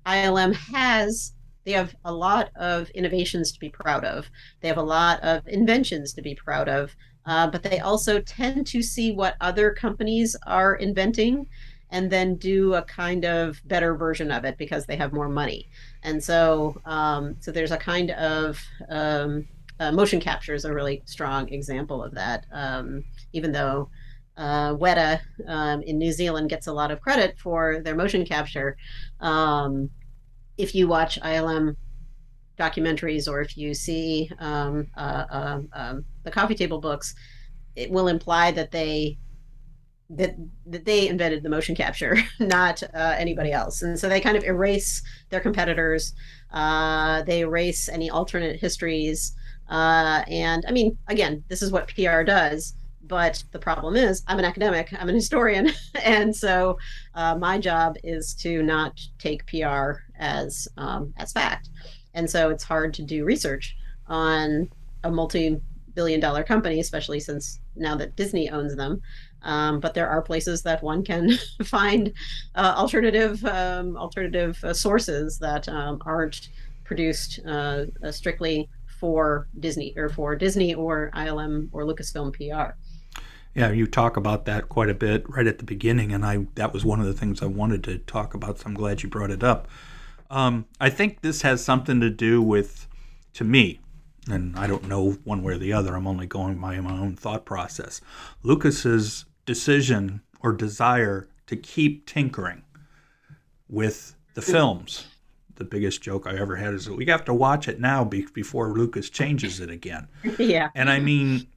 ilm 0.06 0.54
has 0.54 1.34
they 1.66 1.72
have 1.72 1.96
a 2.06 2.14
lot 2.14 2.50
of 2.56 2.90
innovations 2.92 3.52
to 3.52 3.60
be 3.60 3.70
proud 3.70 4.04
of 4.04 4.30
they 4.62 4.68
have 4.68 4.78
a 4.78 4.84
lot 4.84 5.20
of 5.22 5.48
inventions 5.48 6.14
to 6.14 6.22
be 6.22 6.36
proud 6.36 6.68
of 6.68 6.96
uh, 7.26 7.48
but 7.48 7.64
they 7.64 7.80
also 7.80 8.20
tend 8.22 8.68
to 8.68 8.82
see 8.82 9.12
what 9.12 9.36
other 9.42 9.72
companies 9.72 10.36
are 10.46 10.76
inventing 10.76 11.48
and 11.92 12.12
then 12.12 12.36
do 12.36 12.74
a 12.74 12.82
kind 12.84 13.26
of 13.26 13.62
better 13.68 13.96
version 13.96 14.32
of 14.32 14.44
it 14.44 14.58
because 14.58 14.86
they 14.86 14.96
have 14.96 15.14
more 15.14 15.30
money. 15.30 15.70
And 16.04 16.24
so, 16.24 16.82
um, 16.86 17.38
so 17.40 17.52
there's 17.52 17.72
a 17.72 17.78
kind 17.78 18.12
of 18.12 18.60
um, 18.90 19.48
uh, 19.80 19.92
motion 19.92 20.20
capture 20.20 20.54
is 20.54 20.66
a 20.66 20.74
really 20.74 21.04
strong 21.06 21.50
example 21.50 22.04
of 22.04 22.14
that. 22.16 22.46
Um, 22.52 23.04
even 23.34 23.52
though 23.52 23.90
uh, 24.38 24.74
Weta 24.76 25.22
um, 25.48 25.82
in 25.84 25.98
New 25.98 26.12
Zealand 26.12 26.50
gets 26.50 26.68
a 26.68 26.74
lot 26.74 26.92
of 26.92 27.02
credit 27.02 27.38
for 27.40 27.82
their 27.82 27.96
motion 27.96 28.26
capture, 28.26 28.78
um, 29.20 29.90
if 30.58 30.74
you 30.74 30.88
watch 30.88 31.20
ILM 31.22 31.76
documentaries 32.58 33.28
or 33.28 33.42
if 33.42 33.58
you 33.58 33.74
see 33.74 34.32
um, 34.40 34.88
uh, 34.98 35.60
uh, 35.74 35.96
the 36.24 36.32
coffee 36.32 36.56
table 36.56 36.80
books, 36.80 37.14
it 37.76 37.92
will 37.92 38.08
imply 38.08 38.52
that 38.52 38.72
they 38.72 39.18
that 40.10 40.36
that 40.68 40.86
they 40.86 41.08
invented 41.08 41.44
the 41.44 41.50
motion 41.50 41.76
capture, 41.76 42.18
not 42.40 42.84
uh, 42.94 43.16
anybody 43.18 43.52
else. 43.52 43.82
And 43.82 44.00
so 44.00 44.08
they 44.08 44.22
kind 44.22 44.38
of 44.38 44.44
erase 44.44 45.02
their 45.30 45.40
competitors. 45.40 46.14
Uh, 46.52 47.24
they 47.24 47.40
erase 47.40 47.90
any 47.90 48.10
alternate 48.10 48.60
histories. 48.60 49.34
Uh, 49.70 50.24
and 50.28 50.64
I 50.68 50.72
mean, 50.72 50.98
again, 51.08 51.44
this 51.48 51.62
is 51.62 51.72
what 51.72 51.88
PR 51.88 52.24
does. 52.24 52.74
But 53.08 53.44
the 53.52 53.60
problem 53.60 53.96
is, 53.96 54.24
I'm 54.28 54.40
an 54.40 54.46
academic, 54.46 54.92
I'm 55.00 55.10
an 55.10 55.14
historian, 55.16 55.70
and 56.04 56.36
so 56.36 56.80
uh, 57.14 57.36
my 57.36 57.60
job 57.60 57.98
is 58.04 58.34
to 58.36 58.64
not 58.64 59.00
take 59.20 59.46
PR 59.46 60.02
as 60.18 60.68
um, 60.78 61.14
as 61.18 61.32
fact 61.32 61.70
and 62.16 62.30
so 62.30 62.50
it's 62.50 62.64
hard 62.64 62.94
to 62.96 63.04
do 63.04 63.24
research 63.24 63.76
on 64.08 64.70
a 65.04 65.12
multi-billion 65.12 66.20
dollar 66.20 66.44
company 66.44 66.80
especially 66.80 67.20
since 67.20 67.60
now 67.76 67.96
that 67.96 68.16
disney 68.16 68.50
owns 68.50 68.76
them 68.76 69.00
um, 69.44 69.80
but 69.80 69.94
there 69.94 70.10
are 70.10 70.24
places 70.24 70.64
that 70.64 70.82
one 70.82 71.04
can 71.04 71.30
find 71.64 72.12
uh, 72.56 72.74
alternative 72.76 73.44
um, 73.46 73.96
alternative 73.98 74.58
uh, 74.64 74.74
sources 74.74 75.38
that 75.38 75.70
um, 75.70 76.02
aren't 76.06 76.50
produced 76.84 77.40
uh 77.48 77.86
strictly 78.12 78.70
for 79.06 79.48
disney 79.60 79.94
or 79.96 80.10
for 80.10 80.36
disney 80.36 80.74
or 80.74 81.12
ilm 81.16 81.70
or 81.72 81.84
lucasfilm 81.84 82.34
pr 82.34 82.74
yeah, 83.56 83.72
you 83.72 83.88
talk 83.88 84.18
about 84.18 84.44
that 84.46 84.68
quite 84.68 84.90
a 84.90 84.94
bit 84.94 85.28
right 85.30 85.48
at 85.48 85.60
the 85.60 85.64
beginning, 85.64 86.12
and 86.12 86.26
I 86.26 86.46
that 86.56 86.74
was 86.74 86.84
one 86.84 87.00
of 87.00 87.06
the 87.06 87.14
things 87.14 87.42
I 87.42 87.46
wanted 87.46 87.86
to 87.86 88.00
talk 88.00 88.34
about. 88.34 88.60
So 88.60 88.66
I'm 88.68 88.74
glad 88.74 89.02
you 89.02 89.08
brought 89.08 89.32
it 89.32 89.44
up. 89.44 89.70
Um, 90.30 90.66
I 90.82 90.90
think 90.90 91.22
this 91.22 91.42
has 91.44 91.64
something 91.64 92.02
to 92.02 92.10
do 92.10 92.42
with, 92.42 92.88
to 93.34 93.46
me, 93.46 93.80
and 94.30 94.60
I 94.60 94.68
don't 94.68 94.90
know 94.90 95.12
one 95.24 95.42
way 95.42 95.54
or 95.54 95.58
the 95.58 95.72
other. 95.72 95.96
I'm 95.96 96.06
only 96.06 96.28
going 96.28 96.60
by 96.60 96.78
my 96.82 96.98
own 96.98 97.16
thought 97.16 97.46
process. 97.46 98.02
Lucas's 98.44 99.24
decision 99.46 100.22
or 100.42 100.52
desire 100.52 101.30
to 101.48 101.56
keep 101.56 102.06
tinkering 102.06 102.64
with 103.70 104.16
the 104.34 104.42
films. 104.42 105.08
The 105.56 105.64
biggest 105.64 106.02
joke 106.02 106.28
I 106.28 106.38
ever 106.38 106.56
had 106.56 106.74
is 106.74 106.86
that 106.86 106.96
we 106.96 107.06
have 107.06 107.26
to 107.26 107.34
watch 107.34 107.68
it 107.68 107.80
now 107.80 108.04
before 108.04 108.74
Lucas 108.74 109.10
changes 109.10 109.60
it 109.60 109.70
again. 109.70 110.08
yeah. 110.40 110.70
And 110.76 110.90
I 110.90 111.00
mean, 111.00 111.48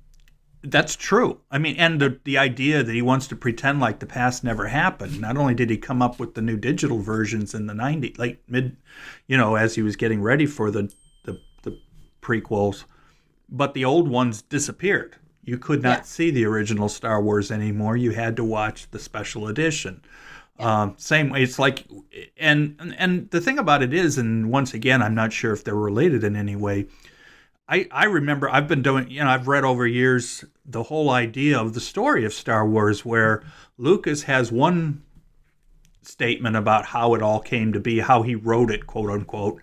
that's 0.63 0.97
true. 0.97 1.41
I 1.51 1.59
mean, 1.59 1.77
and 1.77 2.01
the 2.01 2.19
the 2.25 2.39
idea 2.39 2.83
that 2.83 2.95
he 2.95 3.03
wants 3.03 3.27
to 3.29 3.37
pretend 3.37 3.81
like 3.81 4.01
the 4.01 4.07
past 4.07 4.43
never 4.43 4.67
happened. 4.67 5.21
Not 5.21 5.37
only 5.37 5.55
did 5.55 5.71
he 5.71 5.77
come 5.77 6.03
up 6.03 6.19
with 6.19 6.35
the 6.35 6.43
new 6.43 6.57
digital 6.57 6.99
versions 6.99 7.55
in 7.55 7.67
the 7.67 7.75
90s, 7.75 8.19
late 8.19 8.41
mid, 8.49 8.77
you 9.27 9.37
know, 9.37 9.55
as 9.55 9.75
he 9.75 9.83
was 9.83 9.97
getting 9.97 10.23
ready 10.23 10.47
for 10.47 10.71
the 10.71 10.93
the, 11.25 11.41
the 11.63 11.79
prequels, 12.23 12.85
but 13.49 13.75
the 13.75 13.85
old 13.85 14.09
ones 14.09 14.43
disappeared. 14.43 15.17
You 15.45 15.57
could 15.57 15.83
not 15.83 15.99
yeah. 15.99 16.03
see 16.03 16.31
the 16.31 16.45
original 16.45 16.91
Star 16.91 17.23
Wars 17.23 17.51
anymore. 17.51 17.97
You 17.97 18.11
had 18.11 18.37
to 18.37 18.45
watch 18.45 18.91
the 18.91 18.99
special 18.99 19.49
edition. 19.49 20.03
Yeah. 20.59 20.83
Um, 20.83 20.95
same 20.99 21.31
way, 21.31 21.43
it's 21.43 21.59
like, 21.59 21.87
and 22.37 22.95
and 22.99 23.31
the 23.31 23.41
thing 23.41 23.59
about 23.59 23.83
it 23.83 23.95
is, 23.95 24.19
and 24.19 24.51
once 24.51 24.75
again, 24.75 25.03
I'm 25.03 25.15
not 25.15 25.33
sure 25.33 25.53
if 25.53 25.63
they're 25.65 25.75
related 25.75 26.25
in 26.25 26.35
any 26.37 26.57
way 26.57 26.87
I, 27.69 27.87
I 27.91 28.05
remember 28.07 28.49
I've 28.49 28.67
been 28.67 28.83
doing, 28.83 29.11
you 29.11 29.23
know, 29.23 29.29
I've 29.29 29.47
read 29.47 29.65
over 29.65 29.87
years 29.87 30.45
the 30.65 30.85
whole 30.85 31.11
idea 31.11 31.59
of 31.59 31.75
the 31.75 31.81
story 31.81 32.25
of 32.25 32.33
Star 32.33 32.67
Wars 32.67 33.05
where 33.05 33.43
Lucas 33.77 34.23
has 34.23 34.51
one 34.51 35.03
statement 36.03 36.57
about 36.57 36.87
how 36.87 37.15
it 37.15 37.23
all 37.23 37.41
came 37.41 37.73
to 37.75 37.81
be, 37.81 37.99
how 37.99 38.23
he 38.23 38.35
wrote 38.35 38.71
it, 38.71 38.87
quote 38.87 39.11
unquote. 39.11 39.61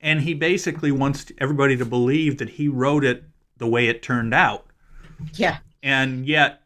And 0.00 0.22
he 0.22 0.32
basically 0.32 0.90
wants 0.90 1.30
everybody 1.38 1.76
to 1.76 1.84
believe 1.84 2.38
that 2.38 2.48
he 2.48 2.68
wrote 2.68 3.04
it 3.04 3.24
the 3.58 3.68
way 3.68 3.88
it 3.88 4.02
turned 4.02 4.32
out. 4.32 4.66
Yeah. 5.34 5.58
And 5.82 6.26
yet, 6.26 6.61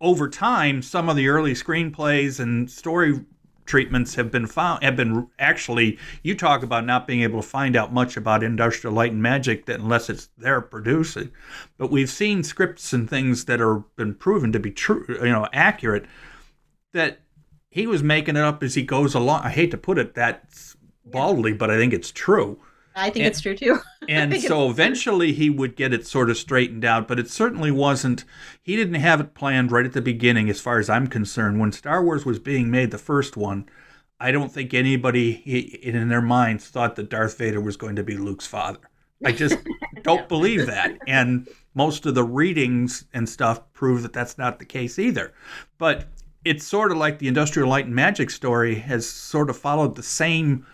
over 0.00 0.28
time, 0.28 0.82
some 0.82 1.08
of 1.08 1.16
the 1.16 1.28
early 1.28 1.52
screenplays 1.52 2.40
and 2.40 2.70
story 2.70 3.24
treatments 3.66 4.14
have 4.14 4.30
been 4.30 4.46
found 4.46 4.82
have 4.82 4.94
been 4.94 5.26
actually 5.38 5.98
you 6.22 6.34
talk 6.34 6.62
about 6.62 6.84
not 6.84 7.06
being 7.06 7.22
able 7.22 7.40
to 7.40 7.48
find 7.48 7.76
out 7.76 7.94
much 7.94 8.14
about 8.14 8.42
industrial 8.42 8.94
light 8.94 9.12
and 9.12 9.22
magic 9.22 9.64
that 9.64 9.80
unless 9.80 10.10
it's 10.10 10.28
there 10.36 10.60
producing. 10.60 11.30
But 11.78 11.90
we've 11.90 12.10
seen 12.10 12.42
scripts 12.42 12.92
and 12.92 13.08
things 13.08 13.46
that 13.46 13.62
are 13.62 13.78
been 13.96 14.14
proven 14.14 14.52
to 14.52 14.60
be 14.60 14.70
true 14.70 15.06
you 15.08 15.32
know 15.32 15.48
accurate 15.52 16.04
that 16.92 17.20
he 17.70 17.86
was 17.86 18.02
making 18.02 18.36
it 18.36 18.42
up 18.42 18.62
as 18.62 18.74
he 18.74 18.82
goes 18.82 19.14
along. 19.14 19.42
I 19.44 19.50
hate 19.50 19.70
to 19.70 19.78
put 19.78 19.98
it 19.98 20.14
that 20.14 20.44
baldly 21.04 21.52
but 21.52 21.70
i 21.70 21.76
think 21.76 21.92
it's 21.92 22.10
true 22.10 22.58
I 22.94 23.10
think 23.10 23.24
and, 23.24 23.32
it's 23.32 23.40
true 23.40 23.56
too. 23.56 23.80
and 24.08 24.40
so 24.40 24.70
eventually 24.70 25.32
he 25.32 25.50
would 25.50 25.76
get 25.76 25.92
it 25.92 26.06
sort 26.06 26.30
of 26.30 26.36
straightened 26.36 26.84
out, 26.84 27.08
but 27.08 27.18
it 27.18 27.28
certainly 27.28 27.70
wasn't, 27.70 28.24
he 28.62 28.76
didn't 28.76 28.94
have 28.94 29.20
it 29.20 29.34
planned 29.34 29.72
right 29.72 29.84
at 29.84 29.92
the 29.92 30.02
beginning, 30.02 30.48
as 30.48 30.60
far 30.60 30.78
as 30.78 30.88
I'm 30.88 31.08
concerned. 31.08 31.58
When 31.58 31.72
Star 31.72 32.04
Wars 32.04 32.24
was 32.24 32.38
being 32.38 32.70
made, 32.70 32.90
the 32.90 32.98
first 32.98 33.36
one, 33.36 33.68
I 34.20 34.30
don't 34.30 34.52
think 34.52 34.72
anybody 34.72 35.32
in 35.82 36.08
their 36.08 36.22
minds 36.22 36.68
thought 36.68 36.96
that 36.96 37.10
Darth 37.10 37.36
Vader 37.36 37.60
was 37.60 37.76
going 37.76 37.96
to 37.96 38.04
be 38.04 38.16
Luke's 38.16 38.46
father. 38.46 38.78
I 39.24 39.32
just 39.32 39.58
don't 40.02 40.28
believe 40.28 40.66
that. 40.66 40.96
And 41.06 41.48
most 41.74 42.06
of 42.06 42.14
the 42.14 42.24
readings 42.24 43.06
and 43.12 43.28
stuff 43.28 43.60
prove 43.72 44.02
that 44.02 44.12
that's 44.12 44.38
not 44.38 44.58
the 44.58 44.64
case 44.64 44.98
either. 44.98 45.32
But 45.78 46.06
it's 46.44 46.64
sort 46.64 46.92
of 46.92 46.98
like 46.98 47.18
the 47.18 47.28
Industrial 47.28 47.68
Light 47.68 47.86
and 47.86 47.94
Magic 47.94 48.30
story 48.30 48.76
has 48.76 49.08
sort 49.08 49.50
of 49.50 49.56
followed 49.56 49.96
the 49.96 50.02
same 50.02 50.66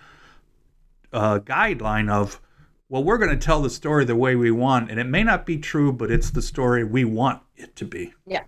uh, 1.12 1.38
guideline 1.40 2.10
of, 2.10 2.40
well, 2.88 3.04
we're 3.04 3.18
going 3.18 3.30
to 3.30 3.36
tell 3.36 3.62
the 3.62 3.70
story 3.70 4.04
the 4.04 4.16
way 4.16 4.36
we 4.36 4.50
want, 4.50 4.90
and 4.90 4.98
it 4.98 5.04
may 5.04 5.22
not 5.22 5.46
be 5.46 5.58
true, 5.58 5.92
but 5.92 6.10
it's 6.10 6.30
the 6.30 6.42
story 6.42 6.84
we 6.84 7.04
want 7.04 7.42
it 7.56 7.76
to 7.76 7.84
be. 7.84 8.12
Yeah, 8.26 8.44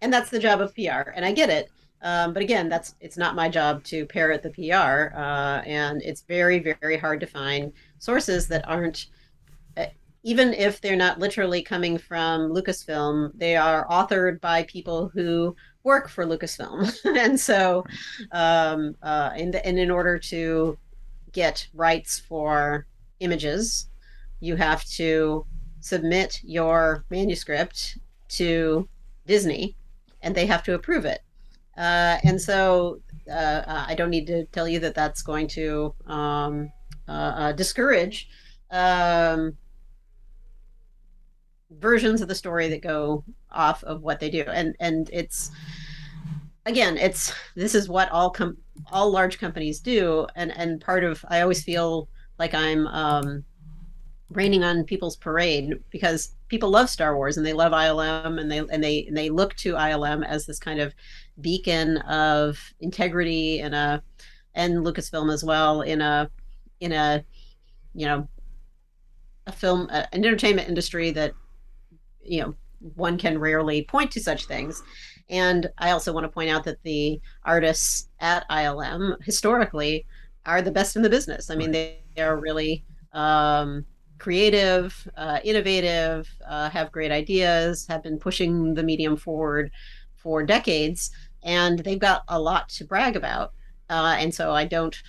and 0.00 0.12
that's 0.12 0.30
the 0.30 0.38
job 0.38 0.60
of 0.60 0.74
PR, 0.74 1.10
and 1.14 1.24
I 1.24 1.32
get 1.32 1.50
it. 1.50 1.70
Um, 2.02 2.32
but 2.32 2.42
again, 2.42 2.68
that's 2.68 2.94
it's 3.00 3.18
not 3.18 3.34
my 3.34 3.48
job 3.48 3.84
to 3.84 4.06
parrot 4.06 4.42
the 4.42 4.50
PR, 4.50 5.14
uh, 5.14 5.62
and 5.66 6.00
it's 6.02 6.22
very, 6.22 6.58
very 6.80 6.96
hard 6.96 7.20
to 7.20 7.26
find 7.26 7.72
sources 7.98 8.48
that 8.48 8.66
aren't 8.66 9.06
uh, 9.76 9.86
even 10.22 10.52
if 10.54 10.80
they're 10.80 10.96
not 10.96 11.18
literally 11.18 11.62
coming 11.62 11.96
from 11.98 12.52
Lucasfilm, 12.52 13.32
they 13.34 13.56
are 13.56 13.86
authored 13.88 14.40
by 14.40 14.62
people 14.64 15.08
who 15.08 15.54
work 15.82 16.08
for 16.08 16.26
Lucasfilm, 16.26 16.92
and 17.16 17.38
so, 17.38 17.84
um, 18.32 18.94
uh, 19.02 19.30
and, 19.34 19.56
and 19.56 19.78
in 19.78 19.90
order 19.90 20.18
to 20.18 20.78
get 21.32 21.68
rights 21.74 22.18
for 22.18 22.86
images, 23.20 23.86
you 24.40 24.56
have 24.56 24.84
to 24.84 25.46
submit 25.80 26.40
your 26.42 27.04
manuscript 27.10 27.98
to 28.28 28.88
Disney 29.26 29.76
and 30.22 30.34
they 30.34 30.46
have 30.46 30.62
to 30.64 30.74
approve 30.74 31.04
it. 31.04 31.20
Uh, 31.76 32.18
and 32.24 32.40
so 32.40 33.00
uh, 33.30 33.62
I 33.66 33.94
don't 33.94 34.10
need 34.10 34.26
to 34.26 34.44
tell 34.46 34.68
you 34.68 34.80
that 34.80 34.94
that's 34.94 35.22
going 35.22 35.48
to 35.48 35.94
um, 36.06 36.70
uh, 37.08 37.12
uh 37.12 37.52
discourage 37.52 38.28
um, 38.70 39.56
versions 41.70 42.20
of 42.20 42.28
the 42.28 42.34
story 42.34 42.68
that 42.68 42.82
go 42.82 43.24
off 43.50 43.82
of 43.84 44.02
what 44.02 44.20
they 44.20 44.30
do. 44.30 44.42
And 44.42 44.76
and 44.80 45.08
it's 45.12 45.50
again, 46.66 46.96
it's 46.96 47.32
this 47.54 47.74
is 47.74 47.88
what 47.88 48.10
all 48.10 48.30
com- 48.30 48.58
all 48.92 49.10
large 49.10 49.38
companies 49.38 49.80
do, 49.80 50.26
and 50.36 50.56
and 50.56 50.80
part 50.80 51.04
of 51.04 51.24
I 51.28 51.40
always 51.40 51.62
feel 51.62 52.08
like 52.38 52.54
I'm 52.54 52.86
um, 52.86 53.44
raining 54.30 54.64
on 54.64 54.84
people's 54.84 55.16
parade 55.16 55.74
because 55.90 56.34
people 56.48 56.70
love 56.70 56.88
Star 56.88 57.16
Wars 57.16 57.36
and 57.36 57.44
they 57.44 57.52
love 57.52 57.72
ILM 57.72 58.40
and 58.40 58.50
they 58.50 58.58
and 58.58 58.82
they 58.82 59.06
and 59.06 59.16
they 59.16 59.30
look 59.30 59.54
to 59.56 59.74
ILM 59.74 60.24
as 60.24 60.46
this 60.46 60.58
kind 60.58 60.80
of 60.80 60.94
beacon 61.40 61.98
of 61.98 62.58
integrity 62.80 63.60
and 63.60 63.74
a 63.74 64.02
and 64.54 64.84
Lucasfilm 64.84 65.32
as 65.32 65.44
well 65.44 65.82
in 65.82 66.00
a 66.00 66.30
in 66.80 66.92
a 66.92 67.24
you 67.94 68.06
know 68.06 68.28
a 69.46 69.52
film 69.52 69.88
an 69.90 70.06
entertainment 70.12 70.68
industry 70.68 71.10
that 71.10 71.32
you 72.22 72.40
know 72.40 72.54
one 72.94 73.18
can 73.18 73.38
rarely 73.38 73.82
point 73.82 74.10
to 74.10 74.20
such 74.20 74.46
things 74.46 74.82
and 75.30 75.70
I 75.78 75.92
also 75.92 76.12
want 76.12 76.24
to 76.24 76.28
point 76.28 76.50
out 76.50 76.64
that 76.64 76.82
the 76.82 77.20
artists 77.44 78.08
at 78.18 78.48
ILM 78.50 79.22
historically 79.22 80.04
are 80.44 80.60
the 80.60 80.72
best 80.72 80.96
in 80.96 81.02
the 81.02 81.08
business. 81.08 81.50
I 81.50 81.54
mean, 81.54 81.70
they 81.70 82.00
are 82.18 82.36
really 82.36 82.84
um, 83.12 83.84
creative, 84.18 85.08
uh, 85.16 85.38
innovative, 85.44 86.28
uh, 86.48 86.68
have 86.70 86.90
great 86.90 87.12
ideas, 87.12 87.86
have 87.88 88.02
been 88.02 88.18
pushing 88.18 88.74
the 88.74 88.82
medium 88.82 89.16
forward 89.16 89.70
for 90.16 90.44
decades, 90.44 91.10
and 91.44 91.78
they've 91.78 91.98
got 91.98 92.24
a 92.28 92.38
lot 92.38 92.68
to 92.70 92.84
brag 92.84 93.14
about. 93.16 93.52
Uh, 93.88 94.16
and 94.18 94.34
so 94.34 94.52
I 94.52 94.64
don't, 94.64 95.00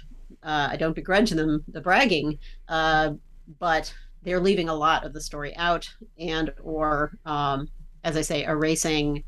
uh, 0.44 0.70
I 0.72 0.76
don't 0.78 0.96
begrudge 0.96 1.32
them 1.32 1.64
the 1.68 1.82
bragging, 1.82 2.38
uh, 2.68 3.14
but 3.60 3.94
they're 4.24 4.40
leaving 4.40 4.70
a 4.70 4.76
lot 4.76 5.04
of 5.04 5.14
the 5.14 5.22
story 5.22 5.56
out, 5.58 5.90
and 6.20 6.54
or, 6.62 7.12
um, 7.26 7.68
as 8.04 8.16
I 8.18 8.22
say, 8.22 8.44
erasing 8.44 9.24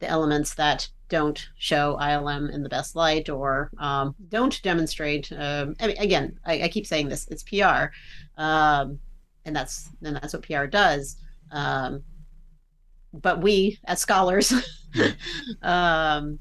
the 0.00 0.08
elements 0.08 0.54
that 0.54 0.88
don't 1.08 1.48
show 1.56 1.96
ILM 2.00 2.52
in 2.52 2.62
the 2.62 2.68
best 2.68 2.94
light 2.94 3.28
or 3.28 3.70
um, 3.78 4.14
don't 4.28 4.60
demonstrate. 4.62 5.32
Um, 5.32 5.74
I 5.80 5.88
mean, 5.88 5.96
again, 5.98 6.38
I, 6.44 6.62
I, 6.62 6.68
keep 6.68 6.86
saying 6.86 7.08
this: 7.08 7.26
it's 7.28 7.42
PR, 7.42 7.86
um, 8.36 8.98
and 9.44 9.56
that's 9.56 9.88
and 10.02 10.16
that's 10.16 10.34
what 10.34 10.42
PR 10.42 10.66
does. 10.66 11.16
Um, 11.50 12.02
but 13.12 13.40
we, 13.40 13.78
as 13.84 14.00
scholars, 14.00 14.52
um, 15.62 16.38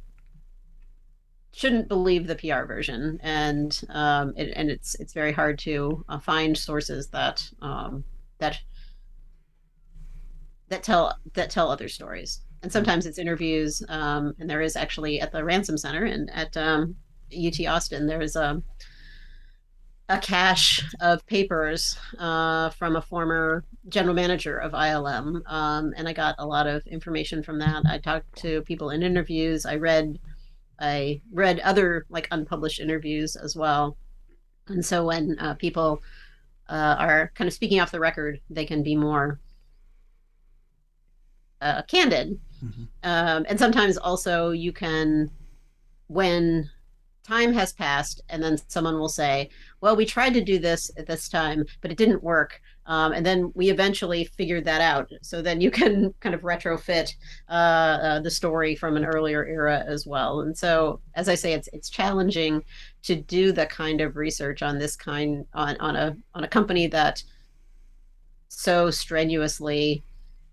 shouldn't 1.54 1.88
believe 1.88 2.28
the 2.28 2.36
PR 2.36 2.66
version, 2.66 3.20
and 3.24 3.82
um, 3.90 4.34
it, 4.36 4.52
and 4.56 4.70
it's 4.70 4.96
it's 4.96 5.14
very 5.14 5.32
hard 5.32 5.58
to 5.60 6.04
uh, 6.10 6.20
find 6.20 6.58
sources 6.58 7.08
that 7.10 7.50
that 8.40 8.60
that 10.70 10.84
tell 10.84 11.18
that 11.34 11.50
tell 11.50 11.72
other 11.72 11.88
stories 11.88 12.42
and 12.64 12.72
sometimes 12.72 13.06
it's 13.06 13.18
interviews. 13.18 13.84
Um, 13.90 14.34
and 14.40 14.50
there 14.50 14.62
is 14.62 14.76
actually 14.76 15.22
at 15.22 15.32
the 15.32 15.44
Ransom 15.44 15.78
Center 15.78 16.06
and 16.06 16.30
at 16.32 16.56
um, 16.58 16.96
UT 17.32 17.60
Austin, 17.66 18.08
there 18.08 18.22
is 18.22 18.36
a 18.36 18.62
a 20.10 20.18
cache 20.18 20.84
of 21.02 21.26
papers 21.26 21.98
uh, 22.18 22.70
from 22.70 22.96
a 22.96 23.02
former 23.02 23.66
general 23.90 24.16
manager 24.16 24.58
of 24.58 24.72
ILM, 24.72 25.42
um, 25.52 25.94
and 25.98 26.08
I 26.08 26.14
got 26.14 26.36
a 26.38 26.48
lot 26.48 26.66
of 26.66 26.86
information 26.88 27.44
from 27.44 27.60
that. 27.60 27.84
I 27.86 27.98
talked 27.98 28.34
to 28.38 28.62
people 28.62 28.92
in 28.92 29.04
interviews. 29.04 29.66
I 29.66 29.76
read, 29.76 30.18
I 30.80 31.22
read 31.34 31.60
other 31.60 32.06
like 32.10 32.28
unpublished 32.32 32.80
interviews 32.80 33.36
as 33.36 33.56
well. 33.56 33.98
And 34.68 34.86
so 34.86 35.06
when 35.06 35.38
uh, 35.40 35.56
people 35.56 36.02
uh, 36.70 36.96
are 36.98 37.32
kind 37.36 37.50
of 37.50 37.54
speaking 37.54 37.82
off 37.82 37.92
the 37.92 38.00
record, 38.00 38.40
they 38.50 38.66
can 38.66 38.84
be 38.84 38.96
more 38.96 39.42
uh, 41.60 41.82
candid 41.84 42.40
Mm-hmm. 42.64 42.84
Um, 43.04 43.46
and 43.48 43.60
sometimes 43.60 43.98
also 43.98 44.52
you 44.52 44.72
can, 44.72 45.32
when 46.08 46.70
time 47.28 47.54
has 47.54 47.74
passed, 47.74 48.22
and 48.30 48.42
then 48.42 48.58
someone 48.68 48.98
will 48.98 49.10
say, 49.10 49.50
Well, 49.82 49.96
we 49.96 50.06
tried 50.06 50.34
to 50.34 50.44
do 50.44 50.60
this 50.60 50.90
at 50.98 51.08
this 51.08 51.28
time, 51.28 51.66
but 51.82 51.92
it 51.92 51.98
didn't 51.98 52.24
work. 52.24 52.62
Um, 52.86 53.12
and 53.12 53.26
then 53.26 53.52
we 53.54 53.70
eventually 53.70 54.24
figured 54.24 54.64
that 54.64 54.80
out. 54.80 55.12
So 55.22 55.42
then 55.42 55.60
you 55.60 55.70
can 55.80 56.14
kind 56.22 56.34
of 56.34 56.42
retrofit 56.42 57.14
uh, 57.50 57.52
uh, 57.52 58.20
the 58.22 58.32
story 58.32 58.76
from 58.76 58.96
an 58.96 59.06
earlier 59.06 59.46
era 59.46 59.84
as 59.86 60.08
well. 60.08 60.42
And 60.42 60.58
so, 60.58 61.02
as 61.16 61.28
I 61.28 61.36
say, 61.36 61.54
it's 61.54 61.70
it's 61.74 61.90
challenging 61.90 62.64
to 63.04 63.16
do 63.16 63.52
the 63.52 63.66
kind 63.66 64.02
of 64.02 64.16
research 64.16 64.62
on 64.62 64.80
this 64.80 64.96
kind 64.96 65.46
on 65.54 65.78
on 65.78 65.96
a 65.96 66.16
on 66.34 66.44
a 66.44 66.48
company 66.48 66.88
that 66.88 67.22
so 68.48 68.90
strenuously 68.90 70.04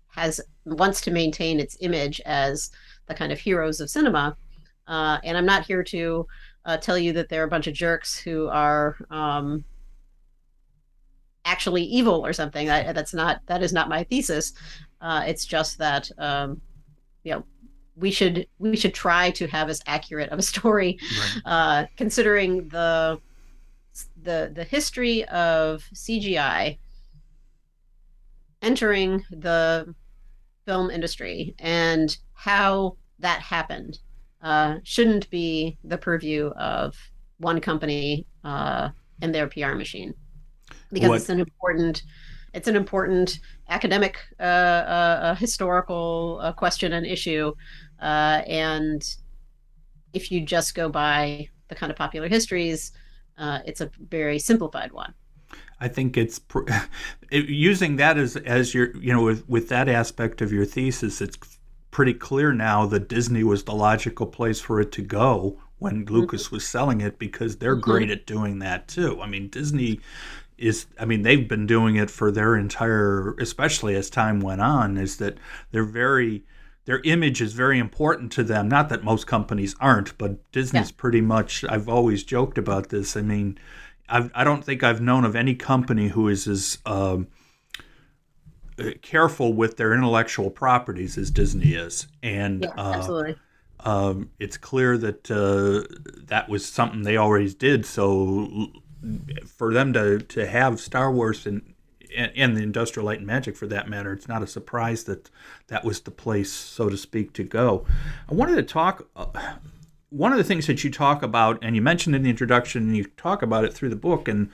has 0.09 0.41
wants 0.65 1.01
to 1.01 1.11
maintain 1.11 1.59
its 1.59 1.77
image 1.81 2.19
as 2.25 2.71
the 3.07 3.13
kind 3.13 3.31
of 3.31 3.39
heroes 3.39 3.79
of 3.79 3.89
cinema. 3.89 4.35
Uh, 4.87 5.19
and 5.23 5.37
I'm 5.37 5.45
not 5.45 5.65
here 5.65 5.83
to 5.83 6.27
uh, 6.65 6.77
tell 6.77 6.97
you 6.97 7.13
that 7.13 7.29
they're 7.29 7.43
a 7.43 7.49
bunch 7.49 7.67
of 7.67 7.73
jerks 7.73 8.17
who 8.17 8.47
are 8.47 8.97
um, 9.09 9.63
actually 11.45 11.83
evil 11.83 12.25
or 12.25 12.33
something. 12.33 12.67
That, 12.67 12.95
that's 12.95 13.13
not 13.13 13.41
that 13.45 13.61
is 13.61 13.73
not 13.73 13.89
my 13.89 14.03
thesis. 14.03 14.53
Uh, 15.01 15.23
it's 15.27 15.45
just 15.45 15.77
that 15.77 16.09
um, 16.17 16.61
you 17.23 17.33
know 17.33 17.43
we 17.95 18.11
should 18.11 18.47
we 18.59 18.75
should 18.75 18.93
try 18.93 19.31
to 19.31 19.47
have 19.47 19.69
as 19.69 19.81
accurate 19.87 20.29
of 20.29 20.39
a 20.39 20.43
story, 20.43 20.97
right. 21.01 21.41
Uh, 21.45 21.85
considering 21.97 22.67
the 22.69 23.19
the 24.23 24.51
the 24.53 24.63
history 24.63 25.23
of 25.25 25.83
CGI 25.93 26.77
entering 28.61 29.23
the 29.29 29.93
film 30.65 30.89
industry 30.89 31.55
and 31.59 32.17
how 32.33 32.97
that 33.19 33.39
happened 33.41 33.99
uh, 34.41 34.75
shouldn't 34.83 35.29
be 35.29 35.77
the 35.83 35.97
purview 35.97 36.47
of 36.57 36.95
one 37.37 37.59
company 37.59 38.25
uh, 38.43 38.89
and 39.21 39.33
their 39.33 39.47
PR 39.47 39.73
machine 39.73 40.13
because 40.91 41.09
what? 41.09 41.15
it's 41.17 41.29
an 41.29 41.39
important 41.39 42.03
it's 42.55 42.69
an 42.69 42.75
important 42.77 43.39
academic, 43.69 44.17
uh, 44.39 44.43
uh, 44.43 45.19
uh 45.21 45.35
historical 45.35 46.39
uh, 46.41 46.53
question 46.53 46.93
and 46.93 47.05
issue, 47.05 47.53
uh, 48.01 48.41
and 48.47 49.15
if 50.13 50.31
you 50.31 50.39
just 50.41 50.73
go 50.73 50.87
by 50.87 51.49
the 51.67 51.75
kind 51.75 51.91
of 51.91 51.97
popular 51.97 52.29
histories, 52.29 52.93
it's 53.37 53.81
a 53.81 53.91
very 54.09 54.39
simplified 54.39 54.93
one. 54.93 55.13
I 55.79 55.87
think 55.87 56.17
it's 56.17 56.39
it, 57.31 57.49
using 57.49 57.97
that 57.97 58.17
as 58.17 58.35
as 58.37 58.73
your 58.73 58.95
you 58.97 59.13
know 59.13 59.23
with 59.23 59.47
with 59.47 59.69
that 59.69 59.87
aspect 59.87 60.41
of 60.41 60.51
your 60.51 60.65
thesis. 60.65 61.21
It's 61.21 61.37
pretty 61.91 62.13
clear 62.13 62.51
now 62.51 62.85
that 62.85 63.07
Disney 63.07 63.43
was 63.43 63.63
the 63.63 63.73
logical 63.73 64.27
place 64.27 64.59
for 64.59 64.81
it 64.81 64.91
to 64.91 65.01
go 65.01 65.61
when 65.77 66.05
mm-hmm. 66.05 66.13
Lucas 66.13 66.51
was 66.51 66.67
selling 66.67 66.99
it 67.01 67.17
because 67.17 67.57
they're 67.57 67.75
mm-hmm. 67.75 67.89
great 67.89 68.09
at 68.09 68.25
doing 68.25 68.59
that 68.59 68.87
too. 68.87 69.21
I 69.21 69.27
mean, 69.27 69.49
Disney 69.49 69.99
is 70.57 70.87
I 70.99 71.05
mean, 71.05 71.21
they've 71.21 71.47
been 71.47 71.65
doing 71.65 71.95
it 71.95 72.09
for 72.09 72.31
their 72.31 72.55
entire 72.55 73.35
especially 73.39 73.95
as 73.95 74.09
time 74.09 74.39
went 74.39 74.61
on 74.61 74.97
is 74.97 75.17
that 75.17 75.37
they're 75.71 75.83
very 75.83 76.43
their 76.85 77.01
image 77.03 77.41
is 77.41 77.53
very 77.53 77.79
important 77.79 78.31
to 78.33 78.43
them. 78.43 78.67
Not 78.67 78.89
that 78.89 79.03
most 79.03 79.25
companies 79.25 79.75
aren't, 79.79 80.17
but 80.17 80.51
Disney's 80.51 80.91
yeah. 80.91 80.97
pretty 80.97 81.21
much 81.21 81.65
I've 81.67 81.89
always 81.89 82.23
joked 82.23 82.57
about 82.57 82.89
this. 82.89 83.17
I 83.17 83.21
mean, 83.21 83.57
I've, 84.07 84.31
I 84.35 84.43
do 84.43 84.51
not 84.51 84.63
think 84.63 84.83
I've 84.83 85.01
known 85.01 85.25
of 85.25 85.35
any 85.35 85.55
company 85.55 86.09
who 86.09 86.27
is 86.27 86.47
as 86.47 86.77
um, 86.85 87.27
careful 89.01 89.53
with 89.53 89.77
their 89.77 89.93
intellectual 89.93 90.49
properties 90.49 91.17
as 91.17 91.31
Disney 91.31 91.73
is, 91.73 92.07
and 92.21 92.63
yeah, 92.63 92.69
uh, 92.77 92.93
absolutely. 92.95 93.35
Um, 93.79 94.31
it's 94.39 94.57
clear 94.57 94.97
that 94.97 95.29
uh, 95.29 95.85
that 96.25 96.49
was 96.49 96.65
something 96.65 97.03
they 97.03 97.17
always 97.17 97.53
did. 97.53 97.85
So 97.85 98.67
for 99.45 99.73
them 99.73 99.93
to, 99.93 100.19
to 100.19 100.47
have 100.47 100.79
Star 100.79 101.11
Wars 101.11 101.45
and, 101.45 101.73
and 102.15 102.57
the 102.57 102.63
Industrial 102.63 103.05
Light 103.05 103.19
and 103.19 103.27
Magic 103.27 103.55
for 103.55 103.67
that 103.67 103.87
matter, 103.87 104.11
it's 104.11 104.27
not 104.27 104.41
a 104.41 104.47
surprise 104.47 105.03
that 105.03 105.29
that 105.67 105.83
was 105.83 106.01
the 106.01 106.11
place, 106.11 106.51
so 106.51 106.89
to 106.89 106.97
speak, 106.97 107.33
to 107.33 107.43
go. 107.43 107.85
I 108.29 108.33
wanted 108.33 108.55
to 108.55 108.63
talk. 108.63 109.07
One 110.09 110.31
of 110.31 110.37
the 110.37 110.43
things 110.43 110.67
that 110.67 110.83
you 110.83 110.91
talk 110.91 111.23
about, 111.23 111.59
and 111.61 111.75
you 111.75 111.81
mentioned 111.81 112.15
in 112.15 112.23
the 112.23 112.29
introduction, 112.29 112.83
and 112.83 112.97
you 112.97 113.05
talk 113.17 113.41
about 113.41 113.65
it 113.65 113.73
through 113.73 113.89
the 113.89 113.95
book, 113.95 114.27
and 114.27 114.49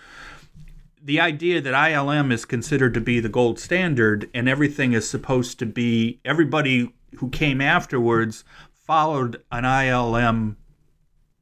the 1.04 1.20
idea 1.20 1.62
that 1.62 1.74
ILM 1.74 2.32
is 2.32 2.46
considered 2.46 2.94
to 2.94 3.02
be 3.02 3.20
the 3.20 3.30
gold 3.30 3.60
standard, 3.60 4.30
and 4.34 4.48
everything 4.48 4.94
is 4.94 5.10
supposed 5.10 5.60
to 5.60 5.66
be 5.66 6.20
everybody 6.24 6.94
who 7.18 7.30
came 7.30 7.60
afterwards 7.60 8.44
followed 8.86 9.44
an 9.52 9.64
ILM 9.64 10.56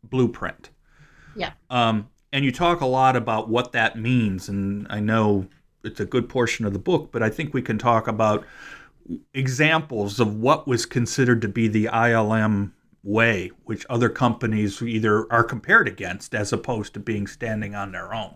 blueprint. 0.03 0.69
Yeah. 1.35 1.51
Um, 1.69 2.09
and 2.31 2.45
you 2.45 2.51
talk 2.51 2.81
a 2.81 2.85
lot 2.85 3.15
about 3.15 3.49
what 3.49 3.71
that 3.73 3.97
means, 3.97 4.49
and 4.49 4.87
I 4.89 4.99
know 4.99 5.47
it's 5.83 5.99
a 5.99 6.05
good 6.05 6.29
portion 6.29 6.65
of 6.65 6.73
the 6.73 6.79
book, 6.79 7.11
but 7.11 7.23
I 7.23 7.29
think 7.29 7.53
we 7.53 7.61
can 7.61 7.77
talk 7.77 8.07
about 8.07 8.45
examples 9.33 10.19
of 10.19 10.35
what 10.35 10.67
was 10.67 10.85
considered 10.85 11.41
to 11.41 11.47
be 11.47 11.67
the 11.67 11.85
ILM 11.85 12.71
way, 13.03 13.51
which 13.63 13.85
other 13.89 14.09
companies 14.09 14.81
either 14.81 15.31
are 15.31 15.43
compared 15.43 15.87
against 15.87 16.35
as 16.35 16.51
opposed 16.51 16.93
to 16.93 16.99
being 16.99 17.27
standing 17.27 17.75
on 17.75 17.91
their 17.91 18.13
own. 18.13 18.35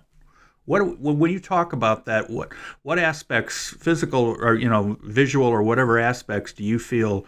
What 0.66 0.98
when 1.00 1.32
you 1.32 1.42
talk 1.42 1.74
about 1.74 2.06
that, 2.06 2.30
what 2.30 2.54
what 2.84 2.98
aspects, 2.98 3.76
physical 3.80 4.38
or 4.40 4.56
you 4.56 4.70
know 4.70 4.98
visual 5.04 5.48
or 5.48 5.62
whatever 5.62 6.00
aspects, 6.00 6.54
do 6.54 6.64
you 6.64 6.80
feel 6.80 7.26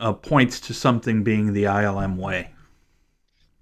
uh, 0.00 0.12
points 0.12 0.58
to 0.60 0.74
something 0.74 1.22
being 1.22 1.52
the 1.52 1.64
ILM 1.64 2.16
way? 2.16 2.50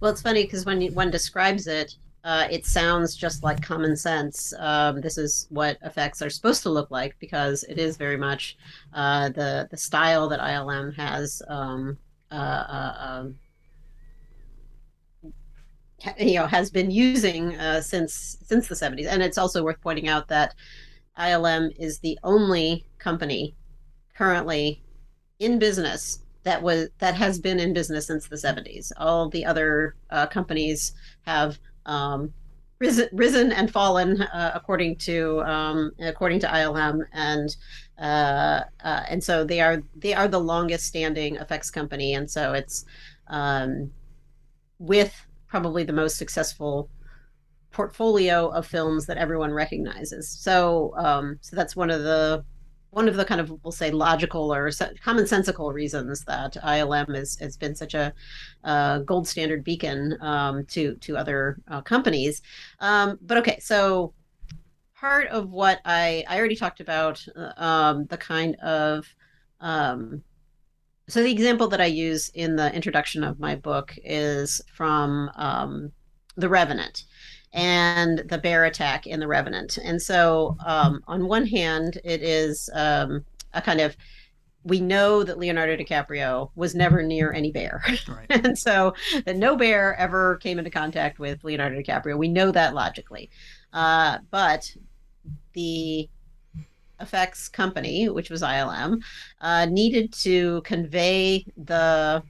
Well, 0.00 0.10
it's 0.10 0.22
funny 0.22 0.44
because 0.44 0.64
when 0.64 0.82
one 0.94 1.10
describes 1.10 1.66
it, 1.66 1.94
uh, 2.24 2.48
it 2.50 2.64
sounds 2.64 3.14
just 3.14 3.42
like 3.42 3.60
common 3.62 3.96
sense. 3.96 4.54
Um, 4.58 5.00
this 5.00 5.18
is 5.18 5.46
what 5.50 5.76
effects 5.82 6.22
are 6.22 6.30
supposed 6.30 6.62
to 6.62 6.70
look 6.70 6.90
like 6.90 7.16
because 7.18 7.64
it 7.64 7.78
is 7.78 7.96
very 7.96 8.16
much 8.16 8.56
uh, 8.94 9.28
the 9.28 9.68
the 9.70 9.76
style 9.76 10.28
that 10.30 10.40
ILM 10.40 10.94
has 10.94 11.42
um, 11.48 11.98
um, 12.32 13.34
you 16.18 16.34
know 16.34 16.46
has 16.46 16.70
been 16.70 16.90
using 16.90 17.56
uh, 17.56 17.80
since 17.80 18.38
since 18.44 18.68
the 18.68 18.74
70s 18.74 19.06
and 19.06 19.22
it's 19.22 19.38
also 19.38 19.62
worth 19.62 19.80
pointing 19.80 20.08
out 20.08 20.28
that 20.28 20.54
ilm 21.18 21.70
is 21.78 21.98
the 21.98 22.18
only 22.24 22.84
company 22.98 23.54
currently 24.16 24.82
in 25.38 25.58
business 25.58 26.20
that 26.44 26.62
was 26.62 26.88
that 26.98 27.14
has 27.14 27.38
been 27.38 27.60
in 27.60 27.72
business 27.72 28.06
since 28.06 28.26
the 28.26 28.36
70s 28.36 28.92
all 28.96 29.28
the 29.28 29.44
other 29.44 29.94
uh, 30.10 30.26
companies 30.26 30.92
have 31.26 31.58
um, 31.86 32.32
risen, 32.78 33.08
risen 33.12 33.52
and 33.52 33.70
fallen 33.70 34.22
uh, 34.22 34.52
according 34.54 34.96
to 34.96 35.42
um, 35.42 35.92
according 36.00 36.40
to 36.40 36.46
ilm 36.46 37.02
and 37.12 37.56
uh, 38.02 38.64
uh, 38.82 39.02
and 39.08 39.22
so 39.22 39.44
they 39.44 39.60
are 39.60 39.80
they 39.96 40.12
are 40.12 40.26
the 40.26 40.40
longest 40.40 40.86
standing 40.86 41.36
effects 41.36 41.70
company, 41.70 42.14
and 42.14 42.28
so 42.28 42.52
it's 42.52 42.84
um, 43.28 43.90
with 44.80 45.14
probably 45.46 45.84
the 45.84 45.92
most 45.92 46.16
successful 46.16 46.90
portfolio 47.70 48.48
of 48.48 48.66
films 48.66 49.06
that 49.06 49.18
everyone 49.18 49.52
recognizes. 49.52 50.28
So 50.28 50.92
um, 50.96 51.38
so 51.42 51.54
that's 51.54 51.76
one 51.76 51.90
of 51.90 52.02
the 52.02 52.44
one 52.90 53.08
of 53.08 53.14
the 53.14 53.24
kind 53.24 53.40
of 53.40 53.52
we'll 53.62 53.70
say 53.70 53.92
logical 53.92 54.52
or 54.52 54.68
commonsensical 54.68 55.72
reasons 55.72 56.24
that 56.24 56.54
ILM 56.54 57.14
has, 57.14 57.38
has 57.38 57.56
been 57.56 57.76
such 57.76 57.94
a 57.94 58.12
uh, 58.64 58.98
gold 58.98 59.28
standard 59.28 59.62
beacon 59.62 60.18
um, 60.20 60.66
to 60.66 60.96
to 60.96 61.16
other 61.16 61.58
uh, 61.68 61.80
companies. 61.82 62.42
Um, 62.80 63.20
but 63.22 63.38
okay, 63.38 63.60
so 63.60 64.12
part 65.02 65.26
of 65.28 65.50
what 65.50 65.80
I 65.84 66.24
I 66.28 66.38
already 66.38 66.54
talked 66.54 66.78
about 66.78 67.26
uh, 67.36 67.52
um, 67.56 68.06
the 68.06 68.16
kind 68.16 68.54
of 68.62 69.04
um, 69.60 70.22
so 71.08 71.22
the 71.22 71.32
example 71.32 71.66
that 71.68 71.80
I 71.80 71.86
use 71.86 72.28
in 72.34 72.54
the 72.54 72.72
introduction 72.72 73.24
of 73.24 73.40
my 73.40 73.56
book 73.56 73.92
is 74.04 74.60
from 74.72 75.28
um, 75.34 75.92
the 76.36 76.48
Revenant 76.48 77.04
and 77.52 78.20
the 78.28 78.38
bear 78.38 78.64
attack 78.64 79.08
in 79.08 79.18
the 79.18 79.26
Revenant. 79.26 79.76
And 79.76 80.00
so 80.00 80.56
um, 80.64 81.02
on 81.08 81.26
one 81.26 81.46
hand, 81.46 81.98
it 82.04 82.22
is 82.22 82.70
um, 82.72 83.24
a 83.52 83.60
kind 83.60 83.80
of 83.80 83.96
we 84.62 84.80
know 84.80 85.24
that 85.24 85.38
Leonardo 85.38 85.76
DiCaprio 85.76 86.50
was 86.54 86.76
never 86.76 87.02
near 87.02 87.32
any 87.32 87.50
bear. 87.50 87.82
Right. 88.06 88.26
and 88.30 88.56
so 88.56 88.94
that 89.26 89.36
no 89.36 89.56
bear 89.56 89.96
ever 89.96 90.36
came 90.36 90.60
into 90.60 90.70
contact 90.70 91.18
with 91.18 91.42
Leonardo 91.42 91.80
DiCaprio. 91.80 92.16
We 92.16 92.28
know 92.28 92.52
that 92.52 92.72
logically. 92.72 93.28
Uh, 93.72 94.18
but 94.30 94.72
the 95.54 96.08
effects 97.00 97.48
company, 97.48 98.08
which 98.08 98.30
was 98.30 98.42
ILM, 98.42 99.02
uh, 99.40 99.66
needed 99.66 100.12
to 100.12 100.62
convey 100.62 101.44
the 101.56 102.22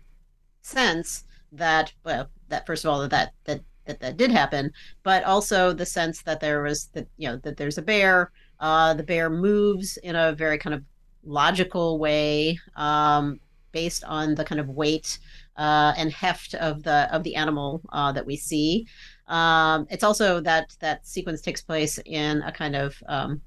sense 0.63 1.25
that, 1.53 1.93
well, 2.05 2.29
that 2.49 2.67
first 2.67 2.85
of 2.85 2.91
all, 2.91 3.01
that 3.01 3.11
that 3.11 3.33
that 3.45 3.61
that, 3.87 4.01
that 4.01 4.17
did 4.17 4.31
happen, 4.31 4.73
but 5.03 5.25
also 5.25 5.73
the 5.73 5.87
sense 5.87 6.23
that 6.23 6.41
there 6.41 6.63
was 6.63 6.87
that 6.95 7.07
you 7.17 7.29
know 7.29 7.37
that 7.39 7.57
there's 7.57 7.79
a 7.79 7.83
bear. 7.83 8.31
Uh, 8.61 8.95
the 8.95 9.03
bear 9.03 9.29
moves 9.29 9.97
in 9.99 10.15
a 10.15 10.33
very 10.33 10.57
kind 10.57 10.75
of 10.75 10.85
logical 11.25 11.99
way, 11.99 12.59
um, 12.77 13.41
based 13.73 14.05
on 14.05 14.35
the 14.35 14.45
kind 14.45 14.61
of 14.61 14.69
weight 14.69 15.19
uh, 15.57 15.93
and 15.97 16.13
heft 16.13 16.55
of 16.55 16.83
the 16.83 17.09
of 17.13 17.23
the 17.25 17.35
animal 17.35 17.81
uh, 17.93 18.13
that 18.13 18.27
we 18.27 18.37
see. 18.37 18.87
Um, 19.29 19.87
it's 19.91 20.05
also 20.05 20.41
that 20.41 20.77
that 20.81 21.07
sequence 21.07 21.41
takes 21.41 21.63
place 21.63 21.99
in 22.05 22.43
a 22.43 22.53
kind 22.53 22.77
of 22.77 23.03
um, 23.09 23.41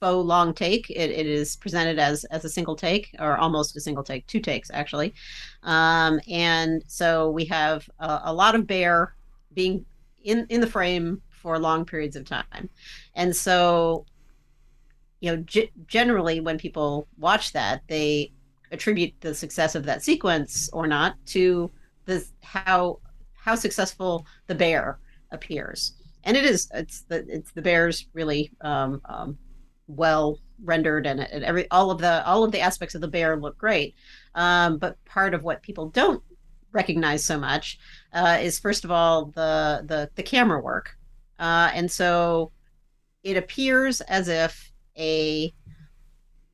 faux 0.00 0.26
long 0.26 0.54
take. 0.54 0.90
It, 0.90 1.10
it 1.10 1.26
is 1.26 1.56
presented 1.56 1.98
as 1.98 2.24
as 2.24 2.44
a 2.44 2.48
single 2.48 2.76
take 2.76 3.14
or 3.18 3.36
almost 3.36 3.76
a 3.76 3.80
single 3.80 4.04
take, 4.04 4.26
two 4.26 4.40
takes 4.40 4.70
actually. 4.72 5.14
Um, 5.62 6.20
and 6.28 6.82
so 6.86 7.30
we 7.30 7.44
have 7.46 7.88
a, 7.98 8.20
a, 8.24 8.32
lot 8.32 8.54
of 8.54 8.66
bear 8.66 9.14
being 9.54 9.84
in 10.22 10.46
in 10.48 10.60
the 10.60 10.66
frame 10.66 11.22
for 11.30 11.58
long 11.58 11.84
periods 11.84 12.16
of 12.16 12.24
time, 12.24 12.68
and 13.14 13.34
so 13.34 14.06
you 15.20 15.30
know 15.30 15.42
g- 15.42 15.70
generally 15.86 16.40
when 16.40 16.58
people 16.58 17.06
watch 17.18 17.52
that 17.52 17.82
they 17.88 18.32
attribute 18.70 19.14
the 19.20 19.34
success 19.34 19.74
of 19.74 19.84
that 19.84 20.02
sequence 20.02 20.68
or 20.72 20.86
not 20.86 21.14
to 21.26 21.70
the 22.04 22.24
how 22.42 22.98
how 23.34 23.54
successful 23.54 24.26
the 24.46 24.54
bear 24.54 24.98
appears, 25.30 25.94
and 26.24 26.36
it 26.36 26.44
is 26.44 26.68
it's 26.74 27.02
the 27.02 27.24
it's 27.28 27.52
the 27.52 27.62
bears 27.62 28.06
really 28.12 28.50
um, 28.60 29.00
um, 29.06 29.38
well 29.86 30.38
rendered 30.64 31.06
and, 31.06 31.20
and, 31.20 31.44
every 31.44 31.70
all 31.70 31.90
of 31.90 31.98
the 31.98 32.26
all 32.26 32.44
of 32.44 32.52
the 32.52 32.60
aspects 32.60 32.94
of 32.94 33.00
the 33.00 33.08
bear 33.08 33.36
look 33.36 33.56
great. 33.58 33.94
Um, 34.34 34.78
but 34.78 35.02
part 35.04 35.34
of 35.34 35.42
what 35.42 35.62
people 35.62 35.88
don't 35.90 36.22
recognize 36.72 37.24
so 37.24 37.38
much 37.38 37.78
uh, 38.12 38.38
is 38.40 38.58
first 38.58 38.84
of 38.84 38.90
all 38.90 39.26
the 39.26 39.84
the 39.86 40.10
the 40.14 40.22
camera 40.22 40.60
work, 40.60 40.96
uh, 41.38 41.70
and 41.74 41.90
so 41.90 42.52
it 43.22 43.36
appears 43.36 44.00
as 44.02 44.28
if 44.28 44.72
a 44.96 45.52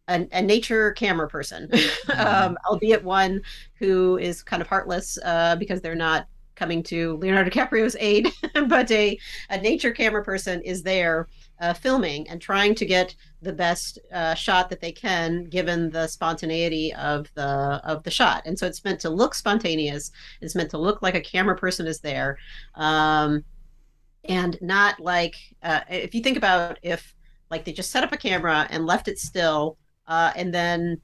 a, 0.08 0.28
a, 0.32 0.42
nature 0.42 0.92
camera 0.92 1.28
person, 1.28 1.68
mm-hmm. 1.72 2.20
um, 2.20 2.58
albeit 2.68 3.02
one 3.02 3.40
who 3.78 4.18
is 4.18 4.42
kind 4.42 4.60
of 4.60 4.68
heartless 4.68 5.18
uh, 5.24 5.56
because 5.56 5.80
they're 5.80 5.94
not 5.94 6.26
coming 6.54 6.82
to 6.84 7.16
Leonardo 7.16 7.50
DiCaprio's 7.50 7.96
aid, 7.98 8.32
but 8.68 8.90
a, 8.90 9.18
a 9.50 9.60
nature 9.60 9.92
camera 9.92 10.24
person 10.24 10.60
is 10.62 10.82
there 10.82 11.28
uh, 11.60 11.72
filming 11.72 12.28
and 12.28 12.40
trying 12.40 12.74
to 12.74 12.84
get 12.84 13.14
the 13.42 13.52
best 13.52 13.98
uh, 14.12 14.34
shot 14.34 14.68
that 14.70 14.80
they 14.80 14.92
can 14.92 15.44
given 15.44 15.90
the 15.90 16.06
spontaneity 16.06 16.92
of 16.94 17.32
the 17.34 17.44
of 17.84 18.02
the 18.02 18.10
shot. 18.10 18.42
And 18.44 18.58
so 18.58 18.66
it's 18.66 18.84
meant 18.84 19.00
to 19.00 19.10
look 19.10 19.34
spontaneous. 19.34 20.10
It's 20.40 20.54
meant 20.54 20.70
to 20.70 20.78
look 20.78 21.02
like 21.02 21.14
a 21.14 21.20
camera 21.20 21.56
person 21.56 21.86
is 21.86 22.00
there. 22.00 22.38
Um, 22.74 23.44
and 24.24 24.58
not 24.60 24.98
like 25.00 25.36
uh, 25.62 25.80
if 25.88 26.14
you 26.14 26.22
think 26.22 26.36
about 26.36 26.78
if 26.82 27.14
like 27.50 27.64
they 27.64 27.72
just 27.72 27.90
set 27.90 28.04
up 28.04 28.12
a 28.12 28.16
camera 28.16 28.66
and 28.70 28.86
left 28.86 29.08
it 29.08 29.18
still 29.18 29.76
uh, 30.06 30.32
and 30.34 30.52
then 30.52 31.00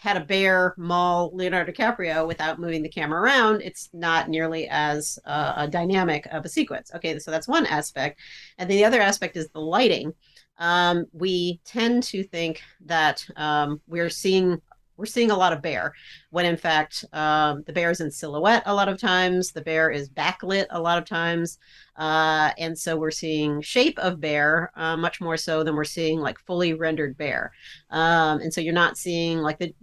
had 0.00 0.16
a 0.16 0.24
bear 0.24 0.74
maul 0.78 1.30
Leonardo 1.34 1.70
DiCaprio 1.70 2.26
without 2.26 2.58
moving 2.58 2.82
the 2.82 2.88
camera 2.88 3.20
around, 3.20 3.60
it's 3.60 3.90
not 3.92 4.30
nearly 4.30 4.66
as 4.70 5.18
uh, 5.26 5.52
a 5.56 5.68
dynamic 5.68 6.26
of 6.32 6.44
a 6.44 6.48
sequence. 6.48 6.90
Okay, 6.94 7.18
so 7.18 7.30
that's 7.30 7.46
one 7.46 7.66
aspect. 7.66 8.18
And 8.56 8.70
the 8.70 8.84
other 8.84 9.00
aspect 9.00 9.36
is 9.36 9.50
the 9.50 9.60
lighting. 9.60 10.14
Um, 10.56 11.04
we 11.12 11.60
tend 11.66 12.02
to 12.04 12.22
think 12.22 12.62
that 12.86 13.26
um, 13.36 13.80
we're 13.86 14.10
seeing 14.10 14.60
we're 15.00 15.06
seeing 15.06 15.30
a 15.30 15.36
lot 15.36 15.52
of 15.52 15.62
bear 15.62 15.94
when 16.30 16.46
in 16.46 16.56
fact 16.56 17.04
um, 17.12 17.64
the 17.66 17.72
bear 17.72 17.90
is 17.90 18.00
in 18.00 18.10
silhouette 18.10 18.62
a 18.66 18.74
lot 18.74 18.88
of 18.88 19.00
times 19.00 19.50
the 19.50 19.60
bear 19.60 19.90
is 19.90 20.08
backlit 20.08 20.66
a 20.70 20.80
lot 20.80 20.98
of 20.98 21.04
times 21.04 21.58
uh, 22.00 22.50
and 22.56 22.76
so 22.78 22.96
we're 22.96 23.10
seeing 23.10 23.60
shape 23.60 23.98
of 23.98 24.20
bear 24.20 24.72
uh, 24.74 24.96
much 24.96 25.20
more 25.20 25.36
so 25.36 25.62
than 25.62 25.76
we're 25.76 25.84
seeing 25.84 26.18
like 26.18 26.38
fully 26.38 26.72
rendered 26.72 27.16
bear. 27.18 27.52
Um, 27.90 28.40
and 28.40 28.52
so 28.52 28.62
you're 28.62 28.72
not 28.72 28.96
seeing 28.96 29.38
like 29.38 29.58
the 29.58 29.74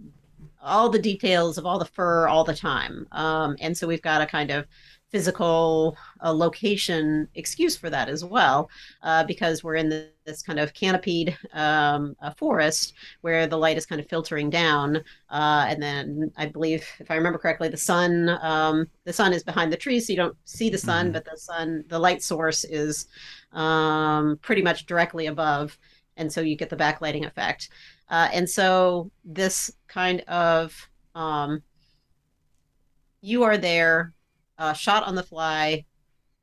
all 0.60 0.88
the 0.88 0.98
details 0.98 1.56
of 1.56 1.64
all 1.64 1.78
the 1.78 1.84
fur 1.84 2.26
all 2.26 2.42
the 2.42 2.54
time. 2.54 3.06
Um, 3.12 3.56
and 3.60 3.78
so 3.78 3.86
we've 3.86 4.02
got 4.02 4.20
a 4.20 4.26
kind 4.26 4.50
of 4.50 4.66
physical 5.10 5.96
uh, 6.22 6.32
location 6.32 7.26
excuse 7.34 7.76
for 7.76 7.88
that 7.90 8.08
as 8.08 8.24
well, 8.24 8.68
uh, 9.02 9.24
because 9.24 9.64
we're 9.64 9.76
in 9.76 9.88
the, 9.88 10.10
this 10.26 10.42
kind 10.42 10.58
of 10.58 10.74
canopied 10.74 11.36
um, 11.54 12.14
forest 12.36 12.92
where 13.22 13.46
the 13.46 13.56
light 13.56 13.78
is 13.78 13.86
kind 13.86 14.00
of 14.00 14.08
filtering 14.08 14.50
down, 14.50 14.96
uh, 15.30 15.64
and 15.68 15.82
then 15.82 16.30
I 16.36 16.46
believe, 16.46 16.86
if 17.00 17.10
I 17.10 17.14
remember 17.14 17.38
correctly, 17.38 17.68
the 17.68 17.76
sun 17.76 18.28
um, 18.42 18.86
the 19.04 19.12
sun 19.12 19.32
is 19.32 19.42
behind 19.42 19.72
the 19.72 19.76
trees, 19.78 20.06
so 20.06 20.12
you 20.12 20.18
don't 20.18 20.36
see 20.44 20.68
the 20.68 20.78
sun, 20.78 21.06
mm-hmm. 21.06 21.12
but 21.14 21.24
the 21.24 21.36
sun 21.36 21.84
the 21.88 21.98
light 21.98 22.22
source 22.22 22.64
is 22.64 23.06
um, 23.52 24.38
pretty 24.42 24.62
much 24.62 24.86
directly 24.86 25.26
above, 25.26 25.78
and 26.18 26.30
so 26.30 26.42
you 26.42 26.56
get 26.56 26.68
the 26.68 26.76
backlighting 26.76 27.26
effect, 27.26 27.70
uh, 28.10 28.28
and 28.32 28.48
so 28.48 29.10
this 29.24 29.70
kind 29.86 30.20
of 30.28 30.88
um, 31.14 31.62
you 33.22 33.42
are 33.42 33.56
there 33.56 34.12
uh, 34.58 34.72
shot 34.72 35.04
on 35.04 35.14
the 35.14 35.22
fly 35.22 35.84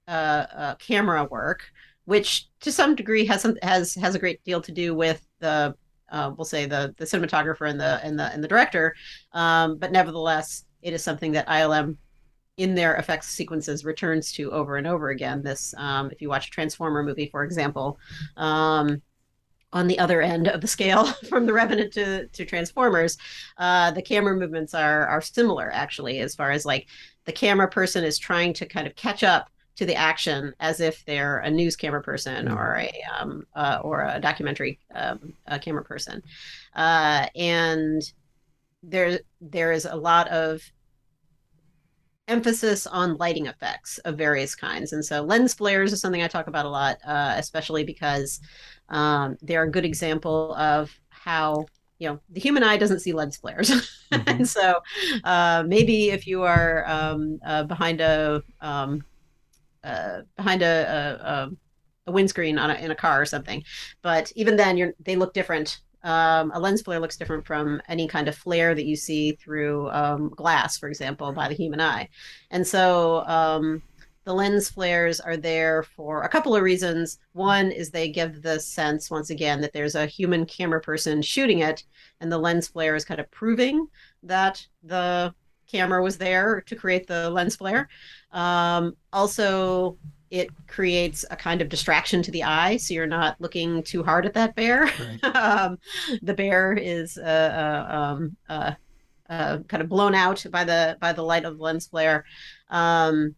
uh, 0.07 0.45
uh, 0.55 0.75
camera 0.75 1.25
work, 1.25 1.63
which 2.05 2.47
to 2.61 2.71
some 2.71 2.95
degree 2.95 3.25
has 3.25 3.41
some, 3.41 3.57
has 3.61 3.95
has 3.95 4.15
a 4.15 4.19
great 4.19 4.43
deal 4.43 4.61
to 4.61 4.71
do 4.71 4.95
with 4.95 5.25
the 5.39 5.75
uh, 6.09 6.31
we'll 6.37 6.45
say 6.45 6.65
the 6.65 6.93
the 6.97 7.05
cinematographer 7.05 7.69
and 7.69 7.79
the 7.79 7.99
and 8.03 8.19
the 8.19 8.31
and 8.31 8.43
the 8.43 8.47
director, 8.47 8.95
um, 9.33 9.77
but 9.77 9.91
nevertheless, 9.91 10.65
it 10.81 10.93
is 10.93 11.03
something 11.03 11.31
that 11.31 11.47
ILM 11.47 11.97
in 12.57 12.73
their 12.73 12.95
effects 12.95 13.27
sequences 13.27 13.83
returns 13.83 14.31
to 14.31 14.51
over 14.51 14.77
and 14.77 14.87
over 14.87 15.09
again. 15.09 15.41
This, 15.41 15.73
um, 15.77 16.09
if 16.11 16.21
you 16.21 16.29
watch 16.29 16.47
a 16.47 16.51
Transformer 16.51 17.03
movie, 17.03 17.27
for 17.29 17.43
example, 17.43 17.99
um, 18.37 19.01
on 19.75 19.87
the 19.87 19.99
other 19.99 20.21
end 20.21 20.47
of 20.47 20.61
the 20.61 20.67
scale 20.67 21.05
from 21.29 21.45
the 21.45 21.53
Revenant 21.53 21.93
to, 21.93 22.27
to 22.27 22.45
Transformers, 22.45 23.17
uh, 23.57 23.91
the 23.91 24.01
camera 24.01 24.35
movements 24.35 24.73
are 24.73 25.05
are 25.05 25.21
similar 25.21 25.69
actually, 25.71 26.19
as 26.19 26.33
far 26.33 26.49
as 26.49 26.65
like 26.65 26.87
the 27.25 27.33
camera 27.33 27.69
person 27.69 28.03
is 28.03 28.17
trying 28.17 28.53
to 28.53 28.65
kind 28.65 28.87
of 28.87 28.95
catch 28.95 29.21
up 29.21 29.49
to 29.75 29.85
the 29.85 29.95
action 29.95 30.53
as 30.61 30.79
if 30.79 31.03
they're 31.03 31.39
a 31.39 31.51
news 31.51 31.75
camera 31.75 32.01
person 32.01 32.45
mm-hmm. 32.45 32.57
or 32.57 32.77
a 32.77 32.91
um, 33.19 33.45
uh, 33.55 33.79
or 33.83 34.03
a 34.03 34.19
documentary 34.19 34.79
um, 34.95 35.33
a 35.47 35.59
camera 35.59 35.83
person, 35.83 36.23
uh, 36.75 37.27
and 37.35 38.13
there 38.81 39.19
there 39.41 39.73
is 39.73 39.85
a 39.85 39.95
lot 39.95 40.29
of 40.29 40.61
emphasis 42.27 42.87
on 42.87 43.17
lighting 43.17 43.45
effects 43.47 43.97
of 43.99 44.17
various 44.17 44.55
kinds, 44.55 44.93
and 44.93 45.03
so 45.03 45.21
lens 45.21 45.53
flares 45.53 45.91
is 45.91 45.99
something 45.99 46.23
I 46.23 46.29
talk 46.29 46.47
about 46.47 46.65
a 46.65 46.69
lot, 46.69 46.97
uh, 47.05 47.33
especially 47.35 47.83
because 47.83 48.39
um, 48.89 49.37
they're 49.41 49.63
a 49.63 49.71
good 49.71 49.85
example 49.85 50.53
of 50.55 50.97
how 51.09 51.65
you 51.99 52.09
know 52.09 52.19
the 52.29 52.39
human 52.39 52.63
eye 52.63 52.77
doesn't 52.77 52.99
see 52.99 53.13
lens 53.13 53.37
flares. 53.37 53.71
Mm-hmm. 54.13 54.29
and 54.29 54.47
so 54.47 54.81
uh, 55.23 55.63
maybe 55.65 56.11
if 56.11 56.27
you 56.27 56.43
are 56.43 56.87
um, 56.87 57.39
uh, 57.43 57.63
behind 57.63 58.01
a 58.01 58.43
um, 58.61 59.03
uh, 59.83 60.21
behind 60.37 60.61
a, 60.61 61.17
a, 61.25 61.49
a 62.05 62.11
windscreen 62.11 62.59
on 62.59 62.69
a, 62.69 62.75
in 62.75 62.91
a 62.91 62.95
car 62.95 63.19
or 63.19 63.25
something 63.25 63.63
but 64.03 64.31
even 64.35 64.55
then 64.57 64.77
you're 64.77 64.93
they 64.99 65.15
look 65.15 65.33
different. 65.33 65.81
Um, 66.03 66.51
a 66.53 66.59
lens 66.59 66.83
flare 66.83 66.99
looks 66.99 67.17
different 67.17 67.47
from 67.47 67.81
any 67.87 68.07
kind 68.07 68.27
of 68.27 68.35
flare 68.35 68.75
that 68.75 68.85
you 68.85 68.95
see 68.95 69.31
through 69.31 69.89
um, 69.89 70.29
glass 70.29 70.77
for 70.77 70.87
example 70.87 71.31
by 71.33 71.47
the 71.47 71.55
human 71.55 71.81
eye. 71.81 72.09
And 72.51 72.65
so 72.65 73.25
um, 73.25 73.81
the 74.25 74.33
lens 74.33 74.69
flares 74.69 75.19
are 75.19 75.37
there 75.37 75.83
for 75.83 76.23
a 76.23 76.29
couple 76.29 76.55
of 76.55 76.63
reasons. 76.63 77.19
One 77.33 77.71
is 77.71 77.91
they 77.91 78.09
give 78.09 78.41
the 78.41 78.59
sense, 78.59 79.09
once 79.09 79.29
again, 79.29 79.61
that 79.61 79.71
there's 79.71 79.95
a 79.95 80.07
human 80.07 80.45
camera 80.45 80.81
person 80.81 81.21
shooting 81.21 81.59
it, 81.59 81.83
and 82.19 82.31
the 82.31 82.37
lens 82.37 82.67
flare 82.67 82.95
is 82.95 83.05
kind 83.05 83.19
of 83.19 83.29
proving 83.31 83.87
that 84.23 84.65
the 84.83 85.33
camera 85.71 86.01
was 86.01 86.17
there 86.17 86.61
to 86.61 86.75
create 86.75 87.05
the 87.05 87.29
lens 87.29 87.55
flare. 87.55 87.87
Um, 88.31 88.97
also, 89.13 89.97
it 90.31 90.49
creates 90.67 91.23
a 91.29 91.35
kind 91.35 91.61
of 91.61 91.69
distraction 91.69 92.23
to 92.23 92.31
the 92.31 92.43
eye, 92.43 92.77
so 92.77 92.95
you're 92.95 93.05
not 93.05 93.39
looking 93.39 93.83
too 93.83 94.03
hard 94.03 94.25
at 94.25 94.33
that 94.33 94.55
bear. 94.55 94.85
Right. 94.85 95.23
um, 95.35 95.77
the 96.23 96.33
bear 96.33 96.73
is 96.73 97.19
uh, 97.19 97.85
uh, 97.89 97.95
um, 97.95 98.37
uh, 98.49 98.71
uh, 99.29 99.59
kind 99.67 99.83
of 99.83 99.89
blown 99.89 100.15
out 100.15 100.43
by 100.51 100.63
the 100.63 100.97
by 100.99 101.13
the 101.13 101.23
light 101.23 101.45
of 101.45 101.57
the 101.57 101.63
lens 101.63 101.87
flare. 101.87 102.25
Um, 102.69 103.35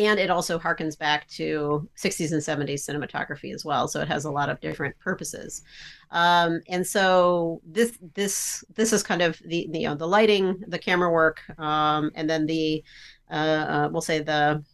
and 0.00 0.18
it 0.18 0.30
also 0.30 0.58
harkens 0.58 0.98
back 0.98 1.28
to 1.28 1.88
60s 1.96 2.32
and 2.32 2.40
70s 2.40 2.88
cinematography 2.88 3.54
as 3.54 3.64
well. 3.64 3.86
So 3.86 4.00
it 4.00 4.08
has 4.08 4.24
a 4.24 4.30
lot 4.30 4.48
of 4.48 4.60
different 4.60 4.98
purposes. 4.98 5.62
Um, 6.10 6.60
and 6.68 6.86
so 6.86 7.60
this 7.66 7.98
this 8.14 8.64
this 8.74 8.92
is 8.92 9.02
kind 9.02 9.22
of 9.22 9.38
the, 9.44 9.68
you 9.72 9.88
know 9.88 9.94
the 9.94 10.08
lighting 10.08 10.62
the 10.66 10.78
camera 10.78 11.10
work 11.10 11.40
um, 11.58 12.10
and 12.14 12.28
then 12.28 12.46
the 12.46 12.82
uh, 13.30 13.34
uh, 13.34 13.88
we'll 13.92 14.00
say 14.00 14.20
the 14.20 14.64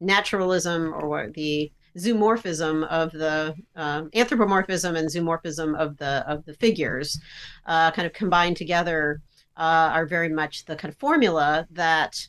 naturalism 0.00 0.94
or 0.94 1.28
the 1.34 1.70
zoomorphism 1.98 2.86
of 2.86 3.10
the 3.12 3.54
uh, 3.76 4.04
anthropomorphism 4.14 4.94
and 4.96 5.08
zoomorphism 5.08 5.76
of 5.76 5.96
the 5.96 6.24
of 6.28 6.44
the 6.44 6.54
figures 6.54 7.20
uh, 7.66 7.90
kind 7.90 8.06
of 8.06 8.12
combined 8.12 8.56
together 8.56 9.20
uh, 9.58 9.90
are 9.92 10.06
very 10.06 10.28
much 10.28 10.64
the 10.66 10.76
kind 10.76 10.92
of 10.92 10.98
formula 10.98 11.66
that 11.70 12.28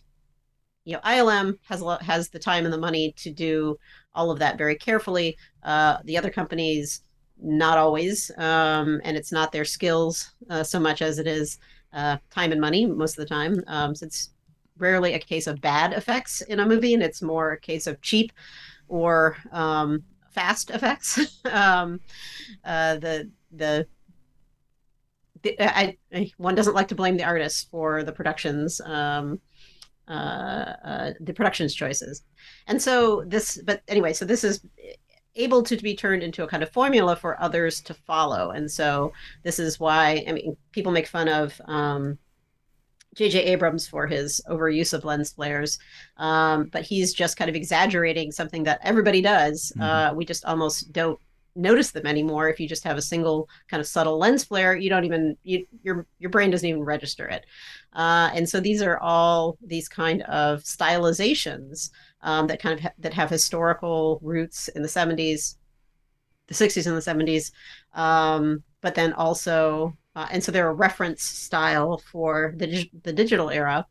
you 0.90 0.96
know 0.96 1.02
ILM 1.02 1.56
has 1.68 1.82
a 1.82 1.86
lot, 1.86 2.02
has 2.02 2.30
the 2.30 2.40
time 2.40 2.66
and 2.66 2.74
the 2.74 2.78
money 2.78 3.14
to 3.18 3.30
do 3.30 3.78
all 4.16 4.32
of 4.32 4.40
that 4.40 4.58
very 4.58 4.76
carefully. 4.76 5.38
Uh, 5.62 5.98
the 6.06 6.18
other 6.18 6.32
companies 6.32 7.04
not 7.40 7.78
always, 7.78 8.32
um, 8.38 9.00
and 9.04 9.16
it's 9.16 9.32
not 9.32 9.52
their 9.52 9.66
skills 9.66 10.32
uh, 10.50 10.64
so 10.64 10.80
much 10.80 11.04
as 11.04 11.20
it 11.20 11.28
is 11.28 11.60
uh, 11.94 12.18
time 12.32 12.52
and 12.52 12.60
money 12.60 12.88
most 12.88 13.20
of 13.20 13.24
the 13.24 13.30
time. 13.30 13.64
Um, 13.68 13.94
so 13.94 14.08
it's 14.08 14.32
rarely 14.80 15.14
a 15.14 15.20
case 15.20 15.46
of 15.46 15.62
bad 15.62 15.94
effects 15.94 16.42
in 16.42 16.60
a 16.60 16.66
movie, 16.66 16.96
and 16.96 17.04
it's 17.04 17.22
more 17.22 17.52
a 17.52 17.60
case 17.60 17.86
of 17.86 18.02
cheap 18.02 18.32
or 18.88 19.38
um, 19.52 20.04
fast 20.32 20.72
effects. 20.72 21.40
um, 21.52 22.00
uh, 22.66 22.96
the 22.96 23.30
the 23.52 23.88
I, 25.46 25.98
I, 26.14 26.32
one 26.38 26.56
doesn't 26.56 26.76
like 26.76 26.90
to 26.90 26.96
blame 26.96 27.16
the 27.16 27.24
artists 27.24 27.68
for 27.72 28.04
the 28.04 28.12
productions. 28.12 28.82
Um, 28.82 29.40
uh, 30.10 30.74
uh, 30.84 31.12
the 31.20 31.34
production's 31.34 31.74
choices. 31.76 32.24
And 32.68 32.82
so 32.82 33.24
this, 33.28 33.62
but 33.64 33.82
anyway, 33.88 34.14
so 34.14 34.26
this 34.26 34.43
is 34.43 34.62
able 35.36 35.64
to 35.64 35.78
be 35.78 35.95
turned 35.95 36.24
into 36.24 36.43
a 36.43 36.47
kind 36.47 36.64
of 36.64 36.72
formula 36.72 37.16
for 37.16 37.41
others 37.41 37.82
to 37.82 37.93
follow. 37.93 38.51
And 38.51 38.70
so 38.70 39.14
this 39.43 39.60
is 39.60 39.80
why, 39.80 40.24
I 40.28 40.32
mean, 40.32 40.57
people 40.72 40.91
make 40.91 41.07
fun 41.07 41.30
of 41.30 41.60
um, 41.66 42.18
J.J. 43.16 43.43
Abrams 43.43 43.88
for 43.88 44.07
his 44.07 44.41
overuse 44.49 44.93
of 44.93 45.05
lens 45.05 45.34
flares, 45.34 45.80
um, 46.18 46.70
but 46.72 46.84
he's 46.84 47.14
just 47.14 47.38
kind 47.38 47.49
of 47.49 47.55
exaggerating 47.55 48.32
something 48.32 48.64
that 48.64 48.80
everybody 48.84 49.22
does. 49.22 49.72
Mm-hmm. 49.78 49.82
Uh, 49.82 50.14
we 50.14 50.26
just 50.26 50.45
almost 50.45 50.91
don't 50.91 51.20
notice 51.60 51.91
them 51.91 52.05
anymore. 52.05 52.49
If 52.49 52.60
you 52.60 52.68
just 52.68 52.84
have 52.84 52.97
a 52.97 53.01
single 53.01 53.49
kind 53.68 53.82
of 53.82 53.88
subtle 53.88 54.18
lens 54.18 54.43
flare 54.43 54.76
you 54.76 54.89
don't 54.89 55.05
even 55.05 55.38
you, 55.43 55.66
your 55.84 56.07
your 56.18 56.30
brain 56.30 56.51
doesn't 56.51 56.68
even 56.68 56.84
register 56.84 57.28
it. 57.28 57.45
Uh, 57.93 58.30
and 58.34 58.47
so 58.47 58.60
these 58.60 58.82
are 58.82 58.99
all 58.99 59.57
these 59.66 59.89
kind 59.89 60.22
of 60.24 60.62
stylizations 60.64 61.89
um, 62.22 62.47
that 62.47 62.62
kind 62.62 62.74
of 62.74 62.80
ha- 62.82 62.93
that 62.99 63.14
have 63.14 63.30
historical 63.30 64.20
roots 64.22 64.68
in 64.70 64.82
the 64.82 64.88
70s 64.88 65.55
the 66.47 66.55
60s 66.55 66.88
and 66.88 66.97
the 66.97 67.01
70s 67.26 67.51
um, 67.93 68.64
but 68.82 68.95
then 68.95 69.14
also 69.14 69.95
uh, 70.16 70.28
and 70.32 70.43
so 70.43 70.51
they're 70.51 70.70
a 70.70 70.74
reference 70.74 71.24
style 71.24 72.01
for 72.12 72.53
the, 72.57 72.89
the 73.03 73.14
digital 73.14 73.49
era 73.49 73.86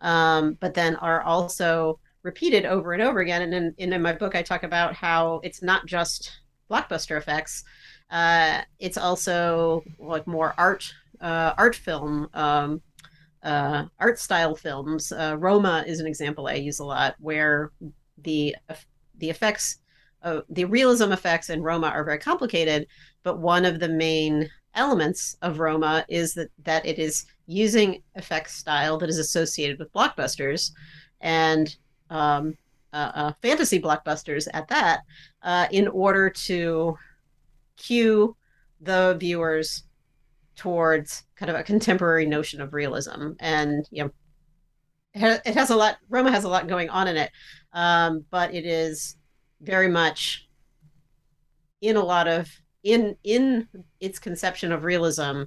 um, 0.00 0.56
but 0.60 0.74
then 0.74 0.96
are 0.96 1.22
also 1.22 1.98
repeated 2.22 2.64
over 2.66 2.92
and 2.92 3.02
over 3.02 3.20
again. 3.20 3.42
And 3.42 3.54
in, 3.54 3.74
in, 3.78 3.92
in 3.92 4.02
my 4.02 4.12
book 4.12 4.34
i 4.34 4.42
talk 4.42 4.62
about 4.62 4.94
how 4.94 5.40
it's 5.42 5.62
not 5.62 5.86
just 5.86 6.41
blockbuster 6.72 7.18
effects. 7.18 7.64
Uh, 8.10 8.62
it's 8.78 8.98
also 8.98 9.82
like 9.98 10.26
more 10.26 10.54
art 10.56 10.92
uh, 11.20 11.52
art 11.56 11.76
film 11.76 12.28
um, 12.34 12.80
uh, 13.42 13.84
art 13.98 14.18
style 14.18 14.54
films. 14.54 15.12
Uh, 15.12 15.36
Roma 15.38 15.84
is 15.86 16.00
an 16.00 16.06
example 16.06 16.46
I 16.46 16.54
use 16.54 16.78
a 16.78 16.84
lot, 16.84 17.14
where 17.18 17.70
the 18.18 18.56
the 19.18 19.30
effects, 19.30 19.78
uh, 20.22 20.40
the 20.48 20.64
realism 20.64 21.12
effects 21.12 21.50
in 21.50 21.62
Roma 21.62 21.88
are 21.88 22.04
very 22.04 22.18
complicated, 22.18 22.86
but 23.22 23.38
one 23.38 23.64
of 23.64 23.80
the 23.80 23.88
main 23.88 24.48
elements 24.74 25.36
of 25.42 25.58
Roma 25.58 26.04
is 26.08 26.34
that 26.34 26.50
that 26.64 26.86
it 26.86 26.98
is 26.98 27.26
using 27.46 28.02
effects 28.14 28.54
style 28.54 28.98
that 28.98 29.08
is 29.08 29.18
associated 29.18 29.78
with 29.78 29.92
blockbusters, 29.92 30.70
and 31.20 31.76
um, 32.10 32.56
uh, 32.92 33.12
uh, 33.14 33.32
fantasy 33.42 33.80
blockbusters 33.80 34.48
at 34.52 34.68
that, 34.68 35.00
uh, 35.42 35.66
in 35.70 35.88
order 35.88 36.28
to 36.28 36.96
cue 37.76 38.36
the 38.80 39.16
viewers 39.18 39.84
towards 40.56 41.24
kind 41.36 41.50
of 41.50 41.56
a 41.56 41.62
contemporary 41.62 42.26
notion 42.26 42.60
of 42.60 42.74
realism. 42.74 43.32
And 43.40 43.86
you 43.90 44.04
know, 44.04 44.10
it 45.14 45.54
has 45.54 45.70
a 45.70 45.76
lot. 45.76 45.96
Roma 46.08 46.30
has 46.30 46.44
a 46.44 46.48
lot 46.48 46.68
going 46.68 46.88
on 46.88 47.08
in 47.08 47.16
it, 47.16 47.30
um, 47.72 48.24
but 48.30 48.54
it 48.54 48.64
is 48.64 49.16
very 49.60 49.88
much 49.88 50.48
in 51.80 51.96
a 51.96 52.04
lot 52.04 52.28
of 52.28 52.48
in 52.82 53.16
in 53.24 53.68
its 54.00 54.18
conception 54.18 54.72
of 54.72 54.84
realism, 54.84 55.42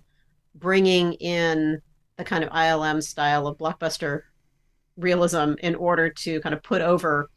bringing 0.53 1.13
in 1.13 1.81
the 2.17 2.23
kind 2.23 2.43
of 2.43 2.49
ILM 2.51 3.01
style 3.01 3.47
of 3.47 3.57
blockbuster 3.57 4.21
realism 4.97 5.53
in 5.59 5.75
order 5.75 6.09
to 6.09 6.39
kind 6.41 6.55
of 6.55 6.63
put 6.63 6.81
over 6.81 7.29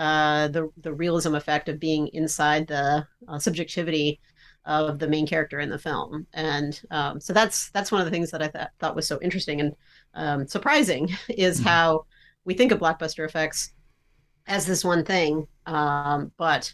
uh, 0.00 0.48
the 0.48 0.70
the 0.78 0.94
realism 0.94 1.34
effect 1.34 1.68
of 1.68 1.78
being 1.78 2.08
inside 2.14 2.66
the 2.66 3.06
uh, 3.28 3.38
subjectivity 3.38 4.18
of 4.64 4.98
the 4.98 5.06
main 5.06 5.26
character 5.26 5.60
in 5.60 5.68
the 5.68 5.78
film, 5.78 6.26
and 6.32 6.80
um, 6.90 7.20
so 7.20 7.34
that's 7.34 7.70
that's 7.72 7.92
one 7.92 8.00
of 8.00 8.06
the 8.06 8.10
things 8.10 8.30
that 8.30 8.42
I 8.42 8.48
th- 8.48 8.68
thought 8.78 8.96
was 8.96 9.06
so 9.06 9.18
interesting 9.20 9.60
and 9.60 9.76
um, 10.14 10.46
surprising 10.46 11.10
is 11.28 11.58
mm-hmm. 11.58 11.68
how 11.68 12.06
we 12.46 12.54
think 12.54 12.72
of 12.72 12.80
blockbuster 12.80 13.26
effects 13.26 13.74
as 14.46 14.64
this 14.64 14.82
one 14.82 15.04
thing, 15.04 15.46
um, 15.66 16.32
but 16.38 16.72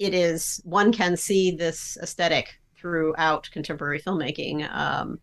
it 0.00 0.14
is 0.14 0.60
one 0.64 0.92
can 0.92 1.16
see 1.16 1.52
this 1.52 1.96
aesthetic 2.02 2.58
throughout 2.76 3.48
contemporary 3.52 4.00
filmmaking, 4.00 4.68
um, 4.74 5.20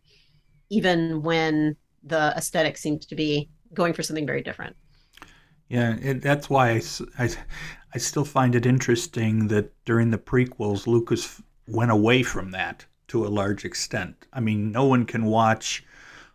even 0.70 1.22
when 1.22 1.76
the 2.03 2.34
aesthetic 2.38 2.78
seems 2.78 3.05
to 3.08 3.16
be 3.16 3.49
going 3.74 3.91
for 3.91 4.03
something 4.03 4.26
very 4.26 4.41
different. 4.41 4.74
Yeah, 5.70 5.97
it, 6.01 6.22
that's 6.22 6.49
why 6.49 6.72
I, 6.72 6.82
I, 7.20 7.30
I 7.93 7.97
still 7.97 8.26
find 8.26 8.55
it 8.55 8.65
interesting 8.65 9.47
that 9.49 9.74
during 9.86 10.11
the 10.11 10.18
prequels, 10.18 10.88
Lucas 10.88 11.41
went 11.68 11.91
away 11.91 12.24
from 12.24 12.51
that 12.51 12.86
to 13.09 13.26
a 13.26 13.30
large 13.30 13.65
extent. 13.65 14.28
I 14.34 14.39
mean, 14.39 14.72
no 14.72 14.86
one 14.86 15.05
can 15.05 15.26
watch 15.26 15.84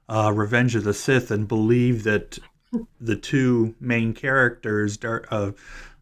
uh, 0.08 0.32
Revenge 0.34 0.74
of 0.74 0.84
the 0.84 0.94
Sith 0.94 1.30
and 1.30 1.48
believe 1.48 2.04
that 2.04 2.38
the 3.00 3.16
two 3.16 3.74
main 3.80 4.14
characters 4.14 4.98
uh, 5.04 5.52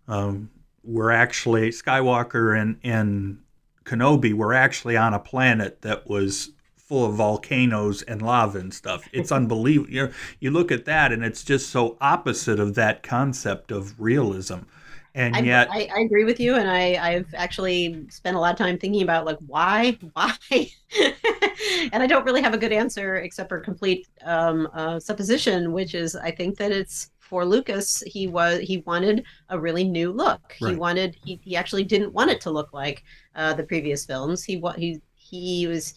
um, 0.09 0.51
were 0.83 1.11
actually 1.11 1.71
Skywalker 1.71 2.61
and, 2.61 2.79
and 2.83 3.39
Kenobi 3.85 4.33
were 4.33 4.55
actually 4.55 4.97
on 4.97 5.15
a 5.15 5.19
planet 5.19 5.83
that 5.83 6.09
was 6.09 6.51
full 6.91 7.05
of 7.05 7.15
volcanoes 7.15 8.03
and 8.03 8.21
lava 8.21 8.59
and 8.59 8.75
stuff. 8.75 9.09
It's 9.13 9.31
unbelievable. 9.31 9.93
You 9.93 10.11
you 10.41 10.51
look 10.51 10.73
at 10.73 10.87
that 10.87 11.13
and 11.13 11.25
it's 11.25 11.45
just 11.45 11.71
so 11.71 11.97
opposite 12.01 12.59
of 12.59 12.75
that 12.75 13.05
concept 13.05 13.71
of 13.71 13.95
realism. 14.01 14.63
And 15.15 15.37
I, 15.37 15.41
yet, 15.41 15.69
I, 15.71 15.89
I, 15.95 16.01
agree 16.01 16.25
with 16.25 16.39
you, 16.39 16.55
and 16.55 16.71
I, 16.71 16.95
I've 16.95 17.35
actually 17.35 18.07
spent 18.11 18.37
a 18.37 18.41
lot 18.41 18.53
of 18.53 18.59
time 18.59 18.79
thinking 18.79 19.03
about 19.03 19.25
like 19.25 19.39
why, 19.47 19.99
why, 20.13 20.33
and 21.93 22.03
I 22.03 22.07
don't 22.09 22.25
really 22.25 22.43
have 22.43 22.55
a 22.55 22.59
good 22.59 22.73
answer 22.73 23.17
except 23.17 23.49
for 23.49 23.61
complete 23.61 24.09
um, 24.25 24.69
uh, 24.73 24.99
supposition, 25.01 25.73
which 25.73 25.95
is 25.95 26.17
I 26.17 26.33
think 26.33 26.59
that 26.59 26.73
it's 26.73 27.11
for 27.19 27.45
Lucas. 27.45 28.03
He 28.07 28.27
was 28.27 28.61
he 28.61 28.79
wanted 28.79 29.25
a 29.49 29.59
really 29.59 29.85
new 29.85 30.13
look. 30.13 30.57
Right. 30.61 30.73
He 30.73 30.77
wanted 30.77 31.17
he, 31.25 31.41
he 31.43 31.57
actually 31.57 31.85
didn't 31.85 32.13
want 32.13 32.31
it 32.31 32.41
to 32.43 32.51
look 32.51 32.73
like 32.73 33.05
uh, 33.37 33.55
the 33.55 33.65
previous 33.65 34.07
films. 34.07 34.45
He 34.45 34.57
what 34.57 34.79
he 34.79 35.01
he 35.15 35.67
was 35.69 35.95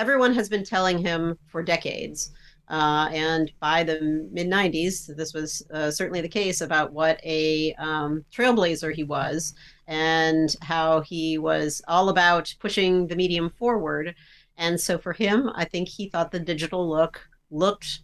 everyone 0.00 0.32
has 0.32 0.48
been 0.48 0.64
telling 0.64 0.96
him 0.96 1.36
for 1.46 1.62
decades. 1.62 2.30
Uh, 2.68 3.10
and 3.12 3.52
by 3.60 3.84
the 3.84 4.28
mid 4.32 4.46
90s, 4.46 5.14
this 5.14 5.34
was 5.34 5.62
uh, 5.74 5.90
certainly 5.90 6.22
the 6.22 6.28
case 6.28 6.62
about 6.62 6.92
what 6.92 7.20
a 7.22 7.74
um, 7.74 8.24
trailblazer 8.32 8.94
he 8.94 9.04
was 9.04 9.52
and 9.86 10.56
how 10.62 11.02
he 11.02 11.36
was 11.36 11.82
all 11.86 12.08
about 12.08 12.54
pushing 12.60 13.08
the 13.08 13.16
medium 13.16 13.50
forward. 13.50 14.14
And 14.56 14.80
so 14.80 14.96
for 14.96 15.12
him, 15.12 15.50
I 15.54 15.66
think 15.66 15.86
he 15.88 16.08
thought 16.08 16.30
the 16.30 16.40
digital 16.40 16.88
look 16.88 17.20
looked 17.50 18.00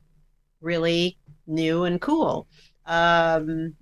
really 0.61 1.17
new 1.47 1.85
and 1.85 1.99
cool. 1.99 2.47
Um, 2.85 3.75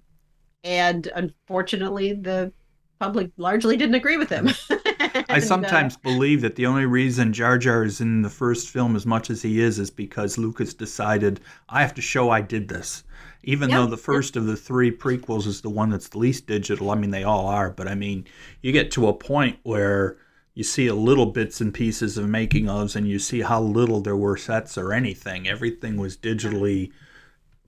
and 0.63 1.09
unfortunately, 1.17 2.13
the 2.13 2.53
public 3.01 3.33
largely 3.39 3.77
didn't 3.77 3.97
agree 3.97 4.19
with 4.19 4.29
him. 4.29 4.51
I 5.29 5.39
uh, 5.39 5.41
sometimes 5.41 5.97
uh, 5.97 6.01
believe 6.03 6.41
that 6.43 6.57
the 6.57 6.67
only 6.67 6.87
reason 6.87 7.33
Jar 7.33 7.57
Jar 7.59 7.85
is 7.85 8.01
in 8.01 8.23
the 8.23 8.31
first 8.31 8.69
film 8.69 8.95
as 8.95 9.07
much 9.07 9.31
as 9.31 9.43
he 9.43 9.61
is 9.61 9.79
is 9.79 9.91
because 9.91 10.39
Lucas 10.39 10.75
decided 10.75 11.41
I 11.69 11.81
have 11.81 11.95
to 11.95 12.03
show 12.03 12.31
I 12.31 12.41
did 12.41 12.69
this. 12.69 13.05
Even 13.43 13.71
though 13.71 13.87
the 13.87 13.97
first 13.97 14.37
of 14.37 14.47
the 14.47 14.57
three 14.57 14.91
prequels 14.91 15.47
is 15.47 15.61
the 15.61 15.71
one 15.71 15.91
that's 15.91 16.09
the 16.09 16.19
least 16.19 16.47
digital, 16.47 16.91
I 16.91 16.95
mean 16.95 17.11
they 17.11 17.25
all 17.25 17.47
are, 17.47 17.71
but 17.71 17.89
I 17.89 17.95
mean 17.95 18.27
you 18.63 18.73
get 18.73 18.91
to 18.93 19.09
a 19.09 19.15
point 19.15 19.59
where 19.63 20.17
you 20.55 20.65
see 20.65 20.87
a 20.87 20.95
little 20.95 21.27
bits 21.27 21.61
and 21.61 21.75
pieces 21.75 22.17
of 22.17 22.29
making 22.29 22.67
ofs 22.67 22.97
and 22.97 23.09
you 23.09 23.19
see 23.19 23.41
how 23.43 23.61
little 23.61 24.01
there 24.01 24.17
were 24.17 24.37
sets 24.37 24.79
or 24.79 24.93
anything. 24.93 25.49
Everything 25.49 25.97
was 25.97 26.17
digitally 26.17 26.93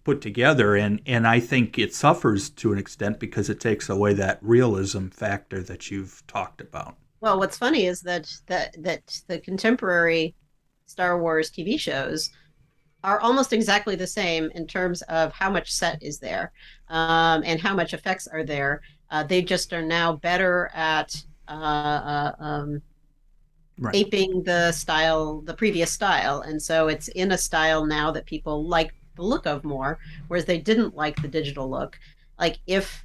put 0.04 0.20
together 0.20 0.76
and 0.76 1.00
and 1.04 1.26
I 1.26 1.40
think 1.40 1.78
it 1.78 1.92
suffers 1.92 2.48
to 2.50 2.72
an 2.72 2.78
extent 2.78 3.18
because 3.18 3.50
it 3.50 3.60
takes 3.60 3.88
away 3.88 4.14
that 4.14 4.38
realism 4.40 5.08
factor 5.08 5.62
that 5.64 5.90
you've 5.90 6.22
talked 6.26 6.60
about. 6.60 6.96
Well, 7.26 7.40
what's 7.40 7.58
funny 7.58 7.86
is 7.86 8.02
that 8.02 8.32
that 8.46 8.76
that 8.84 9.20
the 9.26 9.40
contemporary 9.40 10.36
Star 10.86 11.20
Wars 11.20 11.50
TV 11.50 11.76
shows 11.76 12.30
are 13.02 13.18
almost 13.18 13.52
exactly 13.52 13.96
the 13.96 14.06
same 14.06 14.48
in 14.54 14.64
terms 14.64 15.02
of 15.02 15.32
how 15.32 15.50
much 15.50 15.72
set 15.72 16.00
is 16.00 16.20
there 16.20 16.52
um, 16.88 17.42
and 17.44 17.60
how 17.60 17.74
much 17.74 17.94
effects 17.94 18.28
are 18.28 18.44
there. 18.44 18.80
Uh, 19.10 19.24
they 19.24 19.42
just 19.42 19.72
are 19.72 19.82
now 19.82 20.12
better 20.12 20.70
at 20.72 21.20
uh, 21.48 21.52
uh, 21.52 22.32
um, 22.38 22.80
right. 23.80 23.96
aping 23.96 24.44
the 24.44 24.70
style, 24.70 25.40
the 25.40 25.54
previous 25.54 25.90
style, 25.90 26.42
and 26.42 26.62
so 26.62 26.86
it's 26.86 27.08
in 27.08 27.32
a 27.32 27.38
style 27.38 27.84
now 27.84 28.12
that 28.12 28.24
people 28.26 28.68
like 28.68 28.94
the 29.16 29.22
look 29.22 29.46
of 29.46 29.64
more, 29.64 29.98
whereas 30.28 30.44
they 30.44 30.58
didn't 30.58 30.94
like 30.94 31.20
the 31.20 31.26
digital 31.26 31.68
look. 31.68 31.98
Like 32.38 32.58
if 32.68 33.04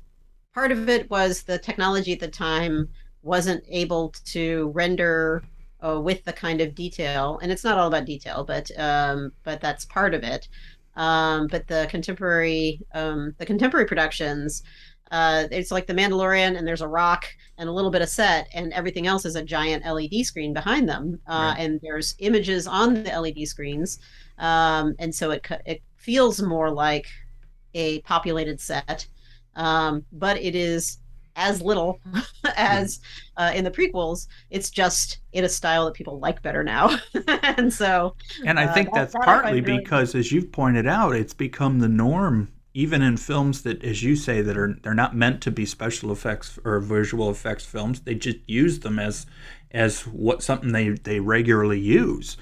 part 0.54 0.72
of 0.72 0.90
it 0.90 1.10
was 1.10 1.42
the 1.42 1.58
technology 1.58 2.14
at 2.14 2.20
the 2.20 2.28
time 2.28 2.88
wasn't 3.24 3.64
able 3.70 4.14
to 4.26 4.72
render 4.74 5.44
uh, 5.84 6.00
with 6.00 6.24
the 6.24 6.34
kind 6.34 6.62
of 6.62 6.76
detail, 6.76 7.40
and 7.42 7.52
it's 7.52 7.64
not 7.64 7.78
all 7.78 7.88
about 7.88 8.06
detail, 8.06 8.44
but 8.44 8.70
um, 8.78 9.32
but 9.44 9.62
that's 9.62 9.86
part 9.86 10.14
of 10.14 10.24
it. 10.24 10.48
Um, 10.96 11.48
but 11.48 11.68
the 11.68 11.88
contemporary 11.90 12.82
um, 12.94 13.34
the 13.38 13.46
contemporary 13.46 13.86
productions, 13.86 14.64
uh, 15.12 15.46
it's 15.52 15.72
like 15.72 15.88
The 15.88 15.94
Mandalorian, 15.94 16.58
and 16.58 16.68
there's 16.68 16.82
a 16.82 16.88
rock 16.88 17.26
and 17.58 17.68
a 17.68 17.72
little 17.72 17.92
bit 17.92 18.02
of 18.02 18.10
set, 18.10 18.48
and 18.54 18.74
everything 18.74 19.08
else 19.08 19.26
is 19.26 19.36
a 19.36 19.44
giant 19.44 19.86
LED 19.86 20.26
screen 20.26 20.54
behind 20.54 20.88
them, 20.88 21.20
uh, 21.28 21.54
right. 21.56 21.64
and 21.64 21.80
there's 21.82 22.16
images 22.20 22.68
on 22.68 23.04
the 23.04 23.20
LED 23.20 23.48
screens, 23.48 24.00
um, 24.38 24.96
and 25.00 25.14
so 25.14 25.32
it 25.32 25.48
it 25.66 25.82
feels 25.96 26.42
more 26.42 26.70
like 26.70 27.08
a 27.74 28.02
populated 28.02 28.60
set, 28.60 29.08
um, 29.56 30.06
but 30.12 30.38
it 30.38 30.56
is 30.56 31.00
as 31.36 31.62
little 31.62 32.00
as 32.58 33.00
uh, 33.38 33.52
in 33.54 33.64
the 33.64 33.72
prequels. 33.72 34.28
It's 34.50 34.70
just 34.70 35.20
in 35.34 35.44
a 35.44 35.50
style 35.50 35.86
that 35.86 35.94
people 35.94 36.20
like 36.20 36.42
better 36.42 36.64
now, 36.64 36.98
and 37.44 37.74
so. 37.74 38.16
And 38.46 38.60
I 38.60 38.66
uh, 38.66 38.74
think 38.74 38.90
uh, 38.90 38.92
that's 38.96 39.14
that 39.14 39.24
partly 39.24 39.62
really... 39.62 39.80
because, 39.80 40.16
as 40.16 40.32
you've 40.32 40.52
pointed 40.52 40.88
out, 40.88 41.16
it's 41.16 41.34
become 41.34 41.80
the 41.80 41.90
norm. 41.90 42.50
Even 42.74 43.02
in 43.02 43.18
films 43.18 43.64
that, 43.64 43.84
as 43.84 44.02
you 44.02 44.16
say, 44.16 44.42
that 44.42 44.58
are 44.58 44.78
they're 44.82 44.94
not 44.94 45.16
meant 45.16 45.42
to 45.42 45.52
be 45.52 45.66
special 45.66 46.12
effects 46.12 46.58
or 46.64 46.80
visual 46.80 47.30
effects 47.30 47.66
films, 47.66 48.02
they 48.02 48.16
just 48.16 48.38
use 48.48 48.80
them 48.80 48.98
as 48.98 49.26
as 49.72 50.08
what 50.08 50.42
something 50.42 50.72
they 50.72 50.90
they 50.90 51.20
regularly 51.20 51.80
use. 51.80 52.38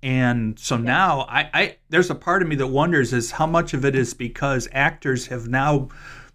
And 0.00 0.58
so 0.58 0.76
yeah. 0.76 0.82
now 0.82 1.20
I, 1.28 1.50
I 1.52 1.76
there's 1.88 2.10
a 2.10 2.14
part 2.14 2.42
of 2.42 2.48
me 2.48 2.54
that 2.56 2.68
wonders 2.68 3.12
is 3.12 3.32
how 3.32 3.46
much 3.46 3.74
of 3.74 3.84
it 3.84 3.96
is 3.96 4.14
because 4.14 4.68
actors 4.72 5.26
have 5.26 5.48
now 5.48 5.88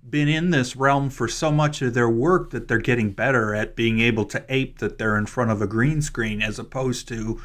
been 0.10 0.28
in 0.28 0.52
this 0.52 0.76
realm 0.76 1.10
for 1.10 1.28
so 1.28 1.52
much 1.52 1.82
of 1.82 1.94
their 1.94 2.10
work 2.10 2.52
that 2.52 2.68
they're 2.68 2.78
getting 2.78 3.12
better 3.12 3.54
at 3.54 3.76
being 3.76 4.00
able 4.00 4.26
to 4.26 4.44
ape 4.50 4.80
that 4.80 4.98
they're 4.98 5.18
in 5.18 5.26
front 5.26 5.52
of 5.52 5.62
a 5.62 5.68
green 5.68 6.02
screen 6.02 6.42
as 6.42 6.60
opposed 6.60 7.08
to 7.08 7.42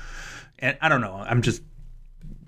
and 0.63 0.79
I 0.81 0.89
don't 0.89 1.01
know, 1.01 1.17
I'm 1.27 1.43
just 1.43 1.63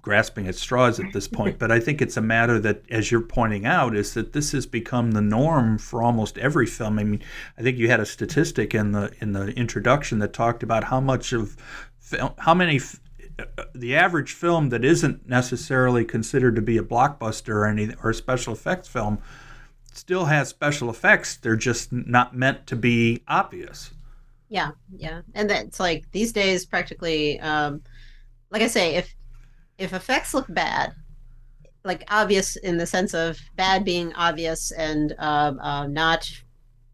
grasping 0.01 0.47
at 0.47 0.55
straws 0.55 1.01
at 1.01 1.12
this 1.12 1.27
point, 1.27 1.59
but 1.59 1.73
I 1.73 1.81
think 1.81 2.01
it's 2.01 2.17
a 2.17 2.23
matter 2.23 2.59
that, 2.61 2.83
as 2.91 3.11
you're 3.11 3.21
pointing 3.21 3.67
out, 3.67 3.97
is 3.97 4.15
that 4.15 4.33
this 4.33 4.53
has 4.53 4.67
become 4.67 5.12
the 5.12 5.21
norm 5.21 5.79
for 5.79 6.03
almost 6.03 6.39
every 6.39 6.67
film. 6.67 6.99
I 6.99 7.05
mean, 7.05 7.23
I 7.59 7.62
think 7.62 7.77
you 7.77 7.89
had 7.89 8.01
a 8.01 8.07
statistic 8.07 8.75
in 8.75 8.93
the 8.93 9.12
in 9.21 9.33
the 9.33 9.49
introduction 9.49 10.21
that 10.21 10.33
talked 10.33 10.62
about 10.62 10.85
how 10.85 11.01
much 11.01 11.33
of 11.33 11.57
how 12.39 12.55
many 12.55 12.81
the 13.75 13.97
average 13.97 14.33
film 14.33 14.69
that 14.69 14.85
isn't 14.85 15.29
necessarily 15.29 16.05
considered 16.05 16.55
to 16.55 16.62
be 16.62 16.79
a 16.79 16.83
blockbuster 16.83 17.55
or 17.55 17.67
any 17.67 17.93
or 18.03 18.11
a 18.11 18.15
special 18.15 18.53
effects 18.53 18.87
film 18.87 19.19
still 19.97 20.24
has 20.26 20.49
special 20.49 20.90
effects. 20.90 21.36
They're 21.36 21.57
just 21.57 21.92
not 21.92 22.36
meant 22.36 22.66
to 22.68 22.76
be 22.76 23.22
obvious. 23.28 23.90
Yeah, 24.49 24.72
yeah, 24.97 25.22
and 25.34 25.49
that's 25.49 25.80
like 25.80 26.05
these 26.12 26.32
days, 26.32 26.66
practically. 26.66 27.40
Um, 27.40 27.82
like 28.51 28.62
I 28.62 28.68
say, 28.68 28.95
if 28.95 29.14
if 29.78 29.92
effects 29.92 30.34
look 30.34 30.47
bad, 30.49 30.95
like 31.84 32.05
obvious 32.09 32.57
in 32.57 32.76
the 32.76 32.86
sense 32.86 33.14
of 33.14 33.38
bad 33.57 33.84
being 33.84 34.12
obvious 34.14 34.70
and 34.72 35.14
uh, 35.18 35.55
uh, 35.61 35.86
not 35.86 36.30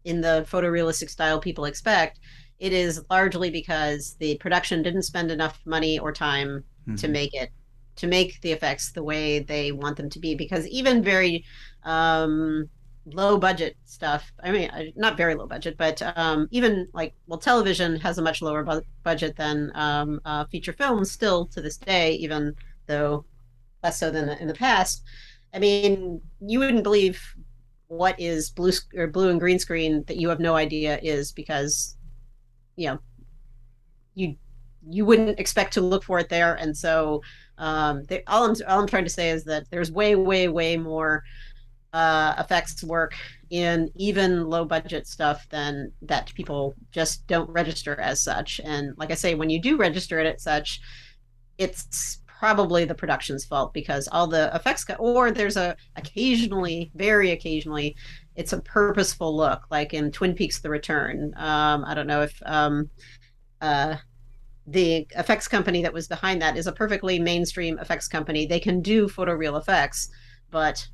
in 0.03 0.21
the 0.21 0.45
photorealistic 0.49 1.09
style 1.09 1.39
people 1.39 1.65
expect, 1.65 2.19
it 2.59 2.73
is 2.73 3.01
largely 3.09 3.49
because 3.49 4.15
the 4.19 4.37
production 4.37 4.81
didn't 4.81 5.03
spend 5.03 5.31
enough 5.31 5.59
money 5.65 5.99
or 5.99 6.11
time 6.11 6.63
mm-hmm. 6.87 6.95
to 6.95 7.07
make 7.07 7.33
it 7.33 7.51
to 7.97 8.07
make 8.07 8.39
the 8.41 8.51
effects 8.51 8.91
the 8.93 9.03
way 9.03 9.39
they 9.39 9.71
want 9.71 9.97
them 9.97 10.09
to 10.09 10.19
be 10.19 10.33
because 10.33 10.65
even 10.67 11.03
very 11.03 11.43
um, 11.83 12.69
low 13.05 13.37
budget 13.37 13.75
stuff. 13.85 14.31
I 14.43 14.51
mean 14.51 14.93
not 14.95 15.17
very 15.17 15.35
low 15.35 15.47
budget 15.47 15.77
but 15.77 16.01
um, 16.17 16.47
even 16.51 16.87
like 16.93 17.13
well 17.27 17.39
television 17.39 17.99
has 17.99 18.17
a 18.17 18.21
much 18.21 18.41
lower 18.41 18.63
bu- 18.63 18.81
budget 19.03 19.35
than 19.35 19.71
um, 19.75 20.19
uh, 20.25 20.45
feature 20.45 20.73
films 20.73 21.11
still 21.11 21.47
to 21.47 21.61
this 21.61 21.77
day 21.77 22.13
even 22.13 22.55
though 22.87 23.25
less 23.83 23.99
so 23.99 24.11
than 24.11 24.29
in 24.29 24.47
the 24.47 24.53
past. 24.53 25.03
I 25.53 25.59
mean 25.59 26.21
you 26.39 26.59
wouldn't 26.59 26.83
believe 26.83 27.21
what 27.87 28.19
is 28.19 28.49
blue 28.51 28.71
or 28.95 29.07
blue 29.07 29.29
and 29.29 29.39
green 29.39 29.59
screen 29.59 30.03
that 30.07 30.17
you 30.17 30.29
have 30.29 30.39
no 30.39 30.55
idea 30.55 30.99
is 31.01 31.31
because 31.33 31.97
you 32.75 32.87
know 32.87 32.99
you 34.15 34.35
you 34.89 35.05
wouldn't 35.05 35.39
expect 35.39 35.73
to 35.73 35.81
look 35.81 36.03
for 36.03 36.19
it 36.19 36.29
there. 36.29 36.55
And 36.55 36.75
so 36.75 37.21
um, 37.57 38.03
they, 38.05 38.23
all 38.25 38.45
I'm 38.45 38.55
all 38.67 38.79
I'm 38.81 38.87
trying 38.87 39.03
to 39.03 39.09
say 39.09 39.29
is 39.29 39.43
that 39.45 39.69
there's 39.69 39.91
way 39.91 40.15
way 40.15 40.47
way 40.47 40.77
more 40.77 41.23
uh, 41.93 42.35
effects 42.39 42.83
work 42.83 43.13
in 43.49 43.91
even 43.95 44.49
low 44.49 44.63
budget 44.63 45.07
stuff 45.07 45.45
than 45.49 45.91
that 46.01 46.33
people 46.35 46.73
just 46.91 47.27
don't 47.27 47.49
register 47.49 47.99
as 47.99 48.23
such 48.23 48.61
and 48.63 48.93
like 48.97 49.11
I 49.11 49.15
say 49.15 49.35
when 49.35 49.49
you 49.49 49.61
do 49.61 49.75
register 49.75 50.19
it 50.19 50.35
as 50.35 50.43
such 50.43 50.79
it's 51.57 52.19
probably 52.25 52.85
the 52.85 52.95
production's 52.95 53.45
fault 53.45 53.71
because 53.71 54.09
all 54.11 54.25
the 54.25 54.49
effects 54.55 54.83
go, 54.83 54.95
or 54.95 55.29
there's 55.29 55.57
a 55.57 55.75
occasionally 55.95 56.91
very 56.95 57.31
occasionally 57.31 57.95
it's 58.35 58.53
a 58.53 58.61
purposeful 58.61 59.35
look, 59.35 59.65
like 59.69 59.93
in 59.93 60.11
Twin 60.11 60.33
Peaks: 60.33 60.59
The 60.59 60.69
Return. 60.69 61.33
Um, 61.35 61.83
I 61.85 61.93
don't 61.93 62.07
know 62.07 62.21
if 62.21 62.41
um, 62.45 62.89
uh, 63.61 63.97
the 64.65 65.07
effects 65.11 65.47
company 65.47 65.81
that 65.83 65.93
was 65.93 66.07
behind 66.07 66.41
that 66.41 66.57
is 66.57 66.67
a 66.67 66.71
perfectly 66.71 67.19
mainstream 67.19 67.77
effects 67.79 68.07
company. 68.07 68.45
They 68.45 68.59
can 68.59 68.81
do 68.81 69.07
photoreal 69.07 69.59
effects, 69.59 70.09
but 70.49 70.87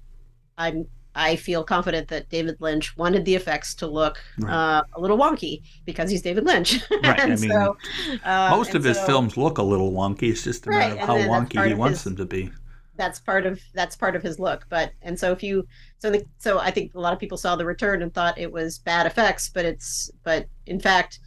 I'm 0.58 0.88
I 1.16 1.36
feel 1.36 1.64
confident 1.64 2.10
that 2.10 2.30
David 2.30 2.58
Lynch 2.60 2.96
wanted 2.96 3.26
the 3.26 3.34
effects 3.34 3.74
to 3.76 3.88
look 3.88 4.24
right. 4.38 4.54
uh, 4.54 4.84
a 4.94 5.02
little 5.02 5.18
wonky 5.18 5.64
because 5.84 6.12
he's 6.12 6.22
David 6.22 6.46
Lynch. 6.46 6.80
Right. 7.04 7.20
I 7.20 7.28
mean, 7.28 7.38
so, 7.38 7.78
uh, 8.24 8.50
most 8.52 8.76
of 8.76 8.84
his 8.84 8.98
so, 8.98 9.06
films 9.06 9.36
look 9.36 9.58
a 9.58 9.64
little 9.64 9.92
wonky. 9.92 10.30
It's 10.30 10.44
just 10.44 10.68
a 10.68 10.70
matter 10.70 10.96
right, 10.96 11.02
of 11.02 11.08
how 11.08 11.18
wonky 11.18 11.68
he 11.68 11.74
wants 11.74 12.04
his, 12.04 12.04
them 12.04 12.18
to 12.18 12.26
be 12.26 12.52
that's 12.98 13.20
part 13.20 13.46
of 13.46 13.62
that's 13.74 13.96
part 13.96 14.16
of 14.16 14.24
his 14.24 14.40
look 14.40 14.66
but 14.70 14.92
and 15.04 15.18
so 15.18 15.32
if 15.32 15.42
you 15.42 15.66
so 16.00 16.10
the, 16.10 16.26
so 16.40 16.60
i 16.60 16.72
think 16.72 16.94
a 16.96 17.00
lot 17.00 17.14
of 17.14 17.20
people 17.20 17.38
saw 17.38 17.56
the 17.56 17.66
return 17.66 18.02
and 18.02 18.14
thought 18.14 18.38
it 18.38 18.52
was 18.52 18.80
bad 18.80 19.06
effects 19.06 19.50
but 19.50 19.64
it's 19.64 20.12
but 20.24 20.48
in 20.66 20.80
fact 20.80 21.20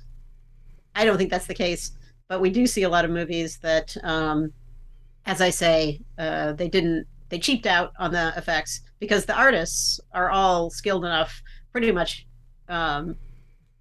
i 0.95 1.05
don't 1.05 1.17
think 1.17 1.31
that's 1.31 1.47
the 1.47 1.55
case 1.55 1.93
but 2.29 2.41
we 2.41 2.51
do 2.51 2.67
see 2.67 2.83
a 2.83 2.89
lot 2.89 3.05
of 3.05 3.11
movies 3.11 3.59
that 3.63 3.97
um 4.03 4.53
as 5.27 5.41
i 5.41 5.49
say 5.49 6.01
uh 6.19 6.53
they 6.53 6.69
didn't 6.69 7.07
they 7.31 7.39
cheaped 7.39 7.67
out 7.67 7.93
on 7.99 8.13
the 8.13 8.33
effects 8.37 8.83
because 8.99 9.25
the 9.25 9.37
artists 9.37 10.01
are 10.13 10.31
all 10.31 10.69
skilled 10.71 11.05
enough 11.05 11.43
pretty 11.73 11.91
much 11.91 12.27
um 12.69 13.17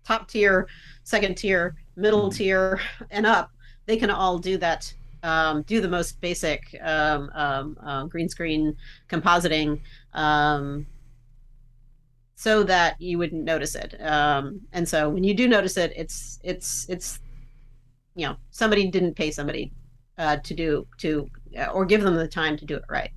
top 0.06 0.28
tier 0.28 0.68
second 1.04 1.36
tier 1.36 1.76
middle 1.96 2.32
tier 2.32 2.80
and 3.12 3.26
up 3.26 3.52
they 3.86 3.98
can 3.98 4.10
all 4.10 4.38
do 4.38 4.58
that 4.58 4.94
um, 5.24 5.64
do 5.64 5.82
the 5.82 5.88
most 5.88 6.22
basic 6.22 6.64
um, 6.82 7.30
um, 7.34 7.78
uh, 7.84 8.04
green 8.06 8.30
screen 8.30 8.76
compositing 9.10 9.82
um, 10.14 10.86
so 12.36 12.64
that 12.64 13.00
you 13.02 13.18
wouldn't 13.18 13.44
notice 13.44 13.76
it. 13.76 14.00
Um, 14.00 14.62
and 14.72 14.88
so 14.88 15.10
when 15.10 15.24
you 15.24 15.34
do 15.34 15.48
notice 15.48 15.76
it, 15.78 15.92
it's 15.96 16.40
it's 16.44 16.86
it's 16.90 17.20
you 18.16 18.28
know 18.28 18.38
somebody 18.52 18.88
didn't 18.90 19.16
pay 19.16 19.32
somebody 19.32 19.74
uh, 20.18 20.38
to 20.38 20.54
do 20.54 20.88
to 21.00 21.30
uh, 21.58 21.66
or 21.66 21.86
give 21.86 22.02
them 22.02 22.16
the 22.16 22.28
time 22.28 22.56
to 22.58 22.66
do 22.66 22.76
it 22.76 22.84
right. 22.90 23.12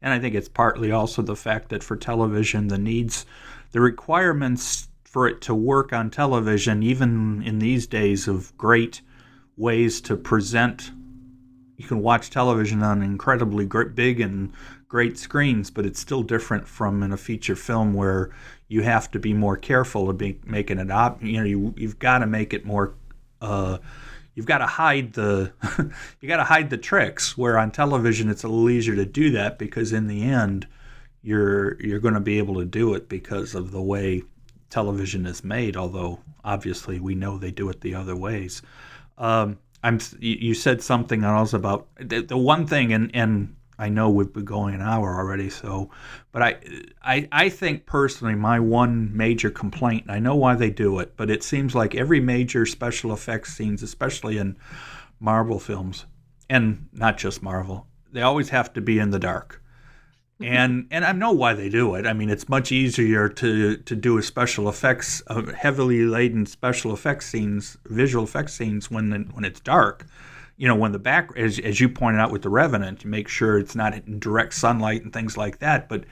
And 0.00 0.12
I 0.12 0.18
think 0.18 0.34
it's 0.34 0.48
partly 0.48 0.92
also 0.92 1.22
the 1.22 1.36
fact 1.36 1.70
that 1.70 1.82
for 1.82 1.96
television, 1.96 2.68
the 2.68 2.78
needs, 2.78 3.26
the 3.72 3.80
requirements 3.80 4.88
for 5.04 5.26
it 5.26 5.40
to 5.42 5.54
work 5.54 5.92
on 5.92 6.10
television, 6.10 6.82
even 6.82 7.42
in 7.42 7.58
these 7.58 7.86
days 7.86 8.28
of 8.28 8.56
great 8.56 9.00
ways 9.56 10.00
to 10.02 10.16
present 10.16 10.92
you 11.78 11.86
can 11.86 12.02
watch 12.02 12.28
television 12.28 12.82
on 12.82 13.02
incredibly 13.02 13.64
great, 13.64 13.94
big 13.94 14.20
and 14.20 14.52
great 14.88 15.16
screens, 15.16 15.70
but 15.70 15.86
it's 15.86 16.00
still 16.00 16.24
different 16.24 16.66
from 16.66 17.02
in 17.04 17.12
a 17.12 17.16
feature 17.16 17.54
film 17.54 17.94
where 17.94 18.30
you 18.66 18.82
have 18.82 19.10
to 19.12 19.18
be 19.20 19.32
more 19.32 19.56
careful 19.56 20.10
of 20.10 20.18
be, 20.18 20.40
making 20.44 20.78
it 20.80 20.90
up. 20.90 21.22
You 21.22 21.38
know, 21.38 21.44
you 21.44 21.74
you've 21.76 21.98
got 21.98 22.18
to 22.18 22.26
make 22.26 22.52
it 22.52 22.66
more. 22.66 22.94
Uh, 23.40 23.78
you've 24.38 24.46
got 24.46 24.58
to 24.58 24.66
hide 24.66 25.14
the 25.14 25.52
you 26.20 26.28
got 26.28 26.36
to 26.36 26.44
hide 26.44 26.70
the 26.70 26.78
tricks. 26.78 27.36
Where 27.36 27.58
on 27.58 27.72
television, 27.72 28.30
it's 28.30 28.44
a 28.44 28.48
little 28.48 28.70
easier 28.70 28.94
to 28.94 29.04
do 29.04 29.32
that 29.32 29.58
because 29.58 29.92
in 29.92 30.06
the 30.06 30.22
end, 30.22 30.64
you're 31.22 31.74
you're 31.82 31.98
going 31.98 32.14
to 32.14 32.20
be 32.20 32.38
able 32.38 32.54
to 32.54 32.64
do 32.64 32.94
it 32.94 33.08
because 33.08 33.56
of 33.56 33.72
the 33.72 33.82
way 33.82 34.22
television 34.70 35.26
is 35.26 35.42
made. 35.42 35.76
Although 35.76 36.20
obviously 36.44 37.00
we 37.00 37.16
know 37.16 37.36
they 37.36 37.50
do 37.50 37.68
it 37.68 37.80
the 37.80 37.96
other 37.96 38.14
ways. 38.14 38.62
Um, 39.18 39.58
I'm 39.82 39.98
you 40.20 40.54
said 40.54 40.82
something 40.82 41.24
else 41.24 41.52
about 41.52 41.88
the, 41.98 42.20
the 42.20 42.38
one 42.38 42.64
thing, 42.64 42.92
and 42.92 43.10
and 43.14 43.56
I 43.78 43.88
know 43.88 44.10
we've 44.10 44.32
been 44.32 44.44
going 44.44 44.74
an 44.74 44.82
hour 44.82 45.14
already, 45.14 45.50
so, 45.50 45.90
but 46.32 46.42
I, 46.42 46.56
I, 47.02 47.28
I 47.30 47.48
think 47.48 47.86
personally, 47.86 48.34
my 48.34 48.58
one 48.58 49.16
major 49.16 49.50
complaint, 49.50 50.06
I 50.08 50.18
know 50.18 50.34
why 50.34 50.56
they 50.56 50.70
do 50.70 50.98
it, 50.98 51.16
but 51.16 51.30
it 51.30 51.42
seems 51.42 51.74
like 51.74 51.94
every 51.94 52.20
major 52.20 52.66
special 52.66 53.12
effects 53.12 53.54
scenes, 53.54 53.82
especially 53.82 54.38
in 54.38 54.56
Marvel 55.20 55.60
films, 55.60 56.06
and 56.50 56.88
not 56.92 57.18
just 57.18 57.42
Marvel, 57.42 57.86
they 58.10 58.22
always 58.22 58.48
have 58.48 58.72
to 58.72 58.80
be 58.80 58.98
in 58.98 59.10
the 59.10 59.18
dark 59.18 59.62
and 60.40 60.86
and 60.90 61.04
I 61.04 61.12
know 61.12 61.32
why 61.32 61.54
they 61.54 61.68
do 61.68 61.94
it. 61.94 62.06
I 62.06 62.12
mean, 62.12 62.30
it's 62.30 62.48
much 62.48 62.70
easier 62.70 63.28
to 63.28 63.76
to 63.76 63.96
do 63.96 64.18
a 64.18 64.22
special 64.22 64.68
effects, 64.68 65.22
uh, 65.26 65.52
heavily 65.52 66.04
laden 66.04 66.46
special 66.46 66.92
effects 66.92 67.26
scenes, 67.26 67.76
visual 67.86 68.24
effects 68.24 68.54
scenes 68.54 68.90
when 68.90 69.10
the, 69.10 69.18
when 69.32 69.44
it's 69.44 69.60
dark. 69.60 70.06
You 70.58 70.68
know, 70.68 70.74
when 70.74 70.92
the 70.92 70.98
back, 70.98 71.30
as 71.36 71.58
as 71.58 71.80
you 71.80 71.88
pointed 71.88 72.20
out 72.20 72.30
with 72.30 72.42
the 72.42 72.50
Revenant, 72.50 73.04
you 73.04 73.10
make 73.10 73.28
sure 73.28 73.58
it's 73.58 73.74
not 73.74 73.94
in 73.94 74.18
direct 74.18 74.54
sunlight 74.54 75.02
and 75.02 75.12
things 75.12 75.36
like 75.36 75.60
that. 75.60 75.88
But 75.88 76.04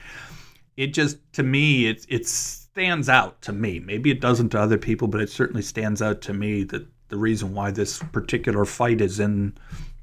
it 0.75 0.87
just 0.87 1.17
to 1.33 1.43
me, 1.43 1.87
it 1.87 2.05
it 2.09 2.25
stands 2.25 3.09
out 3.09 3.41
to 3.43 3.53
me. 3.53 3.79
Maybe 3.79 4.09
it 4.09 4.21
doesn't 4.21 4.49
to 4.49 4.59
other 4.59 4.77
people, 4.77 5.07
but 5.07 5.21
it 5.21 5.29
certainly 5.29 5.61
stands 5.61 6.01
out 6.01 6.21
to 6.21 6.33
me 6.33 6.63
that 6.65 6.87
the 7.09 7.17
reason 7.17 7.53
why 7.53 7.71
this 7.71 7.99
particular 8.11 8.65
fight 8.65 9.01
is 9.01 9.19
in 9.19 9.53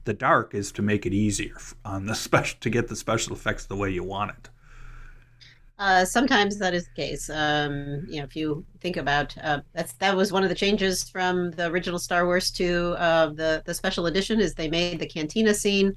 the 0.05 0.15
dark 0.15 0.55
is 0.55 0.73
to 0.73 0.83
make 0.83 1.07
it 1.07 1.13
easier 1.13 1.57
on 1.85 2.07
the 2.07 2.15
special 2.27 2.59
to 2.61 2.71
get 2.71 2.89
the 2.89 2.97
special 2.97 3.35
effects 3.35 3.67
the 3.67 3.77
way 3.77 3.91
you 3.91 4.05
want 4.05 4.31
it. 4.31 4.51
Uh, 5.77 6.05
sometimes 6.05 6.57
that 6.59 6.73
is 6.73 6.85
the 6.85 7.03
case. 7.03 7.29
Um, 7.29 8.07
you 8.09 8.19
know, 8.19 8.25
if 8.25 8.37
you 8.37 8.65
think 8.81 8.97
about 8.97 9.37
uh, 9.43 9.61
that's 9.73 9.93
that 9.95 10.17
was 10.17 10.31
one 10.31 10.45
of 10.45 10.49
the 10.49 10.55
changes 10.55 11.09
from 11.11 11.51
the 11.53 11.67
original 11.67 11.99
Star 11.99 12.27
Wars 12.27 12.53
to 12.53 12.95
uh, 12.97 13.27
the 13.31 13.61
the 13.67 13.75
special 13.75 14.07
edition 14.07 14.41
is 14.41 14.55
they 14.55 14.69
made 14.69 15.01
the 15.01 15.07
cantina 15.07 15.53
scene. 15.53 15.93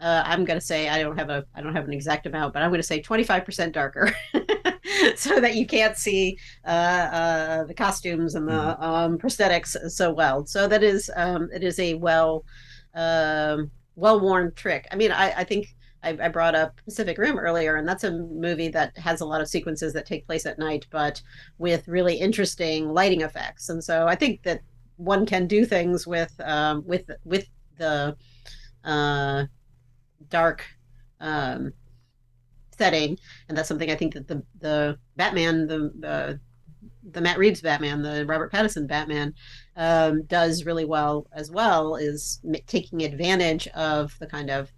Uh, 0.00 0.24
I'm 0.26 0.44
going 0.44 0.58
to 0.58 0.64
say 0.64 0.88
I 0.88 1.00
don't 1.00 1.16
have 1.16 1.30
a 1.30 1.44
I 1.54 1.62
don't 1.62 1.76
have 1.76 1.84
an 1.84 1.92
exact 1.92 2.26
amount, 2.26 2.54
but 2.54 2.62
I'm 2.62 2.70
going 2.70 2.80
to 2.80 2.86
say 2.86 3.00
25% 3.00 3.72
darker, 3.72 4.10
so 5.14 5.40
that 5.40 5.54
you 5.54 5.64
can't 5.64 5.96
see 5.96 6.36
uh, 6.64 6.68
uh, 6.68 7.64
the 7.64 7.74
costumes 7.74 8.34
and 8.34 8.48
the 8.48 8.52
mm-hmm. 8.52 8.82
um, 8.82 9.18
prosthetics 9.18 9.76
so 9.90 10.12
well. 10.12 10.44
So 10.44 10.66
that 10.66 10.82
is 10.82 11.08
um, 11.14 11.48
it 11.54 11.62
is 11.62 11.78
a 11.78 11.94
well 11.94 12.44
um, 12.94 13.70
well-worn 13.94 14.52
trick. 14.56 14.88
I 14.90 14.96
mean, 14.96 15.12
I, 15.12 15.32
I 15.36 15.44
think 15.44 15.76
I, 16.02 16.16
I, 16.20 16.28
brought 16.28 16.54
up 16.54 16.80
Pacific 16.84 17.18
Rim 17.18 17.38
earlier, 17.38 17.76
and 17.76 17.86
that's 17.86 18.04
a 18.04 18.10
movie 18.10 18.68
that 18.68 18.96
has 18.96 19.20
a 19.20 19.26
lot 19.26 19.40
of 19.40 19.48
sequences 19.48 19.92
that 19.92 20.06
take 20.06 20.26
place 20.26 20.46
at 20.46 20.58
night, 20.58 20.86
but 20.90 21.22
with 21.58 21.88
really 21.88 22.14
interesting 22.14 22.88
lighting 22.88 23.20
effects. 23.20 23.68
And 23.68 23.82
so 23.82 24.06
I 24.06 24.14
think 24.14 24.42
that 24.42 24.62
one 24.96 25.26
can 25.26 25.46
do 25.46 25.64
things 25.64 26.06
with 26.06 26.38
um, 26.40 26.84
with 26.86 27.10
with 27.24 27.46
the 27.78 28.16
uh, 28.84 29.44
dark 30.28 30.64
um, 31.20 31.72
setting, 32.76 33.18
and 33.48 33.56
that's 33.56 33.68
something 33.68 33.90
I 33.90 33.96
think 33.96 34.14
that 34.14 34.28
the 34.28 34.42
the 34.60 34.98
Batman, 35.16 35.66
the 35.66 35.92
the 35.98 36.40
the 37.02 37.20
Matt 37.20 37.38
Reeves 37.38 37.60
Batman, 37.60 38.02
the 38.02 38.24
Robert 38.26 38.52
Pattinson 38.52 38.86
Batman, 38.86 39.34
um, 39.76 40.22
does 40.24 40.64
really 40.64 40.84
well 40.84 41.26
as 41.32 41.50
well. 41.50 41.96
Is 41.96 42.40
m- 42.44 42.54
taking 42.66 43.02
advantage 43.02 43.66
of 43.68 44.18
the 44.18 44.26
kind 44.26 44.50
of 44.50 44.72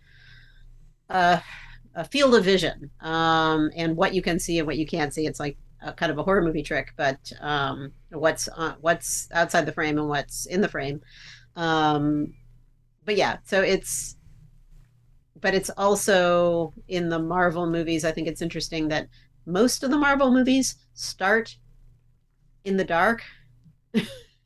a 1.12 2.04
field 2.04 2.34
of 2.34 2.44
vision 2.44 2.90
um, 3.00 3.70
and 3.76 3.96
what 3.96 4.14
you 4.14 4.22
can 4.22 4.38
see 4.38 4.58
and 4.58 4.66
what 4.66 4.78
you 4.78 4.86
can't 4.86 5.12
see. 5.12 5.26
It's 5.26 5.40
like 5.40 5.56
a, 5.82 5.92
kind 5.92 6.10
of 6.10 6.18
a 6.18 6.22
horror 6.22 6.42
movie 6.42 6.62
trick, 6.62 6.92
but 6.96 7.32
um, 7.40 7.92
what's 8.10 8.48
uh, 8.56 8.74
what's 8.80 9.28
outside 9.32 9.66
the 9.66 9.72
frame 9.72 9.98
and 9.98 10.08
what's 10.08 10.46
in 10.46 10.60
the 10.60 10.68
frame. 10.68 11.00
Um, 11.56 12.34
but 13.04 13.16
yeah, 13.16 13.38
so 13.44 13.60
it's 13.60 14.16
but 15.40 15.54
it's 15.54 15.70
also 15.70 16.72
in 16.88 17.08
the 17.08 17.18
Marvel 17.18 17.68
movies. 17.68 18.04
I 18.04 18.12
think 18.12 18.28
it's 18.28 18.42
interesting 18.42 18.88
that 18.88 19.08
most 19.44 19.82
of 19.82 19.90
the 19.90 19.98
Marvel 19.98 20.32
movies 20.32 20.76
start 20.94 21.56
in 22.64 22.76
the 22.76 22.84
dark, 22.84 23.22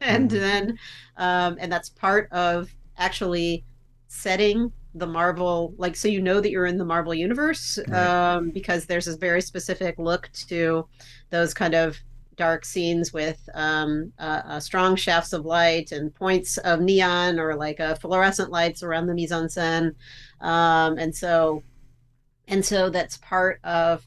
and 0.00 0.30
mm-hmm. 0.30 0.38
then 0.38 0.78
um, 1.16 1.56
and 1.60 1.70
that's 1.70 1.90
part 1.90 2.30
of 2.32 2.70
actually 2.96 3.64
setting 4.08 4.72
the 4.96 5.06
Marvel, 5.06 5.74
like, 5.76 5.94
so 5.94 6.08
you 6.08 6.22
know 6.22 6.40
that 6.40 6.50
you're 6.50 6.66
in 6.66 6.78
the 6.78 6.84
Marvel 6.84 7.14
universe 7.14 7.78
right. 7.88 8.34
um, 8.34 8.50
because 8.50 8.86
there's 8.86 9.08
a 9.08 9.16
very 9.16 9.42
specific 9.42 9.98
look 9.98 10.30
to 10.48 10.86
those 11.30 11.52
kind 11.52 11.74
of 11.74 11.96
dark 12.36 12.64
scenes 12.64 13.12
with 13.12 13.48
um, 13.54 14.12
uh, 14.18 14.42
uh, 14.44 14.60
strong 14.60 14.96
shafts 14.96 15.32
of 15.32 15.44
light 15.44 15.92
and 15.92 16.14
points 16.14 16.58
of 16.58 16.80
neon 16.80 17.38
or 17.38 17.54
like 17.54 17.80
uh, 17.80 17.94
fluorescent 17.94 18.50
lights 18.50 18.82
around 18.82 19.06
the 19.06 19.14
mise 19.14 19.32
en 19.32 19.46
scène, 19.46 19.94
um, 20.40 20.98
and 20.98 21.14
so 21.14 21.62
and 22.48 22.64
so 22.64 22.90
that's 22.90 23.16
part 23.18 23.58
of 23.64 24.06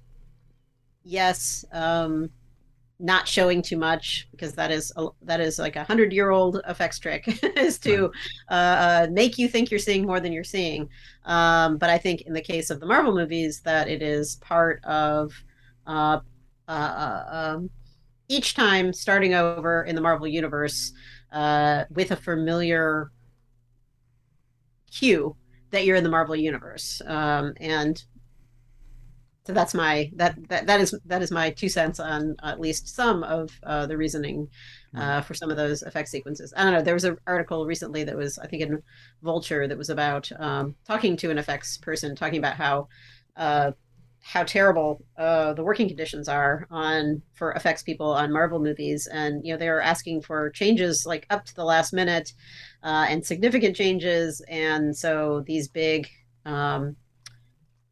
yes 1.03 1.65
um, 1.71 2.29
not 2.99 3.27
showing 3.27 3.61
too 3.61 3.77
much 3.77 4.27
because 4.31 4.53
that 4.53 4.71
is 4.71 4.91
a, 4.97 5.07
that 5.21 5.39
is 5.39 5.57
like 5.57 5.77
a 5.77 5.83
hundred 5.85 6.11
year 6.11 6.31
old 6.31 6.61
effects 6.67 6.99
trick 6.99 7.25
is 7.57 7.79
to 7.79 8.11
uh, 8.49 8.53
uh, 8.53 9.07
make 9.11 9.37
you 9.37 9.47
think 9.47 9.71
you're 9.71 9.79
seeing 9.79 10.05
more 10.05 10.19
than 10.19 10.33
you're 10.33 10.43
seeing. 10.43 10.89
Um, 11.23 11.77
but 11.77 11.89
I 11.89 11.97
think 11.97 12.21
in 12.21 12.33
the 12.33 12.41
case 12.41 12.69
of 12.69 12.81
the 12.81 12.85
Marvel 12.85 13.15
movies, 13.15 13.61
that 13.61 13.87
it 13.87 14.01
is 14.01 14.35
part 14.37 14.83
of 14.83 15.33
uh, 15.87 16.19
uh, 16.67 16.71
uh 16.71 17.53
um, 17.55 17.69
each 18.27 18.53
time 18.53 18.91
starting 18.91 19.33
over 19.33 19.83
in 19.83 19.95
the 19.95 20.01
Marvel 20.01 20.27
universe 20.27 20.91
uh, 21.31 21.85
with 21.89 22.11
a 22.11 22.15
familiar 22.15 23.11
cue 24.91 25.35
that 25.71 25.85
you're 25.85 25.95
in 25.95 26.03
the 26.03 26.09
Marvel 26.09 26.35
universe. 26.35 27.01
Um, 27.05 27.53
and 27.59 28.03
so 29.49 29.53
that's 29.53 29.73
my 29.73 30.11
that 30.13 30.35
that 30.47 30.67
that 30.67 30.79
is 30.79 30.93
that 31.07 31.23
is 31.23 31.31
my 31.31 31.49
two 31.49 31.69
cents 31.69 31.99
on 31.99 32.35
at 32.43 32.59
least 32.59 32.87
some 32.87 33.23
of 33.23 33.49
uh, 33.63 33.87
the 33.87 33.97
reasoning 33.97 34.47
uh, 34.95 35.21
for 35.21 35.33
some 35.33 35.49
of 35.49 35.57
those 35.57 35.81
effect 35.81 36.07
sequences. 36.07 36.53
I 36.55 36.63
don't 36.63 36.73
know. 36.73 36.83
There 36.83 36.93
was 36.93 37.03
an 37.03 37.17
article 37.25 37.65
recently 37.65 38.03
that 38.03 38.15
was 38.15 38.37
I 38.37 38.45
think 38.45 38.61
in 38.61 38.83
Vulture 39.23 39.67
that 39.67 39.75
was 39.75 39.89
about 39.89 40.31
um, 40.37 40.75
talking 40.85 41.17
to 41.17 41.31
an 41.31 41.39
effects 41.39 41.79
person, 41.79 42.15
talking 42.15 42.37
about 42.37 42.57
how 42.57 42.89
uh, 43.37 43.71
how 44.21 44.43
terrible 44.43 45.03
uh, 45.17 45.53
the 45.53 45.63
working 45.63 45.87
conditions 45.87 46.29
are 46.29 46.67
on 46.69 47.23
for 47.33 47.53
effects 47.53 47.81
people 47.81 48.11
on 48.11 48.31
Marvel 48.31 48.59
movies, 48.59 49.07
and 49.11 49.43
you 49.43 49.51
know 49.51 49.57
they 49.57 49.69
are 49.69 49.81
asking 49.81 50.21
for 50.21 50.51
changes 50.51 51.07
like 51.07 51.25
up 51.31 51.43
to 51.45 51.55
the 51.55 51.65
last 51.65 51.91
minute 51.91 52.33
uh, 52.83 53.07
and 53.09 53.25
significant 53.25 53.75
changes, 53.75 54.43
and 54.47 54.95
so 54.95 55.43
these 55.47 55.67
big 55.67 56.07
um, 56.45 56.95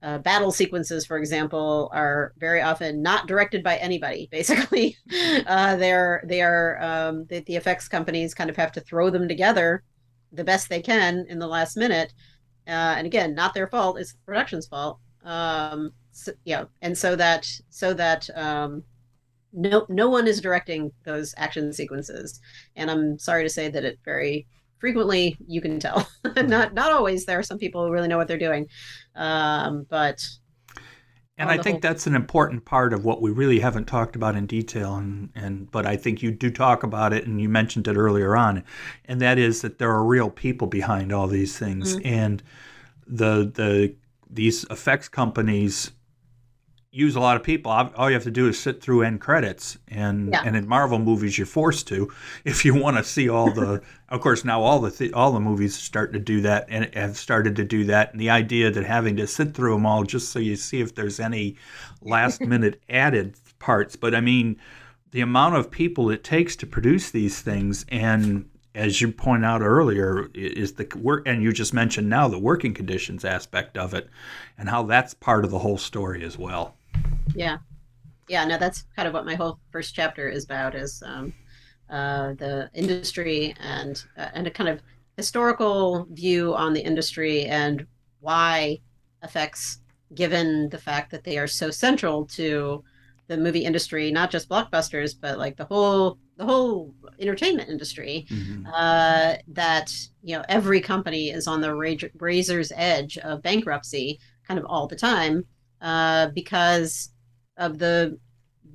uh, 0.04 0.20
battle 0.20 0.52
sequences, 0.52 1.06
for 1.06 1.18
example, 1.18 1.90
are 1.94 2.34
very 2.38 2.62
often 2.62 3.02
not 3.02 3.28
directed 3.28 3.64
by 3.64 3.78
anybody. 3.78 4.28
Basically, 4.32 4.96
uh, 5.48 5.76
they're 5.76 6.24
they 6.26 6.42
are 6.42 6.82
um, 6.82 7.26
the, 7.30 7.40
the, 7.42 7.56
effects 7.56 7.88
companies 7.88 8.34
kind 8.34 8.50
of 8.50 8.56
have 8.58 8.72
to 8.74 8.82
throw 8.82 9.10
them 9.10 9.28
together 9.28 9.84
the 10.32 10.44
best 10.44 10.70
they 10.70 10.82
can 10.82 11.26
in 11.30 11.40
the 11.40 11.48
last 11.48 11.78
minute. 11.78 12.14
Uh, 12.68 12.96
and 12.98 13.08
again, 13.08 13.34
not 13.34 13.54
their 13.54 13.68
fault; 13.68 14.00
it's 14.00 14.14
the 14.14 14.20
production's 14.26 14.68
fault. 14.68 15.00
Um, 15.24 15.92
so, 16.12 16.32
yeah, 16.46 16.66
and 16.82 16.98
so 16.98 17.16
that 17.16 17.50
so 17.70 17.94
that 17.94 18.30
um, 18.36 18.84
no 19.54 19.86
no 19.90 20.10
one 20.10 20.28
is 20.28 20.42
directing 20.42 20.92
those 21.06 21.34
action 21.38 21.74
sequences. 21.74 22.40
And 22.76 22.92
I'm 22.92 23.18
sorry 23.18 23.44
to 23.44 23.50
say 23.50 23.70
that 23.70 23.84
it 23.84 24.00
very 24.06 24.48
frequently 24.80 25.38
you 25.48 25.62
can 25.62 25.80
tell. 25.80 26.08
Not 26.36 26.74
not 26.74 26.92
always. 26.92 27.26
There 27.26 27.40
are 27.40 27.44
some 27.44 27.58
people 27.58 27.86
who 27.86 27.92
really 27.92 28.08
know 28.08 28.18
what 28.18 28.28
they're 28.28 28.38
doing. 28.38 28.68
Um, 29.16 29.86
but 29.90 30.24
and 31.38 31.50
I 31.50 31.58
think 31.58 31.76
whole... 31.76 31.80
that's 31.82 32.08
an 32.08 32.16
important 32.16 32.66
part 32.66 32.94
of 32.94 33.06
what 33.06 33.22
we 33.22 33.32
really 33.32 33.60
haven't 33.60 33.86
talked 33.86 34.16
about 34.16 34.36
in 34.36 34.48
detail, 34.48 34.96
and, 34.96 35.30
and 35.36 35.70
but 35.72 35.86
I 35.86 35.96
think 35.96 36.22
you 36.22 36.32
do 36.32 36.50
talk 36.50 36.84
about 36.84 37.14
it, 37.14 37.28
and 37.28 37.40
you 37.40 37.50
mentioned 37.50 37.88
it 37.88 37.96
earlier 37.96 38.36
on, 38.36 38.64
and 39.06 39.22
that 39.22 39.38
is 39.38 39.62
that 39.62 39.78
there 39.78 39.92
are 39.92 40.04
real 40.04 40.30
people 40.30 40.68
behind 40.68 41.12
all 41.12 41.28
these 41.28 41.58
things, 41.58 41.96
mm-hmm. 41.96 42.08
and 42.08 42.44
the 43.06 43.52
the 43.54 43.96
these 44.30 44.64
effects 44.66 45.08
companies 45.08 45.92
use 46.98 47.16
a 47.16 47.20
lot 47.20 47.38
of 47.38 47.44
people. 47.44 47.72
All 47.72 48.10
you 48.10 48.16
have 48.16 48.24
to 48.24 48.32
do 48.32 48.48
is 48.48 48.60
sit 48.60 48.82
through 48.82 49.04
end 49.04 49.22
credits, 49.22 49.78
and 49.88 50.30
yeah. 50.32 50.42
and 50.44 50.56
in 50.56 50.68
Marvel 50.68 50.98
movies, 50.98 51.38
you're 51.38 51.46
forced 51.46 51.88
to 51.90 52.12
if 52.46 52.66
you 52.66 52.74
want 52.74 52.98
to 52.98 53.04
see 53.04 53.30
all 53.30 53.52
the. 53.52 53.82
of 54.10 54.22
course, 54.22 54.44
now 54.44 54.62
all 54.62 54.80
the 54.80 54.92
th- 54.92 55.14
all 55.14 55.32
the 55.32 55.40
movies 55.40 55.76
start 55.76 56.14
to 56.14 56.20
do 56.20 56.42
that 56.42 56.66
and 56.70 56.94
have 56.96 57.18
started 57.18 57.56
to 57.58 57.64
do 57.64 57.84
that. 57.86 58.12
And 58.12 58.20
the 58.20 58.32
idea 58.32 58.72
that 58.72 58.84
having 58.84 59.16
to 59.18 59.28
sit 59.28 59.54
through 59.54 59.74
them 59.74 59.86
all 59.86 60.04
just 60.04 60.32
so 60.32 60.40
you 60.40 60.56
see 60.56 60.82
if 60.82 60.96
there's 60.96 61.20
any 61.20 61.56
last 62.02 62.42
minute 62.54 62.82
added 62.90 63.36
parts. 63.60 63.96
But 63.96 64.16
I 64.16 64.22
mean, 64.22 64.58
the 65.12 65.22
amount 65.22 65.56
of 65.56 65.70
people 65.70 66.10
it 66.10 66.24
takes 66.24 66.56
to 66.58 66.66
produce 66.66 67.12
these 67.12 67.42
things 67.42 67.86
and 67.90 68.50
as 68.78 69.02
you 69.02 69.12
point 69.12 69.44
out 69.44 69.62
earlier, 69.62 70.30
is 70.36 70.74
the 70.74 70.88
work, 70.96 71.28
and 71.28 71.42
you 71.42 71.52
just 71.52 71.74
mentioned 71.74 72.08
now 72.08 72.28
the 72.28 72.38
working 72.38 72.76
conditions 72.76 73.26
aspect 73.26 73.76
of 73.76 73.96
it, 73.96 74.08
and 74.56 74.70
how 74.70 74.84
that's 74.84 75.16
part 75.16 75.44
of 75.44 75.50
the 75.50 75.58
whole 75.58 75.80
story 75.80 76.24
as 76.24 76.38
well. 76.38 76.77
Yeah, 77.36 77.58
yeah. 78.28 78.46
No, 78.46 78.58
that's 78.58 78.86
kind 78.96 79.08
of 79.08 79.14
what 79.14 79.26
my 79.26 79.36
whole 79.36 79.60
first 79.72 79.96
chapter 79.96 80.30
is 80.30 80.46
about: 80.46 80.76
is 80.76 81.04
um, 81.06 81.34
uh, 81.90 82.34
the 82.34 82.70
industry 82.74 83.56
and 83.60 84.04
uh, 84.18 84.30
and 84.34 84.48
a 84.48 84.52
kind 84.52 84.70
of 84.70 84.82
historical 85.16 86.08
view 86.12 86.54
on 86.56 86.74
the 86.74 86.82
industry 86.82 87.46
and 87.46 87.86
why 88.20 88.80
effects, 89.24 89.80
given 90.14 90.70
the 90.70 90.78
fact 90.78 91.12
that 91.12 91.24
they 91.24 91.38
are 91.38 91.48
so 91.48 91.72
central 91.72 92.26
to 92.26 92.84
the 93.28 93.38
movie 93.38 93.66
industry, 93.66 94.12
not 94.12 94.32
just 94.32 94.50
blockbusters, 94.50 95.14
but 95.20 95.38
like 95.38 95.58
the 95.58 95.66
whole 95.66 96.18
the 96.38 96.46
whole 96.46 96.94
entertainment 97.20 97.70
industry. 97.70 98.26
Mm-hmm. 98.30 98.68
Uh, 98.68 99.36
that 99.50 99.92
you 100.24 100.36
know 100.36 100.44
every 100.50 100.82
company 100.82 101.30
is 101.30 101.48
on 101.48 101.62
the 101.62 101.74
razor's 102.20 102.72
edge 102.76 103.18
of 103.20 103.42
bankruptcy, 103.42 104.20
kind 104.48 104.60
of 104.60 104.66
all 104.66 104.88
the 104.88 104.96
time, 104.96 105.46
uh, 105.82 106.28
because 106.34 107.10
of 107.58 107.80
the 107.80 108.18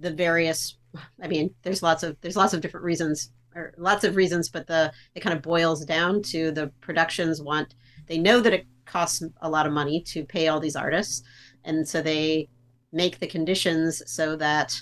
the 0.00 0.12
various. 0.12 0.76
I 1.22 1.28
mean, 1.28 1.54
there's 1.62 1.82
lots 1.82 2.02
of 2.02 2.16
there's 2.20 2.36
lots 2.36 2.52
of 2.52 2.60
different 2.60 2.84
reasons 2.84 3.30
or 3.54 3.72
lots 3.78 4.04
of 4.04 4.16
reasons, 4.16 4.48
but 4.48 4.66
the 4.66 4.92
it 5.14 5.20
kind 5.20 5.36
of 5.36 5.42
boils 5.42 5.84
down 5.84 6.22
to 6.22 6.50
the 6.50 6.70
productions 6.80 7.40
want 7.40 7.74
they 8.06 8.18
know 8.18 8.40
that 8.40 8.52
it 8.52 8.66
costs 8.84 9.22
a 9.40 9.48
lot 9.48 9.66
of 9.66 9.72
money 9.72 10.02
to 10.02 10.24
pay 10.24 10.48
all 10.48 10.60
these 10.60 10.76
artists, 10.76 11.22
and 11.64 11.88
so 11.88 12.02
they 12.02 12.48
make 12.92 13.18
the 13.18 13.26
conditions 13.26 14.02
so 14.06 14.36
that 14.36 14.74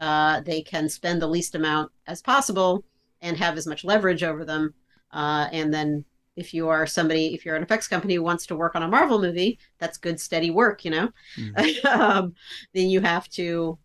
uh, 0.00 0.40
they 0.40 0.62
can 0.62 0.88
spend 0.88 1.20
the 1.22 1.26
least 1.26 1.54
amount 1.54 1.90
as 2.06 2.22
possible 2.22 2.84
and 3.20 3.36
have 3.36 3.56
as 3.56 3.66
much 3.66 3.84
leverage 3.84 4.22
over 4.22 4.44
them. 4.44 4.74
Uh, 5.12 5.48
and 5.52 5.72
then 5.72 6.04
if 6.38 6.54
you 6.54 6.68
are 6.68 6.86
somebody, 6.86 7.34
if 7.34 7.44
you're 7.44 7.56
an 7.56 7.64
effects 7.64 7.88
company 7.88 8.14
who 8.14 8.22
wants 8.22 8.46
to 8.46 8.56
work 8.56 8.76
on 8.76 8.84
a 8.84 8.88
Marvel 8.88 9.20
movie, 9.20 9.58
that's 9.78 9.98
good, 9.98 10.20
steady 10.20 10.50
work, 10.50 10.84
you 10.84 10.92
know. 10.92 11.10
Mm. 11.36 11.84
um, 11.86 12.34
then 12.72 12.88
you 12.88 13.00
have 13.00 13.28
to, 13.30 13.76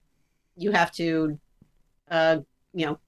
you 0.55 0.71
have 0.71 0.91
to, 0.93 1.39
uh, 2.11 2.37
you 2.73 2.85
know, 2.85 2.99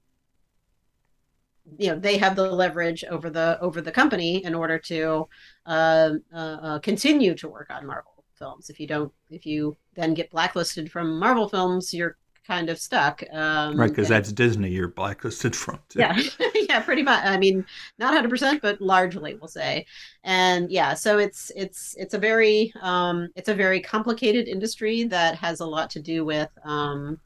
you 1.78 1.90
know 1.90 2.00
they 2.00 2.18
have 2.18 2.36
the 2.36 2.52
leverage 2.52 3.04
over 3.06 3.30
the 3.30 3.58
over 3.60 3.82
the 3.82 3.92
company 3.92 4.44
in 4.46 4.54
order 4.54 4.78
to 4.78 5.28
uh, 5.66 6.12
uh, 6.32 6.58
uh 6.62 6.80
continue 6.80 7.34
to 7.34 7.48
work 7.50 7.72
on 7.72 7.88
Marvel 7.88 8.24
films. 8.38 8.70
If 8.70 8.80
you 8.80 8.88
don't, 8.88 9.12
if 9.30 9.46
you 9.46 9.76
then 9.96 10.14
get 10.14 10.30
blacklisted 10.30 10.92
from 10.92 11.20
Marvel 11.20 11.50
films, 11.50 11.94
you're 11.94 12.18
kind 12.46 12.70
of 12.70 12.80
stuck. 12.80 13.24
Um, 13.32 13.78
right, 13.78 13.90
because 13.90 14.08
that's 14.08 14.32
Disney 14.32 14.70
you're 14.70 14.88
blacklisted 14.88 15.56
from. 15.56 15.80
Too. 15.90 16.00
Yeah, 16.00 16.20
yeah, 16.56 16.80
pretty 16.82 17.04
much. 17.04 17.24
I 17.24 17.38
mean, 17.38 17.66
not 17.98 18.14
hundred 18.14 18.30
percent, 18.30 18.62
but 18.62 18.82
largely, 18.82 19.36
we'll 19.36 19.48
say. 19.48 19.86
And 20.24 20.72
yeah, 20.72 20.94
so 20.94 21.18
it's 21.18 21.52
it's 21.56 21.96
it's 21.98 22.14
a 22.14 22.20
very 22.20 22.74
um, 22.82 23.30
it's 23.36 23.50
a 23.50 23.56
very 23.56 23.82
complicated 23.82 24.48
industry 24.48 25.04
that 25.06 25.36
has 25.36 25.60
a 25.60 25.66
lot 25.66 25.90
to 25.92 26.02
do 26.02 26.26
with. 26.26 26.50
Um, 26.64 27.20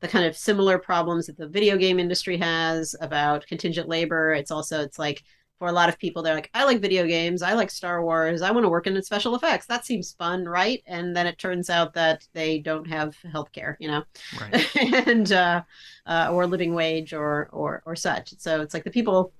the 0.00 0.08
kind 0.08 0.24
of 0.24 0.34
similar 0.34 0.78
problems 0.78 1.26
that 1.26 1.36
the 1.36 1.46
video 1.46 1.76
game 1.76 1.98
industry 1.98 2.38
has 2.38 2.96
about 3.02 3.46
contingent 3.46 3.86
labor. 3.86 4.32
It's 4.32 4.50
also 4.50 4.80
it's 4.80 4.98
like 4.98 5.22
for 5.60 5.68
a 5.68 5.72
lot 5.72 5.90
of 5.90 5.98
people, 5.98 6.22
they're 6.22 6.34
like, 6.34 6.48
I 6.54 6.64
like 6.64 6.80
video 6.80 7.06
games, 7.06 7.42
I 7.42 7.52
like 7.52 7.70
Star 7.70 8.02
Wars, 8.02 8.40
I 8.40 8.50
want 8.50 8.64
to 8.64 8.70
work 8.70 8.86
in 8.86 9.00
special 9.02 9.34
effects. 9.34 9.66
That 9.66 9.84
seems 9.84 10.14
fun, 10.14 10.46
right? 10.46 10.82
And 10.86 11.14
then 11.14 11.26
it 11.26 11.36
turns 11.36 11.68
out 11.68 11.92
that 11.92 12.26
they 12.32 12.60
don't 12.60 12.86
have 12.86 13.14
health 13.30 13.52
care, 13.52 13.76
you 13.78 13.88
know, 13.88 14.02
right. 14.40 14.76
and 15.06 15.30
uh, 15.30 15.60
uh, 16.06 16.30
or 16.32 16.46
living 16.46 16.72
wage 16.72 17.12
or 17.12 17.50
or 17.52 17.82
or 17.84 17.94
such. 17.94 18.32
So 18.38 18.62
it's 18.62 18.72
like 18.72 18.84
the 18.84 18.90
people. 18.90 19.34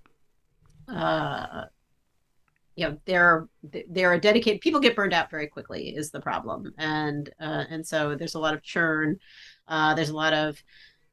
Uh, 0.86 1.64
you 2.76 2.86
know 2.86 2.96
they're 3.04 3.48
they're 3.90 4.14
a 4.14 4.20
dedicated 4.20 4.60
people 4.60 4.80
get 4.80 4.96
burned 4.96 5.12
out 5.12 5.30
very 5.30 5.46
quickly 5.46 5.88
is 5.94 6.10
the 6.10 6.20
problem 6.20 6.72
and 6.78 7.28
uh, 7.38 7.64
and 7.68 7.86
so 7.86 8.14
there's 8.14 8.36
a 8.36 8.38
lot 8.38 8.54
of 8.54 8.62
churn 8.62 9.18
uh, 9.68 9.92
there's 9.92 10.08
a 10.08 10.16
lot 10.16 10.32
of 10.32 10.62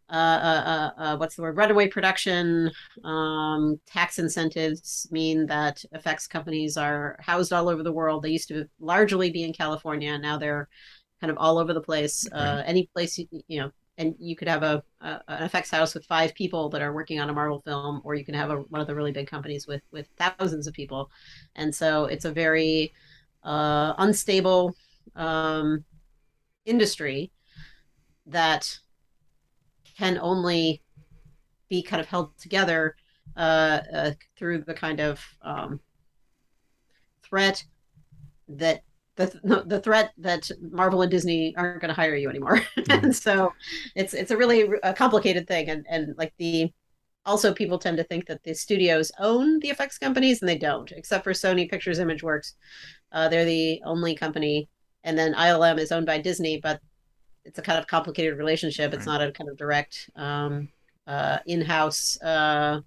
uh, 0.09 0.13
uh, 0.13 0.63
uh, 0.97 1.01
uh, 1.01 1.17
what's 1.17 1.35
the 1.35 1.41
word? 1.41 1.57
Runaway 1.57 1.87
production 1.87 2.71
um, 3.03 3.79
tax 3.85 4.19
incentives 4.19 5.07
mean 5.11 5.45
that 5.47 5.83
effects 5.91 6.27
companies 6.27 6.77
are 6.77 7.17
housed 7.19 7.51
all 7.51 7.69
over 7.69 7.83
the 7.83 7.91
world. 7.91 8.23
They 8.23 8.29
used 8.29 8.47
to 8.49 8.65
largely 8.79 9.31
be 9.31 9.43
in 9.43 9.53
california. 9.53 10.17
Now 10.17 10.37
they're 10.37 10.67
kind 11.19 11.31
of 11.31 11.37
all 11.37 11.57
over 11.57 11.73
the 11.73 11.81
place. 11.81 12.27
Right. 12.31 12.63
any 12.65 12.89
place 12.93 13.17
you, 13.17 13.27
you 13.47 13.61
know 13.61 13.71
and 13.97 14.15
you 14.19 14.35
could 14.35 14.47
have 14.47 14.63
a, 14.63 14.83
a, 15.01 15.19
an 15.27 15.43
effects 15.43 15.71
house 15.71 15.93
with 15.93 16.05
five 16.05 16.33
people 16.35 16.69
that 16.69 16.81
are 16.81 16.93
working 16.93 17.19
on 17.19 17.29
a 17.29 17.33
Marvel 17.33 17.61
film, 17.61 18.01
or 18.03 18.15
you 18.15 18.23
can 18.23 18.35
have 18.35 18.51
a, 18.51 18.57
one 18.57 18.79
of 18.79 18.87
the 18.87 18.95
really 18.95 19.11
big 19.11 19.27
companies 19.27 19.67
with 19.67 19.81
with 19.91 20.07
thousands 20.17 20.67
of 20.67 20.73
people, 20.73 21.09
and 21.55 21.73
so 21.73 22.05
it's 22.05 22.25
a 22.25 22.31
very 22.31 22.93
uh, 23.43 23.93
unstable 23.97 24.75
um, 25.15 25.83
industry 26.65 27.31
that 28.27 28.77
can 29.97 30.17
only 30.21 30.81
be 31.69 31.81
kind 31.81 31.99
of 31.99 32.07
held 32.07 32.37
together 32.37 32.95
uh, 33.35 33.79
uh, 33.93 34.11
through 34.37 34.59
the 34.59 34.73
kind 34.73 34.99
of 34.99 35.23
um, 35.41 35.79
threat 37.23 37.63
that 38.47 38.83
the 39.15 39.63
the 39.67 39.81
threat 39.81 40.13
that 40.17 40.49
Marvel 40.61 41.01
and 41.01 41.11
Disney 41.11 41.53
aren't 41.57 41.81
going 41.81 41.89
to 41.89 41.95
hire 41.95 42.15
you 42.15 42.29
anymore, 42.29 42.57
mm-hmm. 42.77 43.05
and 43.05 43.15
so 43.15 43.53
it's 43.95 44.13
it's 44.13 44.31
a 44.31 44.37
really 44.37 44.69
a 44.83 44.93
complicated 44.93 45.47
thing, 45.47 45.69
and 45.69 45.85
and 45.89 46.15
like 46.17 46.33
the 46.37 46.71
also 47.25 47.53
people 47.53 47.77
tend 47.77 47.97
to 47.97 48.03
think 48.05 48.25
that 48.27 48.41
the 48.43 48.53
studios 48.53 49.11
own 49.19 49.59
the 49.59 49.69
effects 49.69 49.97
companies, 49.97 50.41
and 50.41 50.47
they 50.47 50.57
don't, 50.57 50.91
except 50.93 51.23
for 51.23 51.33
Sony 51.33 51.69
Pictures 51.69 51.99
Imageworks. 51.99 52.53
Uh, 53.11 53.27
they're 53.27 53.45
the 53.45 53.81
only 53.85 54.15
company, 54.15 54.69
and 55.03 55.17
then 55.17 55.33
ILM 55.33 55.77
is 55.77 55.91
owned 55.91 56.05
by 56.05 56.19
Disney, 56.19 56.59
but 56.61 56.79
it's 57.47 57.59
a 57.59 57.61
kind 57.61 57.79
of 57.79 57.87
complicated 57.87 58.37
relationship. 58.37 58.93
It's 58.93 59.07
right. 59.07 59.19
not 59.19 59.27
a 59.27 59.31
kind 59.31 59.49
of 59.49 59.57
direct 59.57 60.09
um, 60.15 60.69
uh, 61.07 61.39
in-house, 61.45 62.21
uh, 62.21 62.81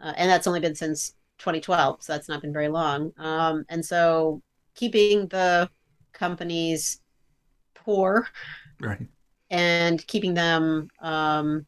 uh 0.00 0.12
and 0.16 0.30
that's 0.30 0.46
only 0.46 0.60
been 0.60 0.74
since 0.74 1.14
2012, 1.38 2.02
so 2.02 2.12
that's 2.12 2.28
not 2.28 2.40
been 2.40 2.52
very 2.52 2.68
long. 2.68 3.12
Um, 3.18 3.64
and 3.68 3.84
so 3.84 4.42
keeping 4.74 5.26
the 5.28 5.68
companies 6.12 7.00
poor 7.74 8.28
right 8.80 9.00
and 9.50 10.06
keeping 10.06 10.34
them 10.34 10.88
um, 11.00 11.66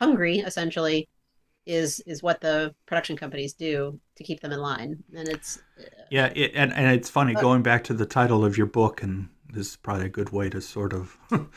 hungry 0.00 0.38
essentially 0.38 1.08
is 1.64 2.00
is 2.00 2.22
what 2.22 2.40
the 2.40 2.74
production 2.86 3.16
companies 3.16 3.54
do 3.54 3.98
to 4.16 4.24
keep 4.24 4.40
them 4.40 4.50
in 4.52 4.58
line 4.58 5.02
and 5.16 5.28
it's 5.28 5.58
uh, 5.78 5.84
yeah 6.10 6.32
it, 6.34 6.50
and, 6.54 6.72
and 6.74 6.92
it's 6.92 7.08
funny 7.08 7.34
going 7.34 7.62
back 7.62 7.84
to 7.84 7.94
the 7.94 8.06
title 8.06 8.44
of 8.44 8.56
your 8.58 8.66
book 8.66 9.02
and 9.02 9.28
this 9.52 9.70
is 9.70 9.76
probably 9.76 10.06
a 10.06 10.10
good 10.10 10.30
way 10.30 10.48
to 10.50 10.60
sort 10.60 10.92
of 10.92 11.16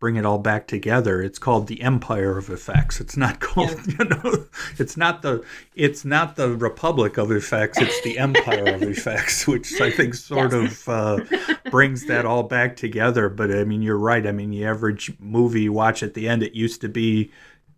bring 0.00 0.16
it 0.16 0.24
all 0.24 0.38
back 0.38 0.66
together. 0.66 1.22
It's 1.22 1.38
called 1.38 1.66
the 1.66 1.82
Empire 1.82 2.38
of 2.38 2.48
Effects. 2.48 3.00
It's 3.00 3.16
not 3.16 3.38
called, 3.40 3.70
yeah. 3.86 3.94
you 3.98 4.04
know, 4.06 4.46
it's 4.78 4.96
not 4.96 5.22
the 5.22 5.44
it's 5.74 6.04
not 6.04 6.36
the 6.36 6.56
Republic 6.56 7.18
of 7.18 7.30
Effects. 7.30 7.78
It's 7.80 8.00
the 8.02 8.18
Empire 8.18 8.74
of 8.74 8.82
Effects, 8.96 9.46
which 9.46 9.80
I 9.80 9.90
think 9.90 10.14
sort 10.14 10.52
yes. 10.52 10.88
of 10.88 10.88
uh, 10.88 11.54
brings 11.70 12.06
that 12.06 12.24
all 12.24 12.42
back 12.42 12.76
together. 12.76 13.28
But 13.28 13.52
I 13.52 13.64
mean, 13.64 13.82
you're 13.82 13.98
right. 13.98 14.26
I 14.26 14.32
mean, 14.32 14.50
the 14.50 14.64
average 14.64 15.12
movie 15.20 15.62
you 15.62 15.72
watch 15.72 16.02
at 16.02 16.14
the 16.14 16.28
end, 16.28 16.42
it 16.42 16.54
used 16.54 16.80
to 16.80 16.88
be 16.88 17.30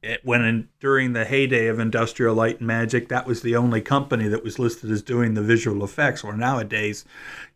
it, 0.02 0.20
when 0.24 0.44
in, 0.44 0.68
during 0.80 1.12
the 1.12 1.24
heyday 1.24 1.68
of 1.68 1.78
industrial 1.78 2.34
light 2.34 2.58
and 2.58 2.66
magic, 2.66 3.08
that 3.08 3.26
was 3.26 3.42
the 3.42 3.54
only 3.54 3.80
company 3.80 4.26
that 4.26 4.42
was 4.42 4.58
listed 4.58 4.90
as 4.90 5.00
doing 5.00 5.34
the 5.34 5.42
visual 5.42 5.84
effects. 5.84 6.24
Or 6.24 6.36
nowadays, 6.36 7.04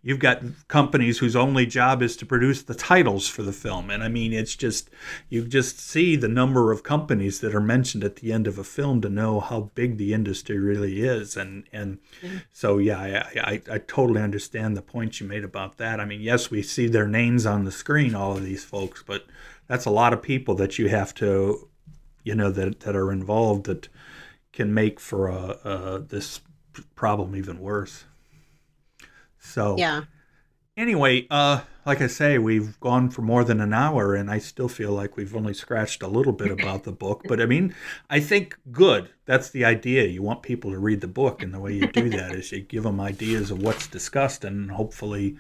you've 0.01 0.21
got 0.21 0.43
companies 0.69 1.19
whose 1.19 1.35
only 1.35 1.67
job 1.67 2.03
is 2.03 2.17
to 2.19 2.27
produce 2.27 2.63
the 2.63 2.75
titles 2.75 3.27
for 3.27 3.43
the 3.43 3.53
film, 3.53 3.91
and 3.91 4.05
I 4.05 4.09
mean, 4.09 4.33
it's 4.33 4.55
just 4.55 4.91
you 5.29 5.45
just 5.45 5.81
see 5.81 6.15
the 6.15 6.29
number 6.29 6.71
of 6.71 6.85
companies 6.85 7.41
that 7.41 7.55
are 7.55 7.61
mentioned 7.61 8.05
at 8.05 8.17
the 8.17 8.33
end 8.33 8.47
of 8.47 8.59
a 8.59 8.65
film 8.65 9.01
to 9.01 9.09
know 9.09 9.41
how 9.41 9.73
big 9.75 9.97
the 9.97 10.15
industry 10.15 10.59
really 10.59 11.03
is, 11.03 11.37
and 11.37 11.65
and 11.73 11.99
mm-hmm. 12.23 12.37
so 12.53 12.79
yeah, 12.79 13.01
I, 13.01 13.41
I 13.41 13.63
I 13.73 13.79
totally 13.79 14.23
understand 14.23 14.77
the 14.77 14.83
point 14.83 15.21
you 15.21 15.27
made 15.27 15.45
about 15.45 15.79
that. 15.79 15.99
I 15.99 16.05
mean, 16.05 16.21
yes, 16.21 16.49
we 16.49 16.63
see 16.63 16.87
their 16.87 17.09
names 17.09 17.45
on 17.45 17.65
the 17.65 17.73
screen, 17.73 18.15
all 18.15 18.37
of 18.37 18.45
these 18.45 18.65
folks, 18.65 19.03
but 19.05 19.27
that's 19.67 19.85
a 19.85 19.91
lot 19.91 20.13
of 20.13 20.23
people 20.23 20.55
that 20.55 20.79
you 20.79 20.89
have 20.89 21.13
to 21.15 21.69
you 22.27 22.35
know 22.35 22.51
that 22.51 22.81
that 22.81 22.97
are 22.97 23.13
involved 23.13 23.65
that 23.67 23.89
can 24.53 24.75
make 24.75 24.99
for 24.99 25.29
a, 25.29 25.59
a 25.65 25.99
this 26.01 26.41
problem 26.95 27.37
even 27.37 27.61
worse. 27.61 28.05
So 29.39 29.77
yeah. 29.79 30.03
Anyway, 30.77 31.27
uh, 31.31 31.61
like 31.87 32.03
I 32.03 32.07
say, 32.07 32.37
we've 32.37 32.79
gone 32.81 33.09
for 33.09 33.23
more 33.23 33.45
than 33.45 33.63
an 33.63 33.73
hour, 33.73 34.15
and 34.15 34.31
I 34.31 34.39
still 34.39 34.69
feel 34.69 34.93
like 34.93 35.17
we've 35.17 35.35
only 35.35 35.55
scratched 35.55 36.03
a 36.03 36.09
little 36.09 36.35
bit 36.35 36.51
about 36.51 36.85
the 36.85 36.93
book. 36.93 37.23
But 37.27 37.41
I 37.41 37.47
mean, 37.47 37.75
I 38.11 38.21
think 38.21 38.59
good. 38.71 39.09
That's 39.25 39.49
the 39.49 39.65
idea. 39.65 40.05
You 40.05 40.21
want 40.21 40.43
people 40.43 40.71
to 40.73 40.79
read 40.79 41.01
the 41.01 41.09
book, 41.09 41.43
and 41.43 41.55
the 41.55 41.61
way 41.61 41.73
you 41.73 41.87
do 41.87 42.11
that 42.11 42.35
is 42.35 42.53
you 42.53 42.61
give 42.61 42.83
them 42.83 43.01
ideas 43.01 43.51
of 43.51 43.63
what's 43.63 43.87
discussed, 43.87 44.45
and 44.45 44.71
hopefully 44.71 45.39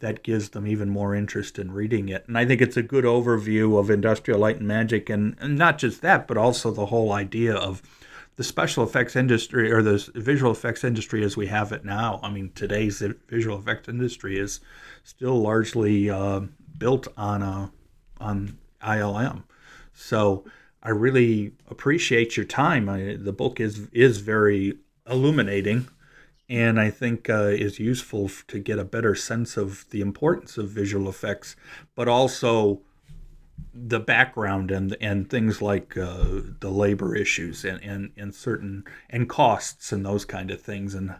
that 0.00 0.22
gives 0.22 0.50
them 0.50 0.66
even 0.66 0.88
more 0.88 1.14
interest 1.14 1.58
in 1.58 1.72
reading 1.72 2.08
it. 2.08 2.24
And 2.28 2.38
I 2.38 2.44
think 2.44 2.60
it's 2.60 2.76
a 2.76 2.82
good 2.82 3.04
overview 3.04 3.78
of 3.78 3.90
industrial 3.90 4.40
light 4.40 4.58
and 4.58 4.68
magic, 4.68 5.10
and, 5.10 5.36
and 5.40 5.58
not 5.58 5.78
just 5.78 6.02
that, 6.02 6.28
but 6.28 6.36
also 6.36 6.70
the 6.70 6.86
whole 6.86 7.12
idea 7.12 7.54
of 7.54 7.82
the 8.36 8.44
special 8.44 8.84
effects 8.84 9.16
industry 9.16 9.72
or 9.72 9.82
the 9.82 10.10
visual 10.14 10.52
effects 10.52 10.84
industry 10.84 11.24
as 11.24 11.36
we 11.36 11.48
have 11.48 11.72
it 11.72 11.84
now. 11.84 12.20
I 12.22 12.30
mean, 12.30 12.52
today's 12.54 13.02
visual 13.28 13.58
effects 13.58 13.88
industry 13.88 14.38
is 14.38 14.60
still 15.02 15.40
largely 15.40 16.08
uh, 16.08 16.42
built 16.78 17.08
on 17.16 17.42
a 17.42 17.72
on 18.20 18.58
ILM. 18.80 19.42
So 19.92 20.44
I 20.82 20.90
really 20.90 21.52
appreciate 21.68 22.36
your 22.36 22.46
time. 22.46 22.88
I, 22.88 23.16
the 23.18 23.32
book 23.32 23.58
is 23.58 23.88
is 23.92 24.18
very 24.18 24.78
illuminating 25.10 25.88
and 26.48 26.80
I 26.80 26.90
think 26.90 27.28
uh, 27.28 27.44
is 27.44 27.78
useful 27.78 28.30
to 28.48 28.58
get 28.58 28.78
a 28.78 28.84
better 28.84 29.14
sense 29.14 29.56
of 29.56 29.88
the 29.90 30.00
importance 30.00 30.56
of 30.56 30.70
visual 30.70 31.08
effects, 31.08 31.56
but 31.94 32.08
also 32.08 32.80
the 33.74 34.00
background 34.00 34.70
and 34.70 34.96
and 35.00 35.28
things 35.28 35.60
like 35.60 35.96
uh, 35.96 36.40
the 36.60 36.70
labor 36.70 37.14
issues 37.14 37.64
and, 37.64 37.82
and 37.82 38.10
and 38.16 38.34
certain 38.34 38.84
and 39.10 39.28
costs 39.28 39.92
and 39.92 40.04
those 40.04 40.24
kind 40.24 40.50
of 40.50 40.60
things 40.60 40.94
and 40.94 41.14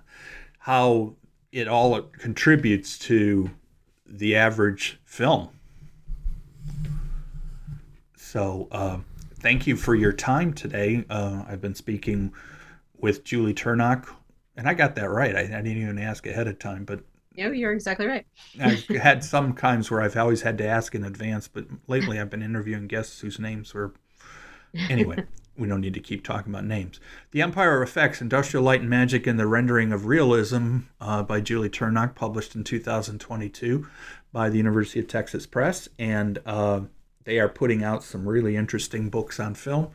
how 0.61 1.15
it 1.53 1.69
all 1.69 2.01
contributes 2.03 2.99
to 2.99 3.51
the 4.07 4.37
average 4.37 5.01
film. 5.05 5.49
So, 8.17 8.69
uh, 8.71 8.99
thank 9.37 9.67
you 9.67 9.77
for 9.77 9.95
your 9.95 10.13
time 10.13 10.53
today. 10.53 11.05
Uh, 11.09 11.45
I've 11.49 11.61
been 11.61 11.75
speaking 11.75 12.33
with 12.99 13.25
Julie 13.25 13.55
Turnock, 13.55 14.09
and 14.59 14.69
I 14.69 14.75
got 14.75 14.97
that 14.97 15.09
right. 15.09 15.35
I, 15.35 15.41
I 15.43 15.63
didn't 15.63 15.81
even 15.81 15.99
ask 15.99 16.27
ahead 16.27 16.49
of 16.49 16.59
time, 16.59 16.85
but 16.85 17.01
no, 17.37 17.53
you're 17.53 17.73
exactly 17.73 18.07
right. 18.07 18.27
I've 18.61 18.85
had 18.89 19.23
some 19.23 19.55
times 19.55 19.89
where 19.89 20.03
I've 20.03 20.17
always 20.17 20.43
had 20.43 20.59
to 20.59 20.67
ask 20.67 20.97
in 20.97 21.05
advance, 21.05 21.47
but 21.47 21.67
lately 21.87 22.19
I've 22.19 22.29
been 22.29 22.43
interviewing 22.43 22.89
guests 22.89 23.21
whose 23.21 23.39
names 23.39 23.73
were. 23.73 23.95
Anyway, 24.91 25.25
we 25.57 25.69
don't 25.69 25.81
need 25.81 25.95
to 25.95 26.01
keep 26.01 26.25
talking 26.25 26.53
about 26.53 26.65
names. 26.65 26.99
The 27.31 27.41
Empire 27.41 27.81
of 27.81 27.89
Effects 27.89 28.21
Industrial 28.21 28.63
Light 28.63 28.81
and 28.81 28.91
Magic 28.91 29.29
and 29.29 29.39
the 29.39 29.47
Rendering 29.47 29.93
of 29.93 30.07
Realism 30.07 30.79
uh, 31.01 31.23
by 31.23 31.41
Julie 31.41 31.71
Turnock, 31.71 32.17
published 32.17 32.57
in 32.57 32.65
2022 32.65 33.87
by 34.33 34.51
the 34.51 34.57
University 34.57 34.99
of 34.99 35.07
Texas 35.07 35.47
Press. 35.47 35.89
And 36.01 36.41
uh, 36.45 36.81
they 37.23 37.39
are 37.39 37.49
putting 37.49 37.85
out 37.85 38.03
some 38.03 38.29
really 38.29 38.57
interesting 38.57 39.09
books 39.09 39.39
on 39.39 39.55
film 39.55 39.91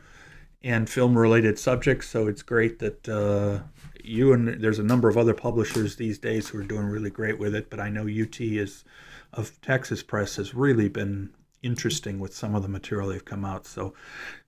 and 0.62 0.88
film 0.88 1.18
related 1.18 1.58
subjects. 1.58 2.08
So 2.08 2.26
it's 2.26 2.42
great 2.42 2.78
that 2.78 3.06
uh, 3.06 3.64
you 4.04 4.32
and 4.32 4.62
there's 4.62 4.78
a 4.78 4.84
number 4.84 5.08
of 5.08 5.16
other 5.16 5.34
publishers 5.34 5.96
these 5.96 6.18
days 6.18 6.48
who 6.48 6.58
are 6.58 6.64
doing 6.64 6.86
really 6.86 7.10
great 7.10 7.38
with 7.38 7.54
it. 7.54 7.70
But 7.70 7.80
I 7.80 7.88
know 7.88 8.02
UT 8.02 8.40
is 8.40 8.84
of 9.32 9.60
Texas 9.60 10.02
Press 10.02 10.36
has 10.36 10.54
really 10.54 10.88
been 10.88 11.30
interesting 11.62 12.18
with 12.18 12.34
some 12.34 12.54
of 12.54 12.62
the 12.62 12.68
material 12.68 13.08
they've 13.08 13.24
come 13.24 13.44
out. 13.44 13.66
So 13.66 13.94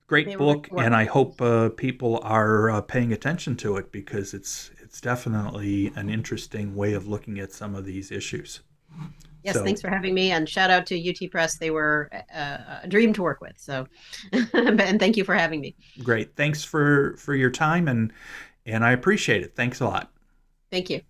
great 0.07 0.37
book, 0.39 0.69
and 0.77 0.95
I 0.95 1.05
hope 1.05 1.41
uh, 1.41 1.70
people 1.70 2.20
are 2.23 2.70
uh, 2.70 2.81
paying 2.83 3.12
attention 3.12 3.57
to 3.57 3.77
it 3.77 3.91
because 3.91 4.35
it's 4.35 4.70
it's 4.83 5.01
definitely 5.01 5.93
an 5.97 6.09
interesting 6.09 6.77
way 6.77 6.93
of 6.93 7.07
looking 7.07 7.39
at 7.41 7.53
some 7.53 7.74
of 7.74 7.85
these 7.85 8.11
issues. 8.11 8.61
Yes, 9.43 9.55
so, 9.55 9.65
thanks 9.65 9.81
for 9.81 9.91
having 9.91 10.15
me, 10.15 10.33
and 10.33 10.49
shout 10.49 10.70
out 10.70 10.87
to 10.87 11.11
UT 11.11 11.31
Press. 11.31 11.57
They 11.59 11.70
were 11.70 12.11
uh, 12.35 12.81
a 12.83 12.89
dream 12.89 13.12
to 13.12 13.23
work 13.23 13.41
with. 13.41 13.55
So, 13.57 13.87
and 14.53 14.99
thank 14.99 15.16
you 15.16 15.24
for 15.24 15.35
having 15.35 15.61
me. 15.61 15.77
Great, 16.03 16.35
thanks 16.37 16.65
for 16.65 17.16
for 17.16 17.35
your 17.35 17.51
time 17.51 17.89
and 17.89 18.12
and 18.67 18.85
I 18.85 18.93
appreciate 18.93 19.43
it. 19.43 19.55
Thanks 19.55 19.81
a 19.81 19.87
lot. 19.87 20.13
Thank 20.71 20.91
you. 20.91 21.03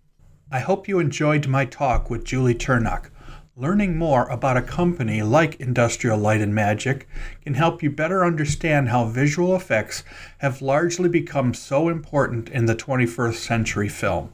I 0.51 0.59
hope 0.59 0.87
you 0.87 0.99
enjoyed 0.99 1.47
my 1.47 1.65
talk 1.65 2.09
with 2.09 2.23
Julie 2.23 2.55
Turnock. 2.55 3.09
Learning 3.55 3.97
more 3.97 4.29
about 4.29 4.55
a 4.55 4.61
company 4.61 5.23
like 5.23 5.59
Industrial 5.59 6.17
Light 6.17 6.41
and 6.41 6.53
Magic 6.53 7.07
can 7.41 7.55
help 7.55 7.81
you 7.81 7.89
better 7.89 8.23
understand 8.23 8.89
how 8.89 9.05
visual 9.05 9.55
effects 9.55 10.03
have 10.37 10.61
largely 10.61 11.09
become 11.09 11.55
so 11.55 11.89
important 11.89 12.49
in 12.49 12.67
the 12.67 12.75
21st 12.75 13.33
century 13.33 13.89
film. 13.89 14.31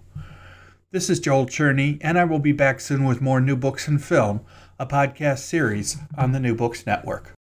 This 0.91 1.09
is 1.09 1.21
Joel 1.21 1.47
Tscherne, 1.47 1.97
and 2.01 2.19
I 2.19 2.25
will 2.25 2.37
be 2.37 2.51
back 2.51 2.81
soon 2.81 3.05
with 3.05 3.21
more 3.21 3.39
New 3.39 3.55
Books 3.55 3.87
and 3.87 4.03
Film, 4.03 4.41
a 4.77 4.85
podcast 4.85 5.39
series 5.39 5.97
on 6.17 6.33
the 6.33 6.39
New 6.39 6.53
Books 6.53 6.85
Network. 6.85 7.33